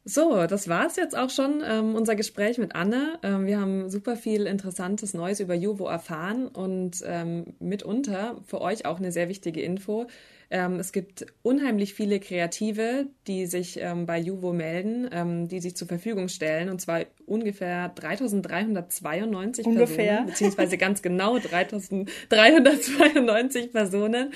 So, 0.07 0.45
das 0.45 0.69
war's 0.69 0.97
jetzt 0.97 1.17
auch 1.17 1.31
schon, 1.31 1.63
ähm, 1.65 1.95
unser 1.95 2.15
Gespräch 2.15 2.59
mit 2.59 2.75
Anne. 2.75 3.17
Ähm, 3.23 3.47
wir 3.47 3.59
haben 3.59 3.89
super 3.89 4.15
viel 4.15 4.45
Interessantes 4.45 5.15
Neues 5.15 5.39
über 5.39 5.55
Juvo 5.55 5.87
erfahren 5.87 6.47
und 6.47 7.03
ähm, 7.07 7.55
mitunter 7.59 8.35
für 8.45 8.61
euch 8.61 8.85
auch 8.85 8.99
eine 8.99 9.11
sehr 9.11 9.29
wichtige 9.29 9.63
Info. 9.63 10.05
Ähm, 10.49 10.79
es 10.79 10.91
gibt 10.91 11.25
unheimlich 11.41 11.93
viele 11.93 12.19
Kreative, 12.19 13.07
die 13.27 13.45
sich 13.45 13.79
ähm, 13.81 14.05
bei 14.05 14.19
Juvo 14.19 14.53
melden, 14.53 15.09
ähm, 15.11 15.47
die 15.47 15.59
sich 15.59 15.75
zur 15.75 15.87
Verfügung 15.87 16.29
stellen, 16.29 16.69
und 16.69 16.79
zwar 16.79 17.01
ungefähr 17.25 17.89
3392 17.89 19.65
Ungefähr. 19.65 20.05
Personen, 20.05 20.25
beziehungsweise 20.27 20.77
ganz 20.77 21.01
genau 21.01 21.39
3392 21.39 23.71
Personen. 23.71 24.31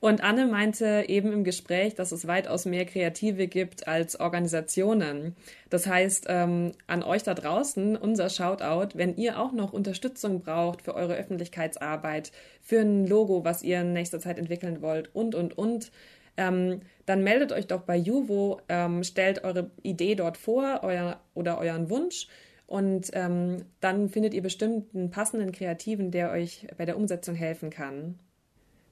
Und 0.00 0.24
Anne 0.24 0.46
meinte 0.46 1.04
eben 1.06 1.32
im 1.32 1.44
Gespräch, 1.44 1.94
dass 1.94 2.12
es 2.12 2.26
weitaus 2.26 2.64
mehr 2.64 2.84
Kreative 2.84 3.46
gibt 3.46 3.86
als 3.86 4.18
Organisationen. 4.18 5.36
Das 5.72 5.86
heißt, 5.86 6.26
ähm, 6.28 6.72
an 6.86 7.02
euch 7.02 7.22
da 7.22 7.32
draußen 7.32 7.96
unser 7.96 8.28
Shoutout, 8.28 8.90
wenn 8.94 9.16
ihr 9.16 9.40
auch 9.40 9.52
noch 9.52 9.72
Unterstützung 9.72 10.42
braucht 10.42 10.82
für 10.82 10.94
eure 10.94 11.14
Öffentlichkeitsarbeit, 11.14 12.30
für 12.60 12.80
ein 12.80 13.06
Logo, 13.06 13.42
was 13.42 13.62
ihr 13.62 13.80
in 13.80 13.94
nächster 13.94 14.20
Zeit 14.20 14.38
entwickeln 14.38 14.82
wollt 14.82 15.08
und, 15.14 15.34
und, 15.34 15.56
und, 15.56 15.90
ähm, 16.36 16.80
dann 17.06 17.24
meldet 17.24 17.52
euch 17.52 17.68
doch 17.68 17.80
bei 17.84 17.96
Juvo, 17.96 18.60
ähm, 18.68 19.02
stellt 19.02 19.44
eure 19.44 19.70
Idee 19.82 20.14
dort 20.14 20.36
vor 20.36 20.80
euer, 20.82 21.18
oder 21.32 21.56
euren 21.56 21.88
Wunsch 21.88 22.28
und 22.66 23.08
ähm, 23.14 23.64
dann 23.80 24.10
findet 24.10 24.34
ihr 24.34 24.42
bestimmt 24.42 24.94
einen 24.94 25.10
passenden 25.10 25.52
Kreativen, 25.52 26.10
der 26.10 26.32
euch 26.32 26.66
bei 26.76 26.84
der 26.84 26.98
Umsetzung 26.98 27.34
helfen 27.34 27.70
kann. 27.70 28.18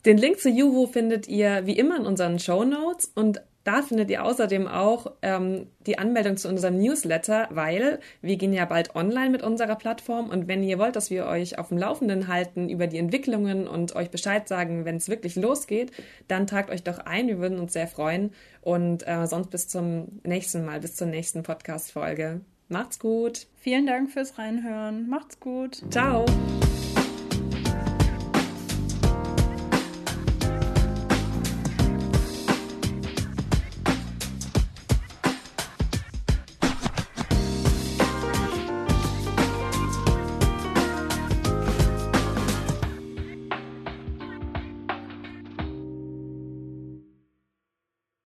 Den 0.06 0.16
Link 0.16 0.40
zu 0.40 0.48
Juvo 0.48 0.86
findet 0.86 1.28
ihr 1.28 1.66
wie 1.66 1.76
immer 1.76 1.98
in 1.98 2.06
unseren 2.06 2.38
Show 2.38 2.64
Notes 2.64 3.12
und 3.14 3.42
da 3.64 3.82
findet 3.82 4.10
ihr 4.10 4.24
außerdem 4.24 4.66
auch 4.68 5.12
ähm, 5.22 5.66
die 5.86 5.98
Anmeldung 5.98 6.36
zu 6.36 6.48
unserem 6.48 6.78
Newsletter, 6.78 7.48
weil 7.50 8.00
wir 8.22 8.36
gehen 8.36 8.52
ja 8.52 8.64
bald 8.64 8.94
online 8.94 9.30
mit 9.30 9.42
unserer 9.42 9.76
Plattform 9.76 10.30
und 10.30 10.48
wenn 10.48 10.62
ihr 10.62 10.78
wollt, 10.78 10.96
dass 10.96 11.10
wir 11.10 11.26
euch 11.26 11.58
auf 11.58 11.68
dem 11.68 11.78
Laufenden 11.78 12.28
halten 12.28 12.68
über 12.68 12.86
die 12.86 12.98
Entwicklungen 12.98 13.68
und 13.68 13.94
euch 13.94 14.10
Bescheid 14.10 14.48
sagen, 14.48 14.84
wenn 14.84 14.96
es 14.96 15.08
wirklich 15.08 15.36
losgeht, 15.36 15.92
dann 16.28 16.46
tragt 16.46 16.70
euch 16.70 16.82
doch 16.82 16.98
ein, 16.98 17.28
wir 17.28 17.38
würden 17.38 17.58
uns 17.58 17.72
sehr 17.72 17.88
freuen 17.88 18.32
und 18.62 19.06
äh, 19.06 19.26
sonst 19.26 19.50
bis 19.50 19.68
zum 19.68 20.20
nächsten 20.24 20.64
Mal, 20.64 20.80
bis 20.80 20.96
zur 20.96 21.06
nächsten 21.06 21.42
Podcast-Folge. 21.42 22.40
Macht's 22.68 22.98
gut. 22.98 23.48
Vielen 23.56 23.86
Dank 23.86 24.10
fürs 24.10 24.38
Reinhören. 24.38 25.08
Macht's 25.08 25.40
gut. 25.40 25.82
Ciao. 25.90 26.24